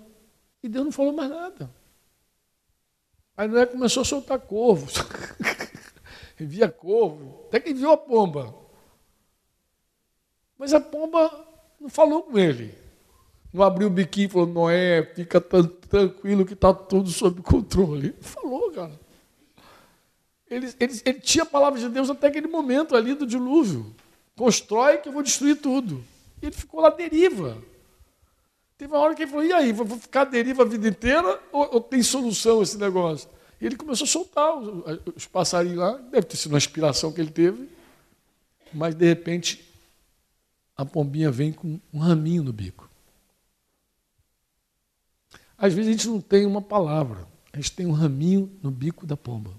e 0.60 0.68
Deus 0.68 0.86
não 0.86 0.93
falou 0.93 1.12
mais 1.12 1.31
nada. 1.31 1.70
Aí 3.36 3.47
Noé 3.47 3.64
começou 3.64 4.01
a 4.01 4.05
soltar 4.05 4.40
corvos. 4.40 4.94
Envia 6.40 6.68
corvo, 6.68 7.44
até 7.47 7.60
que 7.60 7.70
enviou 7.70 7.93
a 7.93 7.97
pomba. 7.97 8.55
Mas 10.59 10.72
a 10.74 10.81
pomba 10.81 11.31
não 11.78 11.89
falou 11.89 12.22
com 12.22 12.39
ele. 12.39 12.74
Não 13.52 13.62
abriu 13.62 13.89
o 13.89 13.90
biquinho 13.90 14.27
e 14.27 14.31
falou, 14.31 14.47
Noé, 14.47 15.02
fica 15.14 15.40
tranquilo 15.40 16.47
que 16.47 16.55
está 16.55 16.72
tudo 16.72 17.10
sob 17.10 17.43
controle. 17.43 18.14
Não 18.16 18.22
falou, 18.22 18.72
cara. 18.72 19.09
Ele, 20.51 20.66
ele, 20.81 21.01
ele 21.05 21.20
tinha 21.20 21.44
a 21.44 21.47
palavra 21.47 21.78
de 21.78 21.89
Deus 21.89 22.10
até 22.10 22.27
aquele 22.27 22.48
momento 22.48 22.97
ali 22.97 23.14
do 23.14 23.24
dilúvio. 23.24 23.94
Constrói 24.36 24.98
que 24.98 25.09
eu 25.09 25.12
vou 25.12 25.22
destruir 25.22 25.56
tudo. 25.56 26.05
E 26.43 26.47
ele 26.47 26.56
ficou 26.56 26.81
lá 26.81 26.90
deriva. 26.90 27.56
Teve 28.77 28.93
uma 28.93 29.01
hora 29.01 29.14
que 29.14 29.22
ele 29.22 29.31
falou: 29.31 29.44
e 29.44 29.52
aí, 29.52 29.72
vou 29.72 29.86
ficar 29.86 30.24
deriva 30.24 30.62
a 30.62 30.66
vida 30.66 30.89
inteira 30.89 31.40
ou, 31.52 31.74
ou 31.74 31.81
tem 31.81 32.02
solução 32.02 32.62
esse 32.62 32.77
negócio? 32.77 33.28
E 33.60 33.66
ele 33.66 33.77
começou 33.77 34.06
a 34.06 34.09
soltar 34.09 34.56
os, 34.59 35.01
os 35.14 35.27
passarinhos 35.27 35.78
lá, 35.78 35.93
deve 35.93 36.27
ter 36.27 36.36
sido 36.36 36.52
uma 36.52 36.59
inspiração 36.59 37.12
que 37.12 37.20
ele 37.20 37.31
teve, 37.31 37.68
mas 38.72 38.94
de 38.94 39.06
repente 39.06 39.70
a 40.74 40.85
pombinha 40.85 41.31
vem 41.31 41.52
com 41.52 41.78
um 41.93 41.98
raminho 41.98 42.43
no 42.43 42.52
bico. 42.52 42.89
Às 45.59 45.74
vezes 45.74 45.90
a 45.90 45.93
gente 45.93 46.09
não 46.09 46.22
tem 46.22 46.47
uma 46.47 46.62
palavra, 46.62 47.28
a 47.52 47.56
gente 47.59 47.72
tem 47.72 47.85
um 47.85 47.93
raminho 47.93 48.51
no 48.62 48.70
bico 48.70 49.06
da 49.06 49.16
pomba. 49.16 49.51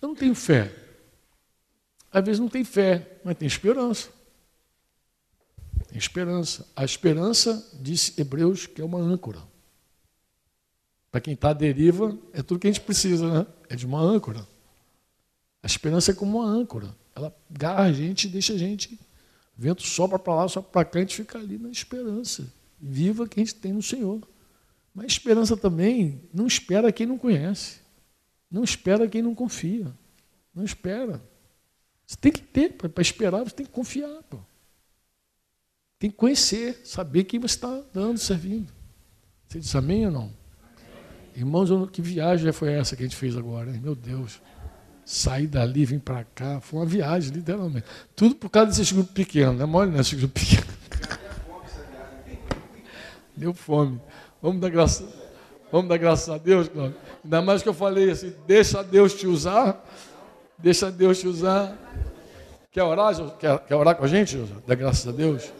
Eu 0.00 0.08
não 0.08 0.14
tenho 0.14 0.34
fé. 0.34 0.74
Às 2.12 2.24
vezes 2.24 2.40
não 2.40 2.48
tem 2.48 2.64
fé, 2.64 3.20
mas 3.24 3.36
tem 3.36 3.46
esperança. 3.46 4.08
Tem 5.88 5.98
esperança. 5.98 6.66
A 6.74 6.84
esperança, 6.84 7.68
disse 7.80 8.20
Hebreus, 8.20 8.66
que 8.66 8.80
é 8.80 8.84
uma 8.84 8.98
âncora. 8.98 9.40
Para 11.10 11.20
quem 11.20 11.34
está 11.34 11.50
à 11.50 11.52
deriva, 11.52 12.16
é 12.32 12.42
tudo 12.42 12.60
que 12.60 12.68
a 12.68 12.72
gente 12.72 12.82
precisa, 12.82 13.32
né? 13.32 13.46
É 13.68 13.76
de 13.76 13.86
uma 13.86 14.00
âncora. 14.00 14.46
A 15.62 15.66
esperança 15.66 16.12
é 16.12 16.14
como 16.14 16.38
uma 16.38 16.48
âncora. 16.48 16.94
Ela 17.14 17.34
garra 17.50 17.84
a 17.84 17.92
gente 17.92 18.26
e 18.26 18.30
deixa 18.30 18.54
a 18.54 18.58
gente. 18.58 18.94
O 19.58 19.62
vento 19.62 19.82
sopra 19.82 20.18
para 20.18 20.34
lá, 20.34 20.48
sopra 20.48 20.70
para 20.70 20.84
cá, 20.84 20.98
a 21.00 21.02
gente 21.02 21.16
fica 21.16 21.38
ali 21.38 21.58
na 21.58 21.70
esperança. 21.70 22.50
Viva 22.80 23.28
que 23.28 23.40
a 23.40 23.44
gente 23.44 23.56
tem 23.56 23.72
no 23.72 23.82
Senhor. 23.82 24.26
Mas 24.94 25.06
esperança 25.12 25.56
também 25.56 26.22
não 26.32 26.46
espera 26.46 26.92
quem 26.92 27.06
não 27.06 27.18
conhece. 27.18 27.80
Não 28.50 28.64
espera 28.64 29.08
quem 29.08 29.22
não 29.22 29.34
confia. 29.34 29.86
Não 30.54 30.64
espera. 30.64 31.22
Você 32.06 32.16
tem 32.16 32.32
que 32.32 32.40
ter, 32.40 32.72
para 32.72 33.00
esperar, 33.00 33.44
você 33.44 33.54
tem 33.54 33.66
que 33.66 33.72
confiar. 33.72 34.22
Pô. 34.28 34.38
Tem 35.98 36.10
que 36.10 36.16
conhecer, 36.16 36.80
saber 36.84 37.24
quem 37.24 37.38
você 37.38 37.54
está 37.54 37.82
dando, 37.92 38.18
servindo. 38.18 38.72
Você 39.46 39.60
diz 39.60 39.74
amém 39.76 40.06
ou 40.06 40.12
não? 40.12 40.32
Irmãos, 41.36 41.70
que 41.90 42.02
viagem 42.02 42.50
foi 42.52 42.72
essa 42.72 42.96
que 42.96 43.02
a 43.02 43.06
gente 43.06 43.16
fez 43.16 43.36
agora, 43.36 43.70
hein? 43.70 43.80
Meu 43.80 43.94
Deus. 43.94 44.40
Saí 45.04 45.46
dali, 45.46 45.84
vim 45.84 45.98
para 45.98 46.24
cá, 46.24 46.60
foi 46.60 46.80
uma 46.80 46.86
viagem, 46.86 47.32
literalmente. 47.32 47.86
Tudo 48.14 48.34
por 48.34 48.48
causa 48.48 48.76
desse 48.76 48.94
grupo 48.94 49.12
pequeno, 49.12 49.52
não 49.52 49.62
é 49.62 49.66
mole, 49.66 49.90
né? 49.90 50.00
Esse 50.00 50.16
grupo 50.16 50.34
pequeno. 50.38 50.66
Deu 53.36 53.54
fome. 53.54 54.00
Vamos 54.42 54.60
dar 54.60 54.70
graça, 54.70 55.04
vamos 55.70 55.88
dar 55.88 55.98
graças 55.98 56.28
a 56.28 56.38
Deus, 56.38 56.68
Cláudio. 56.68 56.96
Ainda 57.22 57.42
mais 57.42 57.62
que 57.62 57.68
eu 57.68 57.74
falei 57.74 58.10
assim, 58.10 58.34
deixa 58.46 58.82
Deus 58.82 59.14
te 59.14 59.26
usar, 59.26 59.84
deixa 60.58 60.90
Deus 60.90 61.18
te 61.20 61.28
usar. 61.28 61.76
Quer 62.72 62.82
orar, 62.84 63.14
quer, 63.38 63.58
quer 63.60 63.74
orar 63.74 63.96
com 63.96 64.04
a 64.04 64.08
gente, 64.08 64.36
Dá 64.66 64.74
graças 64.74 65.06
a 65.06 65.12
Deus? 65.12 65.52